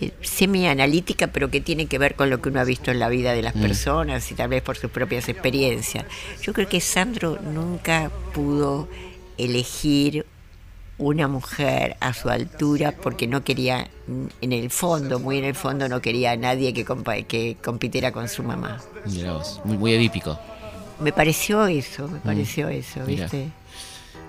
eh, 0.02 0.12
semi 0.22 0.68
analítica, 0.68 1.28
pero 1.28 1.50
que 1.50 1.62
tiene 1.62 1.86
que 1.88 1.98
ver 1.98 2.16
con 2.16 2.30
lo 2.30 2.42
que 2.42 2.50
uno 2.50 2.60
ha 2.60 2.66
visto 2.66 2.92
en 2.92 3.00
la 3.00 3.08
vida 3.08 3.32
de 3.34 3.42
las 3.42 3.54
personas 3.54 4.30
y 4.32 4.36
tal 4.36 4.50
vez 4.50 4.62
por 4.62 4.76
sus 4.76 4.92
propias 4.92 5.30
experiencias. 5.30 6.06
Yo 6.42 6.52
creo 6.54 6.68
que 6.68 6.82
Sandro 6.82 7.40
nunca 7.42 8.12
pudo 8.34 8.90
elegir 9.38 10.26
una 10.98 11.28
mujer 11.28 11.96
a 12.00 12.14
su 12.14 12.30
altura 12.30 12.94
porque 12.94 13.28
no 13.28 13.44
quería, 13.44 13.90
mm, 14.08 14.26
en 14.42 14.52
el 14.54 14.70
fondo, 14.70 15.20
muy 15.20 15.38
en 15.38 15.44
el 15.46 15.56
fondo, 15.56 15.88
no 15.90 16.02
quería 16.02 16.32
a 16.32 16.38
nadie 16.38 16.74
que, 16.74 16.86
compa- 16.86 17.26
que 17.26 17.58
compitiera 17.64 18.12
con 18.12 18.28
su 18.30 18.44
mamá. 18.44 18.82
Mirá 19.06 19.34
vos, 19.34 19.62
muy, 19.66 19.78
muy 19.78 19.94
edípico. 19.94 20.40
Me 21.00 21.12
pareció 21.12 21.68
eso, 21.68 22.08
me 22.08 22.20
pareció 22.20 22.70
eso, 22.70 23.02
Mira. 23.06 23.26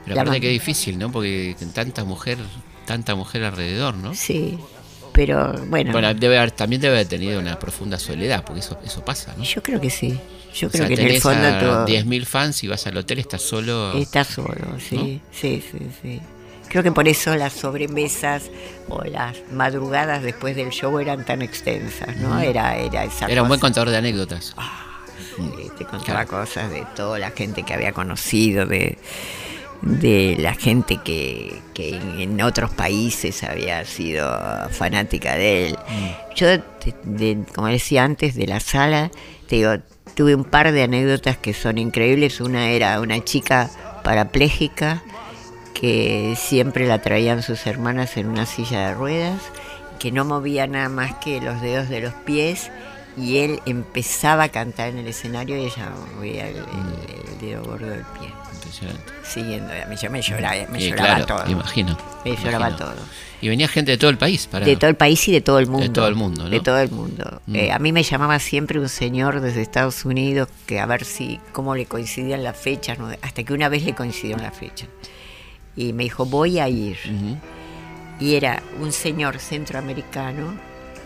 Pero 0.07 0.17
La 0.17 0.23
aparte 0.23 0.41
que 0.41 0.49
difícil, 0.49 0.99
¿no? 0.99 1.13
Porque 1.13 1.55
tanta 1.75 2.05
mujer, 2.05 2.39
tanta 2.87 3.15
mujer 3.15 3.45
alrededor, 3.45 3.95
¿no? 3.97 4.15
Sí, 4.15 4.59
pero 5.13 5.53
bueno, 5.67 5.93
Bueno, 5.93 6.15
debe 6.15 6.39
haber, 6.39 6.53
también 6.53 6.81
debe 6.81 6.95
haber 6.95 7.09
tenido 7.09 7.39
una 7.41 7.59
profunda 7.59 7.99
soledad, 7.99 8.45
porque 8.45 8.61
eso, 8.61 8.79
eso 8.85 9.05
pasa, 9.05 9.35
¿no? 9.37 9.43
yo 9.45 9.63
creo 9.63 9.81
que 9.81 9.91
sí. 9.91 10.19
Yo 10.55 10.69
O 10.69 10.71
creo 10.71 10.87
sea, 10.87 10.97
que 10.97 11.03
en 11.03 11.11
el 11.11 11.21
fondo 11.21 11.59
todo 11.59 11.87
10.000 11.87 12.25
fans 12.25 12.65
y 12.65 12.69
vas 12.69 12.87
al 12.87 12.97
hotel, 12.97 13.19
estás 13.19 13.43
solo. 13.43 13.93
está 13.95 14.25
solo, 14.25 14.79
sí, 14.79 15.21
sí, 15.33 15.63
sí, 15.71 15.79
sí. 16.01 16.21
Creo 16.69 16.83
que 16.83 16.93
por 16.93 17.07
eso 17.09 17.35
las 17.37 17.53
sobremesas 17.53 18.45
o 18.89 19.03
las 19.05 19.37
madrugadas 19.53 20.23
después 20.23 20.57
del 20.57 20.71
show 20.71 20.99
eran 20.99 21.25
tan 21.25 21.43
extensas, 21.43 22.17
¿no? 22.17 22.41
Era, 22.41 22.77
era 22.77 23.05
esa 23.05 23.27
Era 23.27 23.43
un 23.43 23.49
buen 23.49 23.61
contador 23.61 23.91
de 23.91 23.97
anécdotas. 23.99 24.55
Sí, 25.37 25.71
te 25.79 25.85
contaba 25.85 26.25
cosas 26.27 26.71
de 26.71 26.85
toda 26.97 27.19
la 27.19 27.31
gente 27.31 27.63
que 27.63 27.73
había 27.75 27.93
conocido, 27.93 28.67
de, 28.67 28.99
de 29.83 30.37
la 30.39 30.55
gente 30.55 30.99
que, 31.05 31.61
que 31.75 31.97
en, 32.23 32.41
otros 32.43 32.71
países 32.71 33.43
había 33.45 33.85
sido 33.85 34.29
fanática 34.71 35.37
de 35.37 35.67
él. 35.69 35.79
Yo, 36.35 36.47
de- 36.49 36.63
de- 37.05 37.39
como 37.55 37.69
decía 37.69 38.05
antes, 38.05 38.35
de 38.35 38.47
la 38.47 38.61
sala, 38.61 39.11
te 39.49 39.57
digo, 39.57 39.73
tuve 40.15 40.35
un 40.35 40.45
par 40.45 40.73
de 40.73 40.83
anécdotas 40.83 41.37
que 41.37 41.55
son 41.55 41.79
increíbles. 41.79 42.41
Una 42.41 42.71
era 42.71 43.01
una 43.01 43.23
chica 43.25 43.71
parapléjica 44.03 45.03
que 45.75 46.35
siempre 46.39 46.87
la 46.87 47.03
traían 47.03 47.43
sus 47.43 47.67
hermanas 47.67 48.17
en 48.17 48.27
una 48.29 48.47
silla 48.47 48.89
de 48.89 48.95
ruedas, 48.95 49.43
que 49.99 50.11
no 50.13 50.25
movía 50.25 50.67
nada 50.67 50.89
más 50.89 51.15
que 51.17 51.41
los 51.41 51.61
dedos 51.61 51.89
de 51.89 52.01
los 52.01 52.15
pies 52.15 52.71
y 53.17 53.39
él 53.39 53.61
empezaba 53.67 54.45
a 54.45 54.49
cantar 54.51 54.89
en 54.89 54.99
el 54.99 55.07
escenario 55.09 55.57
y 55.57 55.67
ella 55.67 55.91
movía 56.17 56.49
el, 56.49 56.57
el- 56.57 56.65
el 57.37 57.47
dedo 57.51 57.63
gordo 57.65 57.87
del 57.89 58.03
pie, 58.19 58.29
Impresionante. 58.55 59.13
siguiendo 59.25 59.73
a 59.73 59.87
mí. 59.87 59.97
Yo 59.97 60.11
me 60.11 60.23
lloraba, 60.23 60.55
me 60.71 60.83
Y 60.83 60.89
lloraba 60.91 61.25
claro, 61.25 61.27
todo. 61.45 61.51
imagino. 61.53 61.97
Me 62.25 62.37
lloraba 62.37 62.69
imagino. 62.69 62.77
todo. 62.91 62.95
Y 63.43 63.49
venía 63.49 63.69
gente 63.69 63.91
de 63.93 63.99
todo 63.99 64.11
el 64.11 64.17
país 64.19 64.47
para. 64.47 64.65
De 64.65 64.77
todo 64.77 64.89
el 64.89 64.97
país 64.97 65.29
y 65.29 65.33
de 65.33 65.41
todo 65.43 65.59
el 65.59 65.67
mundo. 65.67 65.93
todo 65.93 66.09
el 66.09 66.15
mundo, 66.15 66.45
¿no? 66.45 66.51
De 66.51 66.61
todo 66.61 66.79
el 66.81 66.91
mundo. 66.91 67.43
Mm. 67.47 67.57
Eh, 67.57 67.73
a 67.73 67.79
mí 67.79 67.93
me 67.93 68.03
llamaba 68.03 68.39
siempre 68.39 68.81
un 68.81 68.89
señor 68.89 69.41
desde 69.41 69.61
Estados 69.63 70.05
Unidos 70.07 70.49
que 70.67 70.81
a 70.81 70.87
ver 70.87 71.05
si 71.05 71.39
cómo 71.53 71.75
le 71.77 71.85
coincidían 71.87 72.43
las 72.43 72.57
fechas, 72.57 72.99
¿no? 72.99 73.09
hasta 73.23 73.43
que 73.45 73.53
una 73.53 73.69
vez 73.69 73.85
le 73.85 73.95
coincidieron 73.95 74.43
las 74.43 74.57
fechas. 74.57 74.89
Y 75.77 75.93
me 75.93 76.05
dijo, 76.05 76.25
voy 76.25 76.59
a 76.59 76.69
ir. 76.71 76.97
Y 78.19 78.35
era 78.37 78.63
un 78.81 78.93
señor 78.93 79.39
centroamericano 79.39 80.55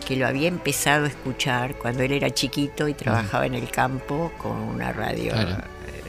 que 0.07 0.15
lo 0.15 0.25
había 0.25 0.47
empezado 0.47 1.05
a 1.05 1.07
escuchar 1.09 1.75
cuando 1.75 2.03
él 2.03 2.13
era 2.13 2.29
chiquito 2.31 2.87
y 2.87 2.93
trabajaba 2.93 3.45
en 3.45 3.55
el 3.55 3.69
campo 3.69 4.31
con 4.37 4.53
una 4.53 4.93
radio, 4.93 5.33
Claro. 5.33 5.57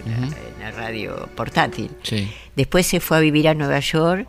Ujú. 0.07 0.35
una 0.59 0.71
radio 0.73 1.29
portátil. 1.35 1.91
Sí. 2.03 2.31
Después 2.57 2.87
se 2.87 3.01
fue 3.01 3.17
a 3.19 3.21
vivir 3.21 3.49
a 3.49 3.55
Nueva 3.55 3.79
York 3.81 4.27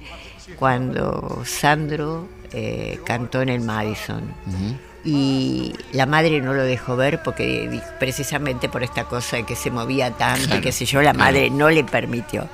cuando 0.57 1.41
Sandro 1.45 2.27
eh, 2.51 2.99
cantó 3.05 3.41
en 3.41 3.49
el 3.49 3.61
Madison. 3.61 4.23
Ujú. 4.47 4.75
Y 5.05 5.73
la 5.91 6.05
madre 6.05 6.39
no 6.39 6.53
lo 6.53 6.63
dejó 6.63 6.95
ver 6.95 7.21
porque 7.23 7.81
precisamente 7.99 8.69
por 8.69 8.83
esta 8.83 9.03
cosa 9.05 9.35
de 9.37 9.43
que 9.43 9.55
se 9.55 9.69
movía 9.69 10.11
tanto 10.11 10.45
Claro, 10.45 10.59
y 10.59 10.63
qué 10.63 10.71
sé 10.71 10.85
yo, 10.85 11.01
la 11.01 11.11
claro. 11.13 11.19
madre 11.31 11.49
no 11.49 11.69
le 11.69 11.83
permitió. 11.83 12.47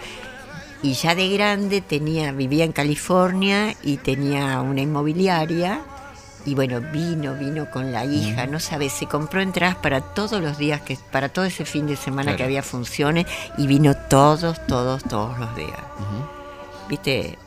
Y 0.82 0.93
ya 0.93 1.13
de 1.13 1.30
grande 1.30 1.82
tenía, 1.82 2.32
vivía 2.32 2.63
en 2.63 2.72
California 2.72 3.76
y 3.84 3.97
tenía 3.97 4.61
una 4.61 4.82
inmobiliaria. 4.82 5.82
Y 6.50 6.56
bueno, 6.56 6.82
vino, 6.82 7.36
vino 7.36 7.70
con 7.70 7.91
la 7.91 8.06
hija, 8.06 8.47
no 8.47 8.60
sabes, 8.60 8.91
se 8.93 9.06
compró 9.06 9.39
entradas 9.39 9.76
para 9.76 10.02
todos 10.02 10.41
los 10.41 10.58
días, 10.58 10.82
que 10.82 10.97
para 11.12 11.30
todo 11.30 11.45
ese 11.45 11.64
fin 11.64 11.86
de 11.86 11.95
semana 11.95 12.24
Claro. 12.32 12.38
que 12.38 12.43
había 12.45 12.64
funciones 12.64 13.28
y 13.58 13.68
vino 13.68 13.93
todos, 14.10 14.66
todos, 14.66 15.04
todos 15.04 15.38
los 15.38 15.56
días. 15.56 15.78
¿Viste? 16.89 17.38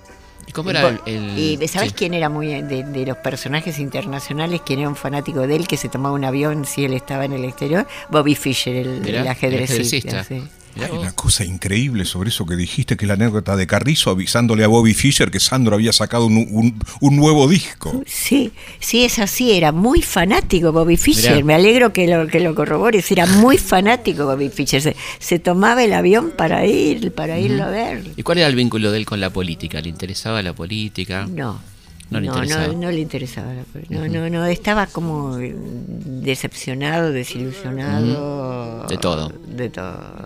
¿Y 0.47 0.53
cómo 0.53 0.71
era 0.71 0.87
el.? 0.89 1.01
El- 1.07 1.39
¿Y 1.63 1.69
sabes 1.69 1.89
sí. 1.91 1.95
quién 1.97 2.15
era 2.15 2.29
muy 2.29 2.63
de, 2.63 2.85
de 2.85 3.07
los 3.07 3.17
personajes 3.17 3.79
internacionales? 3.81 4.61
¿Quién 4.65 4.79
era 4.81 4.89
un 4.89 4.95
fanático 4.97 5.41
de 5.47 5.57
él 5.57 5.67
que 5.67 5.77
se 5.77 5.89
tomaba 5.89 6.15
un 6.15 6.25
avión 6.25 6.65
si 6.65 6.85
él 6.85 6.95
estaba 6.95 7.25
en 7.25 7.33
el 7.33 7.45
exterior? 7.45 7.87
Bobby 8.09 8.35
Fischer, 8.37 8.77
el, 8.77 8.89
el 9.07 9.15
el 9.17 9.27
ajedrecista. 9.29 10.21
ajedrecista. 10.21 10.25
sí. 10.25 10.43
Hay 10.81 10.91
una 10.91 11.13
cosa 11.13 11.45
increíble 11.45 12.05
sobre 12.05 12.31
eso 12.31 12.47
que 12.47 12.57
dijiste, 12.57 12.97
que 12.97 13.07
la 13.07 13.15
anécdota 13.15 13.57
de 13.57 13.67
Carrizo 13.67 14.11
avisándole 14.11 14.65
a 14.65 14.69
Bobby 14.69 14.95
Fischer 14.95 15.31
que 15.31 15.41
Sandro 15.41 15.75
había 15.75 15.93
sacado 15.93 16.27
un, 16.27 16.37
un- 16.51 16.79
un 17.01 17.17
nuevo 17.17 17.49
disco. 17.49 18.03
Sí, 18.07 18.53
sí, 18.81 19.05
es 19.05 19.19
así, 19.19 19.53
era 19.53 19.73
muy 19.73 20.03
fanático 20.03 20.73
Bobby 20.73 20.97
Fischer. 20.97 21.33
Mirá. 21.35 21.45
Me 21.45 21.55
alegro 21.55 21.93
que 21.93 22.07
lo, 22.07 22.27
que 22.27 22.41
lo 22.41 22.55
corrobores, 22.55 23.11
era 23.13 23.27
muy 23.27 23.59
fanático 23.59 24.25
Bobby 24.27 24.49
Fischer. 24.49 24.81
Se, 24.83 24.97
se 25.19 25.39
tomaba 25.39 25.85
el 25.85 25.93
avión 25.93 26.33
para 26.37 26.65
ir, 26.67 27.13
para 27.13 27.39
irlo 27.39 27.65
a 27.65 27.69
ver. 27.71 28.05
¿Y 28.17 28.23
cuál 28.23 28.39
era 28.39 28.47
el 28.49 28.55
vínculo 28.57 28.91
de 28.91 28.99
él 28.99 29.07
con 29.07 29.21
la 29.21 29.31
política? 29.31 29.81
¿Le 29.81 29.89
interesaba 29.89 30.43
la 30.43 30.53
política? 30.55 31.27
No. 31.31 31.61
No 32.13 32.21
le 32.21 32.27
no, 32.29 32.33
interesaba. 32.35 32.67
no, 32.69 32.79
no 32.81 32.91
le 32.91 33.01
interesaba. 33.01 33.53
No, 33.89 34.09
no, 34.09 34.29
no, 34.31 34.45
estaba 34.47 34.87
como 34.87 35.37
decepcionado, 35.39 37.11
desilusionado. 37.13 38.87
De 38.87 38.97
todo. 38.99 39.29
De 39.47 39.69
todo. 39.71 40.25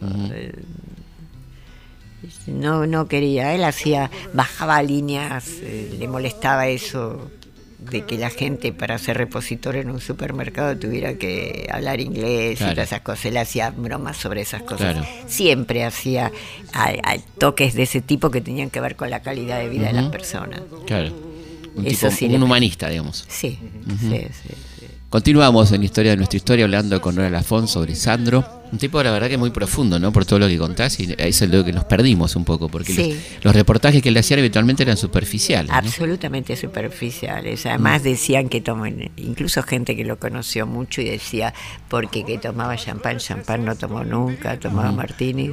No, 2.46 2.86
no 2.86 3.06
quería. 3.08 3.54
Él 3.54 3.64
hacía, 3.64 4.10
bajaba 4.32 4.82
líneas, 4.82 5.48
eh, 5.62 5.94
le 5.98 6.08
molestaba 6.08 6.66
eso 6.68 7.30
de 7.78 8.04
que 8.04 8.18
la 8.18 8.30
gente 8.30 8.72
para 8.72 8.98
ser 8.98 9.16
repositor 9.16 9.76
en 9.76 9.90
un 9.90 10.00
supermercado 10.00 10.76
tuviera 10.76 11.14
que 11.14 11.68
hablar 11.70 12.00
inglés 12.00 12.60
y 12.60 12.64
todas 12.64 12.78
esas 12.88 13.02
cosas. 13.02 13.26
Él 13.26 13.36
hacía 13.36 13.70
bromas 13.70 14.16
sobre 14.16 14.40
esas 14.40 14.62
cosas. 14.62 14.94
Claro. 14.94 15.06
Siempre 15.28 15.84
hacía 15.84 16.32
a- 16.72 16.88
a 17.04 17.16
toques 17.38 17.74
de 17.74 17.84
ese 17.84 18.00
tipo 18.00 18.30
que 18.30 18.40
tenían 18.40 18.70
que 18.70 18.80
ver 18.80 18.96
con 18.96 19.08
la 19.10 19.22
calidad 19.22 19.60
de 19.60 19.68
vida 19.68 19.86
de 19.88 19.92
las 19.92 20.08
personas. 20.08 20.62
Claro. 20.86 21.12
Un, 21.76 21.86
Eso 21.86 22.06
tipo, 22.08 22.10
sí 22.18 22.24
un 22.26 22.32
le- 22.32 22.42
humanista, 22.42 22.88
digamos. 22.88 23.24
Sí, 23.28 23.58
sí, 24.00 24.08
sí, 24.10 24.26
sí. 24.80 24.86
Continuamos 25.08 25.70
en 25.72 25.84
historia 25.84 26.10
de 26.10 26.16
nuestra 26.16 26.36
historia 26.36 26.64
hablando 26.64 27.00
con 27.00 27.14
Nora 27.14 27.30
Lafón 27.30 27.68
sobre 27.68 27.94
Sandro. 27.94 28.44
Un 28.72 28.78
tipo, 28.78 29.00
la 29.02 29.12
verdad, 29.12 29.28
que 29.28 29.38
muy 29.38 29.50
profundo, 29.50 30.00
¿no? 30.00 30.12
Por 30.12 30.24
todo 30.26 30.40
lo 30.40 30.48
que 30.48 30.58
contás. 30.58 30.98
Y 30.98 31.14
ahí 31.20 31.28
es 31.30 31.40
lo 31.42 31.64
que 31.64 31.72
nos 31.72 31.84
perdimos 31.84 32.34
un 32.34 32.44
poco, 32.44 32.68
porque 32.68 32.92
Sí. 32.92 33.10
los, 33.36 33.44
los 33.44 33.54
reportajes 33.54 34.02
que 34.02 34.10
le 34.10 34.18
hacían 34.18 34.40
habitualmente 34.40 34.82
eran 34.82 34.96
superficiales. 34.96 35.70
¿no? 35.70 35.76
Absolutamente 35.78 36.56
superficiales. 36.56 37.64
Además 37.66 38.02
decían 38.02 38.48
que 38.48 38.60
toman, 38.60 39.10
incluso 39.16 39.62
gente 39.62 39.94
que 39.94 40.04
lo 40.04 40.18
conoció 40.18 40.66
mucho 40.66 41.00
y 41.00 41.04
decía, 41.08 41.54
porque 41.88 42.24
que 42.24 42.38
tomaba 42.38 42.76
champán, 42.76 43.18
champán 43.18 43.64
no 43.64 43.76
tomó 43.76 44.02
nunca, 44.02 44.58
tomaba 44.58 44.90
martini, 44.90 45.52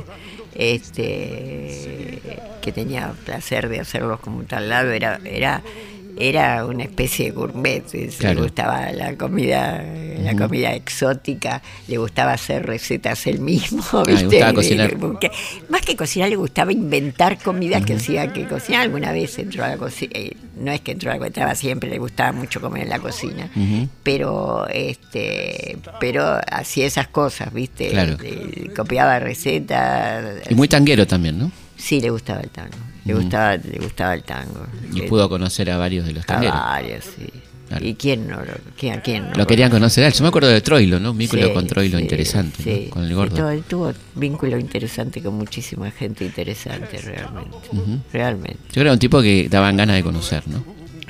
este, 0.55 2.19
que 2.61 2.71
tenía 2.71 3.13
placer 3.25 3.69
de 3.69 3.79
hacerlos 3.79 4.19
como 4.19 4.37
un 4.39 4.45
tal 4.45 4.69
lado, 4.69 4.91
era, 4.91 5.19
era 5.23 5.61
era 6.17 6.65
una 6.65 6.83
especie 6.83 7.25
de 7.25 7.31
gourmet, 7.31 7.83
eh, 7.93 8.09
le 8.19 8.35
gustaba 8.35 8.91
la 8.91 9.15
comida, 9.17 9.83
la 10.19 10.35
comida 10.35 10.73
exótica, 10.73 11.61
le 11.87 11.97
gustaba 11.97 12.33
hacer 12.33 12.65
recetas 12.65 13.25
él 13.27 13.39
mismo, 13.39 13.83
Ah, 13.93 14.03
¿viste? 14.05 14.39
Y- 14.39 14.53
cocinar. 14.53 14.95
más 15.69 15.81
que 15.81 15.95
cocinar 15.95 16.29
le 16.29 16.35
gustaba 16.35 16.71
inventar 16.71 17.37
comidas 17.41 17.83
que 17.85 17.93
hacía 17.93 18.31
que 18.31 18.45
cocinar 18.47 18.81
alguna 18.81 19.11
vez 19.11 19.37
entró 19.39 19.63
a 19.63 19.69
la 19.69 19.77
cocina, 19.77 20.11
no 20.59 20.71
es 20.71 20.81
que 20.81 20.91
entró 20.91 21.11
a 21.11 21.15
la 21.17 21.27
cocina, 21.27 21.55
siempre, 21.55 21.89
le 21.89 21.97
gustaba 21.99 22.31
mucho 22.31 22.61
comer 22.61 22.83
en 22.83 22.89
la 22.89 22.99
cocina, 22.99 23.49
pero 24.03 24.67
este, 24.69 25.77
pero 25.99 26.39
hacía 26.51 26.85
esas 26.85 27.07
cosas, 27.07 27.53
¿viste? 27.53 27.89
Claro. 27.89 28.17
Eh, 28.23 28.69
copiaba 28.75 29.19
recetas. 29.19 30.49
Y 30.49 30.55
muy 30.55 30.67
tanguero 30.67 31.05
también, 31.07 31.39
¿no? 31.39 31.51
Sí, 31.83 31.99
le 31.99 32.09
gustaba 32.09 32.39
el 32.39 32.49
tango. 32.49 32.77
Le 33.03 33.13
gustaba, 33.13 33.57
le 33.57 33.77
gustaba 33.79 34.13
el 34.13 34.23
tango. 34.23 34.65
Y 34.93 35.01
Le- 35.01 35.07
pudo 35.09 35.27
conocer 35.27 35.69
a 35.69 35.75
varios 35.77 36.05
de 36.05 36.13
los 36.13 36.23
a 36.23 36.27
tangueros. 36.27 36.55
varios, 36.57 37.03
sí. 37.03 37.27
Claro. 37.67 37.85
¿Y 37.85 37.95
quién 37.95 38.27
no 38.27 38.37
lo, 38.37 38.53
quién, 38.77 38.93
a 38.99 39.01
quién 39.01 39.23
no 39.29 39.35
Lo 39.35 39.47
querían 39.47 39.69
conocer 39.71 40.03
a 40.03 40.07
él. 40.07 40.13
Yo 40.13 40.21
me 40.23 40.27
acuerdo 40.29 40.47
de 40.49 40.61
Troilo, 40.61 40.99
¿no? 40.99 41.11
Un 41.11 41.17
vínculo 41.17 41.47
Sí, 41.47 41.53
con 41.53 41.67
Troilo 41.67 41.97
sí, 41.97 42.03
interesante. 42.03 42.89
Con 42.89 43.03
el 43.03 43.15
gordo. 43.15 43.49
él 43.49 43.63
tuvo 43.67 43.91
vínculo 44.15 44.57
interesante 44.59 45.21
con 45.21 45.33
muchísima 45.35 45.89
gente 45.91 46.23
interesante, 46.23 46.99
realmente. 47.01 47.57
Realmente. 48.11 48.59
Yo 48.67 48.73
creo 48.73 48.75
que 48.75 48.81
era 48.81 48.93
un 48.93 48.99
tipo 48.99 49.21
que 49.21 49.47
daban 49.49 49.75
ganas 49.75 49.95
de 49.95 50.03
conocer, 50.03 50.43
¿no? 50.47 50.63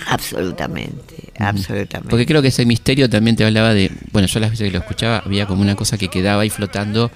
Absolutamente, 0.08 1.16
absolutamente. 1.38 2.10
Porque 2.10 2.26
creo 2.26 2.42
que 2.42 2.48
ese 2.48 2.66
misterio 2.66 3.10
también 3.10 3.36
te 3.36 3.46
hablaba 3.46 3.74
de. 3.74 3.92
Bueno, 4.12 4.28
yo 4.28 4.40
las 4.40 4.52
veces 4.52 4.68
que 4.68 4.72
lo 4.72 4.80
escuchaba, 4.80 5.22
había 5.26 5.46
como 5.46 5.62
una 5.62 5.76
cosa 5.76 5.98
que 5.98 6.08
quedaba 6.08 6.42
ahí 6.44 6.50
flotando. 6.50 7.12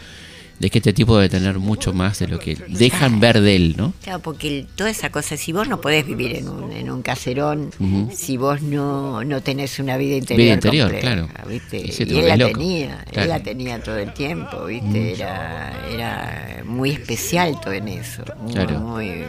De 0.59 0.71
que 0.71 0.79
este 0.79 0.91
tipo 0.91 1.15
debe 1.15 1.29
tener 1.29 1.59
mucho 1.59 1.93
más 1.93 2.17
de 2.17 2.27
lo 2.27 2.39
que 2.39 2.55
dejan 2.67 3.19
ver 3.19 3.41
de 3.41 3.55
él, 3.55 3.75
¿no? 3.77 3.93
Claro, 4.03 4.19
porque 4.21 4.65
toda 4.75 4.89
esa 4.89 5.11
cosa, 5.11 5.37
si 5.37 5.51
vos 5.51 5.67
no 5.67 5.79
podés 5.81 6.03
vivir 6.05 6.35
en 6.35 6.49
un, 6.49 6.71
en 6.71 6.89
un 6.89 7.03
caserón, 7.03 7.69
si 8.11 8.37
vos 8.37 8.63
no, 8.63 9.23
no 9.23 9.41
tenés 9.41 9.77
una 9.77 9.97
vida 9.97 10.15
interior, 10.15 10.45
Vida 10.45 10.53
interior, 10.55 10.91
compleja, 10.91 11.27
claro. 11.27 11.47
¿viste? 11.47 11.77
Y 11.85 12.17
él 12.19 12.27
la 12.27 12.37
loco. 12.37 12.53
tenía, 12.59 13.05
Claro. 13.11 13.21
él 13.21 13.29
la 13.29 13.39
tenía 13.43 13.79
todo 13.83 13.97
el 13.97 14.13
tiempo, 14.13 14.65
¿viste? 14.65 15.13
Era, 15.13 15.73
era 15.91 16.63
muy 16.65 16.89
especial 16.89 17.59
todo 17.61 17.73
en 17.73 17.87
eso. 17.89 18.23
muy- 18.41 18.53
Claro. 18.53 18.79
muy- 18.79 19.23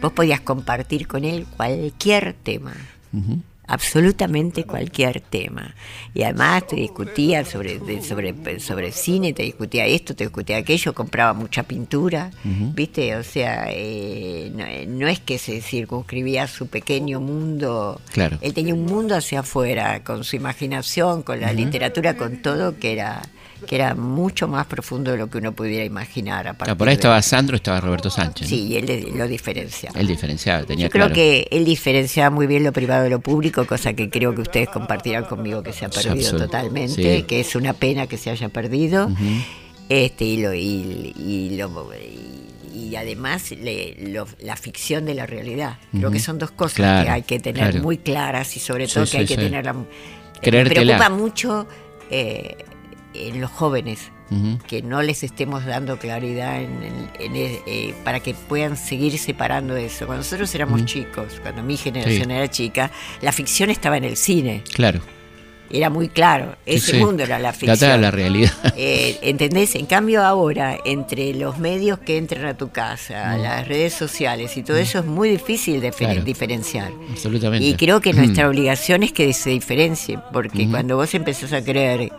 vos 0.00 0.12
podías 0.12 0.40
compartir 0.40 1.06
con 1.06 1.24
él 1.24 1.46
cualquier 1.56 2.34
tema. 2.42 2.72
Ujú. 3.12 3.40
Absolutamente 3.66 4.64
cualquier 4.64 5.20
tema. 5.20 5.74
Y 6.14 6.22
además 6.22 6.66
te 6.66 6.76
discutía 6.76 7.44
sobre, 7.44 7.80
sobre, 8.02 8.60
sobre 8.60 8.92
cine, 8.92 9.32
te 9.32 9.42
discutía 9.42 9.86
esto, 9.86 10.14
te 10.14 10.24
discutía 10.24 10.58
aquello, 10.58 10.94
compraba 10.94 11.32
mucha 11.34 11.62
pintura, 11.64 12.30
¿viste? 12.44 13.16
O 13.16 13.22
sea, 13.22 13.66
eh, 13.70 14.50
no, 14.54 14.64
no 15.00 15.08
es 15.08 15.20
que 15.20 15.38
se 15.38 15.60
circunscribía 15.60 16.46
su 16.46 16.68
pequeño 16.68 17.20
mundo, 17.20 18.00
Claro. 18.12 18.38
él 18.40 18.54
tenía 18.54 18.74
un 18.74 18.84
mundo 18.84 19.14
hacia 19.16 19.40
afuera, 19.40 20.02
con 20.04 20.24
su 20.24 20.36
imaginación, 20.36 21.22
con 21.22 21.40
la 21.40 21.52
literatura, 21.52 22.16
con 22.16 22.42
todo, 22.42 22.78
que 22.78 22.92
era 22.92 23.22
que 23.66 23.74
era 23.76 23.94
mucho 23.94 24.48
más 24.48 24.66
profundo 24.66 25.10
de 25.12 25.18
lo 25.18 25.28
que 25.30 25.38
uno 25.38 25.52
pudiera 25.52 25.84
imaginar. 25.84 26.48
A 26.48 26.54
por 26.54 26.88
ahí 26.88 26.94
estaba 26.94 27.20
Sandro, 27.22 27.56
estaba 27.56 27.80
Roberto 27.80 28.10
Sánchez. 28.10 28.48
Sí, 28.48 28.66
y 28.68 28.76
él 28.76 29.12
lo 29.14 29.26
diferenciaba. 29.28 29.98
Él 29.98 30.06
diferenciaba, 30.06 30.64
tenía 30.64 30.86
Yo 30.86 30.90
creo 30.90 31.04
claro. 31.06 31.14
que 31.14 31.48
él 31.50 31.64
diferenciaba 31.64 32.30
muy 32.30 32.46
bien 32.46 32.64
lo 32.64 32.72
privado 32.72 33.04
de 33.04 33.10
lo 33.10 33.20
público, 33.20 33.66
cosa 33.66 33.92
que 33.94 34.10
creo 34.10 34.34
que 34.34 34.42
ustedes 34.42 34.68
compartirán 34.68 35.24
conmigo 35.24 35.62
que 35.62 35.72
se 35.72 35.84
ha 35.84 35.90
Sí, 35.92 36.08
perdido 36.08 36.36
totalmente, 36.36 37.16
sí. 37.18 37.22
que 37.22 37.40
es 37.40 37.54
una 37.56 37.72
pena 37.72 38.06
que 38.06 38.16
se 38.18 38.30
haya 38.30 38.48
perdido. 38.48 39.10
Este 39.88 40.24
y 40.24 40.42
lo 40.42 40.52
y, 40.52 41.14
y 41.16 41.56
lo 41.56 41.88
y, 42.74 42.94
además 42.96 43.52
le- 43.52 43.96
lo- 44.10 44.26
la 44.40 44.56
ficción 44.56 45.06
de 45.06 45.14
la 45.14 45.26
realidad. 45.26 45.78
Creo 45.92 46.10
que 46.10 46.18
son 46.18 46.38
dos 46.38 46.50
cosas 46.50 46.76
Claro, 46.76 47.04
que 47.04 47.10
hay 47.10 47.22
que 47.22 47.38
tener 47.40 47.70
claro. 47.70 47.82
muy 47.82 47.98
claras 47.98 48.56
y 48.56 48.60
sobre 48.60 48.86
Sí, 48.86 48.94
todo 48.94 49.06
sí, 49.06 49.12
que 49.12 49.18
hay 49.18 49.26
que 49.26 49.34
sí. 49.34 49.40
tenerla. 49.40 49.72
Me 49.72 49.84
Creértela. 50.42 50.96
preocupa 50.98 51.08
mucho 51.08 51.66
eh, 52.10 52.56
en 53.28 53.40
los 53.40 53.50
jóvenes 53.50 54.10
que 54.66 54.82
no 54.82 55.02
les 55.02 55.22
estemos 55.22 55.64
dando 55.64 55.98
claridad 56.00 56.60
en, 56.60 56.82
en- 56.82 57.10
en 57.20 57.32
eh, 57.36 57.94
para 58.04 58.18
que 58.18 58.34
puedan 58.34 58.76
seguir 58.76 59.16
separando 59.18 59.76
eso. 59.76 60.06
Cuando 60.06 60.24
nosotros 60.24 60.52
éramos 60.54 60.84
chicos, 60.84 61.38
cuando 61.42 61.62
mi 61.62 61.76
generación 61.76 62.24
Sí. 62.30 62.32
era 62.32 62.48
chica, 62.50 62.90
la 63.22 63.30
ficción 63.30 63.70
estaba 63.70 63.96
en 63.96 64.02
el 64.04 64.16
cine, 64.16 64.62
Claro. 64.74 65.00
era 65.70 65.90
muy 65.90 66.08
claro, 66.08 66.56
ese 66.66 66.92
sí. 66.92 66.98
mundo 66.98 67.22
era 67.22 67.38
la 67.38 67.52
ficción. 67.52 67.78
era 67.90 67.96
la 67.98 68.10
realidad. 68.10 68.52
Eh, 68.76 69.16
¿Entendés? 69.22 69.76
En 69.76 69.86
cambio 69.86 70.24
ahora, 70.24 70.76
entre 70.84 71.32
los 71.34 71.58
medios 71.58 72.00
que 72.00 72.18
entran 72.18 72.46
a 72.46 72.56
tu 72.56 72.70
casa, 72.70 73.36
las 73.38 73.66
redes 73.68 73.94
sociales 73.94 74.56
y 74.56 74.64
todo 74.64 74.76
eso 74.76 74.98
es 74.98 75.04
muy 75.06 75.28
difícil 75.30 75.80
de. 75.80 75.92
Claro. 75.92 76.22
diferenciar. 76.22 76.90
Absolutamente. 77.10 77.64
Y 77.64 77.74
creo 77.74 78.00
que 78.00 78.12
nuestra 78.12 78.48
obligación 78.48 79.04
es 79.04 79.12
que 79.12 79.32
se 79.32 79.50
diferencie, 79.50 80.18
porque 80.32 80.68
cuando 80.68 80.96
vos 80.96 81.14
empezás 81.14 81.52
a 81.52 81.62
creer, 81.62 82.10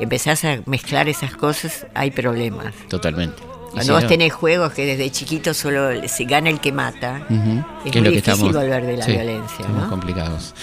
empezás 0.00 0.44
a 0.44 0.58
mezclar 0.66 1.08
esas 1.08 1.34
cosas, 1.36 1.86
hay 1.94 2.10
problemas. 2.10 2.74
Totalmente. 2.88 3.42
Cuando 3.72 3.92
vos 3.94 4.06
tenés 4.06 4.32
juegos 4.32 4.72
que 4.72 4.86
desde 4.86 5.10
chiquito 5.10 5.52
solo 5.52 5.90
se 6.08 6.24
gana 6.24 6.48
el 6.50 6.58
que 6.58 6.72
mata, 6.72 7.20
es 7.28 7.30
muy 7.30 7.56
lo 7.56 7.92
que 7.92 8.00
difícil 8.00 8.16
estamos- 8.18 8.52
volver 8.54 8.86
de 8.86 8.96
la 8.96 9.04
sí, 9.04 9.12
violencia, 9.12 9.56
Estamos 9.60 9.82
¿no? 9.84 9.90
complicados. 9.90 10.54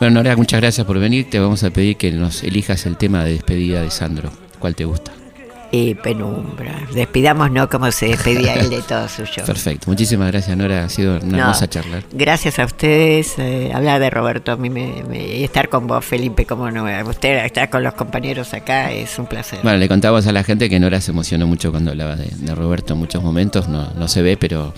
Bueno, 0.00 0.14
Nora, 0.14 0.34
muchas 0.36 0.60
gracias 0.60 0.86
por 0.86 0.98
venir. 0.98 1.28
Te 1.30 1.38
vamos 1.38 1.62
a 1.62 1.70
pedir 1.70 1.96
que 1.96 2.10
nos 2.10 2.42
elijas 2.42 2.86
el 2.86 2.96
tema 2.96 3.22
de 3.24 3.34
despedida 3.34 3.82
de 3.82 3.90
Sandro. 3.90 4.30
¿Cuál 4.58 4.74
te 4.74 4.84
gusta? 4.86 5.12
Y 5.76 5.94
penumbra. 5.96 6.86
Despidámonos 6.94 7.66
como 7.66 7.90
se 7.90 8.06
despedía 8.06 8.54
él 8.54 8.70
de 8.70 8.80
todo 8.82 9.08
suyo. 9.08 9.44
Perfecto. 9.44 9.90
Muchísimas 9.90 10.30
gracias, 10.30 10.56
Nora. 10.56 10.84
Ha 10.84 10.88
sido 10.88 11.16
una 11.16 11.24
No, 11.24 11.38
hermosa 11.38 11.68
charla. 11.68 12.00
Gracias 12.12 12.60
a 12.60 12.64
ustedes. 12.64 13.34
eh, 13.38 13.72
hablar 13.74 14.00
de 14.00 14.08
Roberto, 14.08 14.52
a 14.52 14.56
mí 14.56 14.70
me, 14.70 15.02
me- 15.08 15.36
y 15.38 15.42
estar 15.42 15.68
con 15.68 15.88
vos, 15.88 16.04
Felipe, 16.04 16.46
como 16.46 16.70
no. 16.70 16.84
Usted 17.08 17.44
estar 17.44 17.70
con 17.70 17.82
los 17.82 17.94
compañeros 17.94 18.54
acá 18.54 18.92
es 18.92 19.18
un 19.18 19.26
placer. 19.26 19.58
Bueno, 19.64 19.78
le 19.78 19.88
contamos 19.88 20.24
a 20.28 20.32
la 20.32 20.44
gente 20.44 20.70
que 20.70 20.78
Nora 20.78 21.00
se 21.00 21.10
emocionó 21.10 21.48
mucho 21.48 21.72
cuando 21.72 21.90
hablaba 21.90 22.14
de, 22.14 22.28
de 22.30 22.54
Roberto 22.54 22.92
en 22.92 23.00
muchos 23.00 23.22
momentos. 23.24 23.66
No, 23.68 23.92
no 23.94 24.06
se 24.06 24.22
ve, 24.22 24.36
pero 24.36 24.72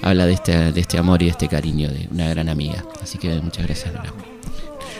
habla 0.00 0.24
de 0.24 0.32
este, 0.32 0.72
de 0.72 0.80
este 0.80 0.96
amor 0.96 1.20
y 1.20 1.26
de 1.26 1.32
este 1.32 1.48
cariño 1.48 1.90
de 1.90 2.08
una 2.10 2.26
gran 2.30 2.48
amiga. 2.48 2.84
Así 3.02 3.18
que 3.18 3.28
muchas 3.42 3.66
gracias, 3.66 3.92
Nora. 3.92 4.14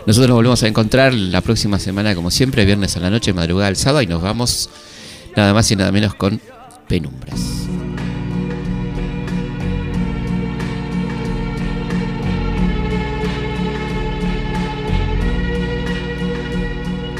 Nosotros 0.04 0.28
nos 0.28 0.36
volvemos 0.36 0.62
a 0.62 0.68
encontrar 0.68 1.14
la 1.14 1.40
próxima 1.40 1.78
semana, 1.78 2.14
como 2.14 2.30
siempre, 2.30 2.66
viernes 2.66 2.96
a 2.98 3.00
la 3.00 3.08
noche, 3.08 3.32
madrugada 3.32 3.68
al 3.68 3.76
sábado, 3.76 4.02
y 4.02 4.06
nos 4.06 4.20
vamos 4.20 4.68
nada 5.38 5.54
más 5.54 5.70
y 5.70 5.76
nada 5.76 5.92
menos 5.92 6.14
con 6.14 6.40
Penumbras. 6.88 7.68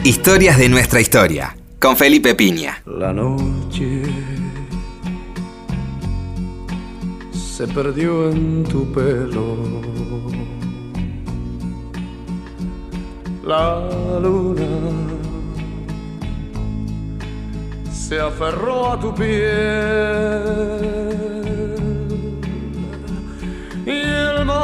Historias 0.03 0.59
de 0.59 0.69
nuestra 0.69 1.01
historia. 1.01 1.57
Con 1.79 1.97
Felipe 1.97 2.35
Piña. 2.35 2.83
La 2.87 3.13
noche 3.13 4.03
se 7.33 7.69
perdió 7.69 8.31
en 8.31 8.65
tu 8.65 8.93
pelo. 8.93 9.57
La 13.45 13.89
luna 14.21 15.18
se 18.09 18.19
aferró 18.19 18.93
a 18.93 18.99
tu 18.99 19.15
piel. 19.15 19.29
Y 23.85 24.01
el 24.01 24.47
mar 24.47 24.59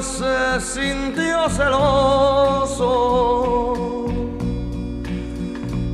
se 0.00 0.60
sintió 0.60 1.48
celoso 1.48 2.86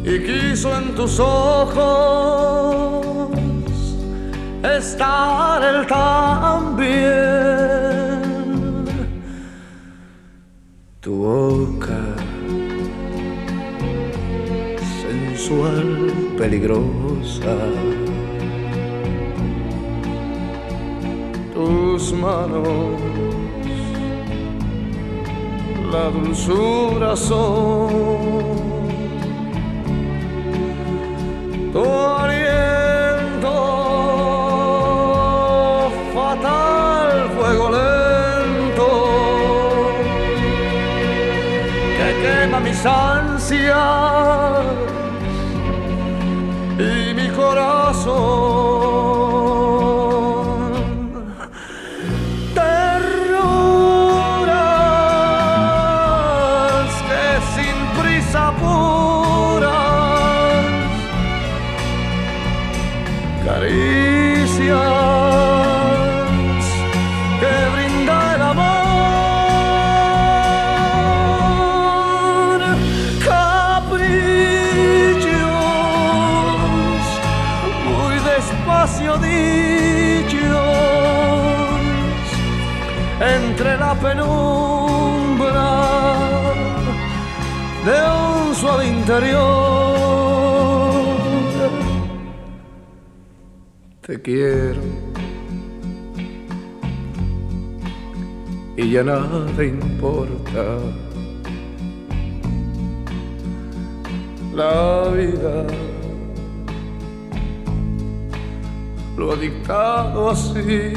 y 0.05 0.19
quiso 0.27 0.77
en 0.77 0.95
tus 0.95 1.19
ojos 1.19 1.79
estar 4.63 5.65
él 5.65 5.87
también. 5.87 6.66
Peligrosa. 16.57 17.57
Tus 21.55 22.13
manos, 22.13 23.01
la 25.93 26.11
dulzura 26.11 27.17
son 27.17 27.89
tu 31.73 31.85
aliento 32.21 33.55
fatal 36.15 37.31
fuego 37.37 37.71
lento 37.71 38.89
que 41.97 42.09
quema 42.23 42.61
mis 42.61 42.85
ansias 42.87 44.16
despacio 78.87 79.19
dichos 79.19 80.47
entre 83.21 83.77
la 83.79 83.95
penumbra 83.95 85.71
de 87.85 87.99
un 88.49 88.55
suave 88.55 88.87
interior. 88.87 89.45
Te 94.03 94.23
quiero 94.23 94.83
y 98.77 98.91
ya 98.91 99.03
nada 99.03 99.65
importa. 99.65 100.79
La 104.55 105.09
vida 105.11 105.67
lo 109.17 109.33
ha 109.33 109.37
dictado 109.37 110.31
así. 110.31 110.93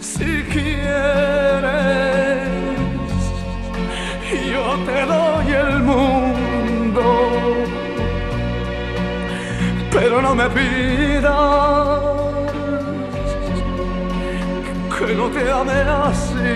Si 0.00 0.42
quieres, 0.52 0.88
yo 4.52 4.64
te 4.86 5.06
doy 5.06 5.48
el 5.52 5.82
mundo, 5.82 7.04
pero 9.90 10.22
no 10.22 10.34
me 10.34 10.48
pidas 10.50 12.00
que 14.98 15.14
no 15.14 15.28
te 15.30 15.50
ame 15.50 15.72
así. 15.72 16.52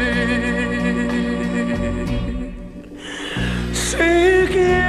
Si 3.73 3.97
quieres, 4.53 4.86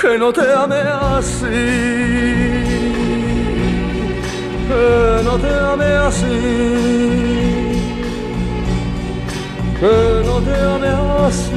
que 0.00 0.18
no 0.18 0.32
te 0.32 0.52
ame 0.52 0.80
así, 1.16 1.46
que 4.68 5.22
no 5.24 5.38
te 5.38 5.52
ame 5.72 5.90
así, 6.08 6.38
que 9.78 10.22
no 10.24 10.36
te 10.46 10.54
ame 10.74 10.88
así. 11.26 11.55